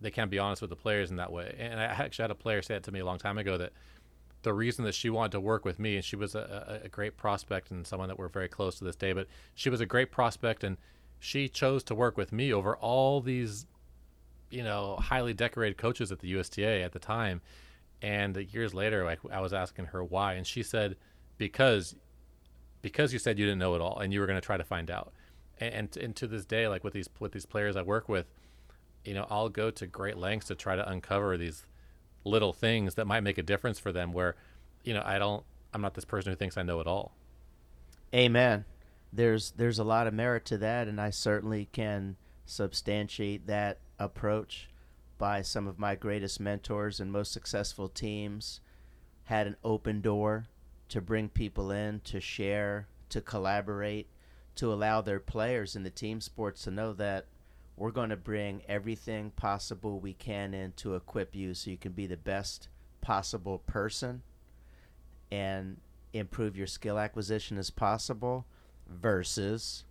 they 0.02 0.12
can't 0.12 0.30
be 0.30 0.40
honest 0.40 0.62
with 0.62 0.70
the 0.70 0.76
players 0.76 1.10
in 1.10 1.18
that 1.18 1.32
way. 1.32 1.56
And 1.58 1.80
I 1.80 1.86
actually 1.86 2.24
had 2.24 2.32
a 2.32 2.36
player 2.36 2.62
say 2.62 2.76
it 2.76 2.84
to 2.84 2.92
me 2.92 3.00
a 3.00 3.06
long 3.06 3.18
time 3.18 3.38
ago 3.38 3.58
that 3.58 3.72
the 4.44 4.54
reason 4.54 4.86
that 4.86 4.94
she 4.94 5.10
wanted 5.10 5.32
to 5.32 5.40
work 5.40 5.66
with 5.66 5.80
me, 5.80 5.96
and 5.96 6.06
she 6.06 6.16
was 6.16 6.36
a, 6.36 6.82
a, 6.84 6.90
great 6.90 7.18
prospect 7.18 7.72
and 7.72 7.88
someone 7.88 8.08
that 8.10 8.20
we're 8.20 8.28
very 8.28 8.48
close 8.48 8.78
to 8.78 8.84
this 8.84 8.96
day, 8.96 9.12
but 9.12 9.28
she 9.56 9.72
was 9.72 9.82
a 9.82 9.86
great 9.88 10.12
prospect 10.12 10.64
and 10.64 10.78
she 11.18 11.50
chose 11.50 11.84
to 11.86 11.96
work 11.96 12.18
with 12.18 12.32
me 12.32 12.54
over 12.54 12.76
all 12.76 13.22
these, 13.22 13.66
you 14.52 14.64
know, 14.64 14.98
highly 14.98 15.34
decorated 15.34 15.78
coaches 15.78 16.12
at 16.12 16.20
the 16.20 16.28
USTA 16.28 16.84
at 16.84 16.92
the 16.92 17.00
time. 17.00 17.42
And 18.04 18.38
years 18.54 18.74
later, 18.74 19.04
like 19.04 19.20
I 19.32 19.40
was 19.40 19.54
asking 19.54 19.86
her 19.86 20.04
why, 20.04 20.34
and 20.34 20.46
she 20.46 20.62
said, 20.62 20.98
because 21.40 21.96
because 22.86 23.12
you 23.12 23.18
said 23.18 23.40
you 23.40 23.46
didn't 23.48 23.58
know 23.58 23.74
it 23.74 23.82
all 23.82 23.98
and 23.98 24.14
you 24.14 24.20
were 24.20 24.28
going 24.28 24.40
to 24.40 24.46
try 24.46 24.58
to 24.58 24.64
find 24.64 24.92
out. 24.92 25.12
And, 25.60 25.98
and 25.98 26.16
to 26.18 26.28
this 26.28 26.46
day, 26.46 26.68
like 26.68 26.84
with 26.84 26.94
these 26.94 27.10
with 27.20 27.32
these 27.32 27.48
players 27.48 27.76
I 27.76 27.82
work 27.82 28.08
with, 28.08 28.28
you 29.04 29.16
know, 29.16 29.26
I'll 29.28 29.50
go 29.50 29.72
to 29.72 29.88
great 29.88 30.18
lengths 30.18 30.50
to 30.50 30.56
try 30.56 30.76
to 30.76 30.88
uncover 30.88 31.36
these 31.36 31.66
little 32.26 32.54
things 32.54 32.94
that 32.94 33.08
might 33.08 33.22
make 33.22 33.40
a 33.40 33.42
difference 33.42 33.80
for 33.80 33.92
them. 33.92 34.14
Where, 34.14 34.36
you 34.84 34.94
know, 34.94 35.02
I 35.04 35.18
don't, 35.18 35.44
I'm 35.74 35.82
not 35.82 35.96
this 35.96 36.06
person 36.06 36.32
who 36.32 36.36
thinks 36.36 36.58
I 36.58 36.62
know 36.62 36.80
it 36.80 36.86
all. 36.86 37.16
Amen. 38.14 38.66
There's 39.12 39.50
there's 39.58 39.80
a 39.80 39.84
lot 39.84 40.06
of 40.06 40.14
merit 40.14 40.46
to 40.46 40.58
that, 40.60 40.88
and 40.88 41.02
I 41.02 41.10
certainly 41.10 41.68
can 41.72 42.18
substantiate 42.46 43.48
that 43.48 43.80
approach 43.98 44.70
by 45.18 45.42
some 45.42 45.66
of 45.66 45.80
my 45.80 45.96
greatest 45.96 46.40
mentors 46.40 47.00
and 47.00 47.12
most 47.12 47.32
successful 47.32 47.90
teams 47.90 48.60
had 49.24 49.48
an 49.48 49.56
open 49.64 50.02
door 50.02 50.46
to 50.90 51.02
bring 51.02 51.30
people 51.30 51.72
in 51.72 52.00
to 52.02 52.20
share 52.20 52.88
to 53.10 53.22
collaborate 53.22 54.08
to 54.56 54.72
allow 54.72 55.02
their 55.02 55.20
players 55.20 55.76
in 55.76 55.84
the 55.84 55.90
team 55.90 56.22
sports 56.22 56.64
to 56.64 56.72
know 56.72 56.94
that 56.94 57.26
we're 57.78 57.92
going 57.92 58.10
to 58.10 58.16
bring 58.16 58.62
everything 58.68 59.32
possible 59.32 60.00
we 60.00 60.14
can 60.14 60.54
in 60.54 60.72
to 60.74 60.96
equip 60.96 61.36
you 61.36 61.54
so 61.54 61.70
you 61.70 61.78
can 61.78 61.92
be 61.92 62.08
the 62.08 62.18
best 62.18 62.70
possible 63.02 63.60
person 63.60 64.22
and 65.32 65.78
improve 66.14 66.56
your 66.56 66.68
skill 66.68 66.98
acquisition 66.98 67.58
as 67.58 67.70
possible 67.70 68.46
versus 68.88 69.84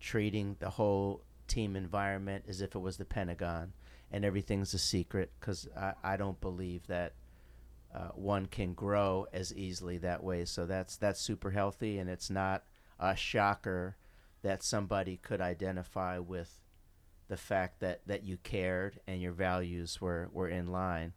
treating 0.00 0.56
the 0.60 0.70
whole 0.70 1.20
team 1.46 1.76
environment 1.76 2.44
as 2.48 2.60
if 2.60 2.74
it 2.74 2.78
was 2.78 2.96
the 2.96 3.04
Pentagon 3.04 3.72
and 4.10 4.24
everything's 4.24 4.72
a 4.74 4.78
secret 4.78 5.30
because 5.38 5.68
I, 5.76 5.92
I 6.02 6.16
don't 6.16 6.40
believe 6.40 6.86
that 6.86 7.12
uh, 7.94 8.08
one 8.14 8.46
can 8.46 8.74
grow 8.74 9.26
as 9.32 9.54
easily 9.54 9.98
that 9.98 10.22
way. 10.22 10.44
So 10.44 10.66
that's 10.66 10.96
that's 10.96 11.20
super 11.20 11.50
healthy, 11.50 11.98
and 11.98 12.10
it's 12.10 12.30
not 12.30 12.64
a 12.98 13.14
shocker 13.14 13.96
that 14.42 14.62
somebody 14.62 15.16
could 15.16 15.40
identify 15.40 16.18
with 16.18 16.60
the 17.28 17.36
fact 17.36 17.80
that, 17.80 18.00
that 18.06 18.24
you 18.24 18.36
cared 18.36 19.00
and 19.06 19.20
your 19.20 19.32
values 19.32 20.00
were, 20.00 20.28
were 20.32 20.48
in 20.48 20.66
line. 20.66 21.12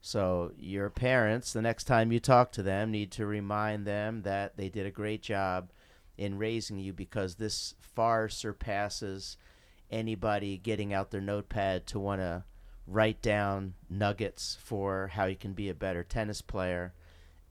So 0.00 0.52
your 0.58 0.90
parents, 0.90 1.52
the 1.52 1.62
next 1.62 1.84
time 1.84 2.12
you 2.12 2.20
talk 2.20 2.52
to 2.52 2.62
them, 2.62 2.90
need 2.90 3.10
to 3.12 3.26
remind 3.26 3.86
them 3.86 4.22
that 4.22 4.56
they 4.56 4.68
did 4.68 4.86
a 4.86 4.90
great 4.90 5.22
job 5.22 5.70
in 6.18 6.36
raising 6.36 6.78
you 6.78 6.92
because 6.92 7.36
this 7.36 7.74
far 7.80 8.28
surpasses 8.28 9.36
anybody 9.90 10.58
getting 10.58 10.92
out 10.92 11.10
their 11.10 11.20
notepad 11.20 11.86
to 11.86 11.98
want 11.98 12.20
to 12.20 12.44
write 12.86 13.22
down 13.22 13.74
nuggets 13.88 14.58
for 14.62 15.08
how 15.08 15.24
you 15.24 15.36
can 15.36 15.52
be 15.52 15.68
a 15.68 15.74
better 15.74 16.04
tennis 16.04 16.42
player. 16.42 16.94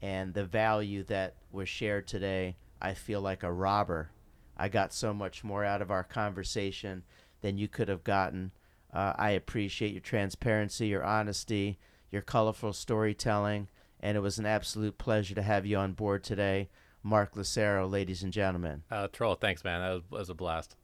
And 0.02 0.34
the 0.34 0.46
value 0.46 1.04
that 1.06 1.36
was 1.52 1.70
shared 1.70 2.08
today, 2.08 2.58
I 2.82 2.94
feel 2.94 3.22
like 3.22 3.44
a 3.44 3.52
robber. 3.52 4.12
I 4.58 4.70
got 4.70 4.94
so 4.94 5.14
much 5.14 5.44
more 5.44 5.64
out 5.64 5.82
of 5.82 5.92
our 5.92 6.04
conversation 6.04 7.04
than 7.42 7.58
you 7.58 7.68
could 7.68 7.88
have 7.88 8.04
gotten. 8.04 8.52
Uh, 8.94 9.14
I 9.18 9.32
appreciate 9.32 9.94
your 9.94 10.02
transparency, 10.02 10.88
your 10.88 11.04
honesty, 11.04 11.80
your 12.12 12.22
colorful 12.22 12.74
storytelling, 12.74 13.70
and 14.00 14.16
it 14.16 14.20
was 14.20 14.38
an 14.38 14.46
absolute 14.46 14.98
pleasure 14.98 15.34
to 15.34 15.42
have 15.42 15.66
you 15.66 15.78
on 15.78 15.94
board 15.94 16.24
today. 16.24 16.70
Mark 17.02 17.36
Lucero, 17.36 17.88
ladies 17.88 18.24
and 18.24 18.32
gentlemen. 18.32 18.84
Uh, 18.92 19.08
Troll, 19.08 19.36
thanks, 19.36 19.64
man. 19.64 19.82
That 19.82 19.94
was, 19.94 20.04
that 20.12 20.20
was 20.20 20.30
a 20.30 20.36
blast. 20.36 20.76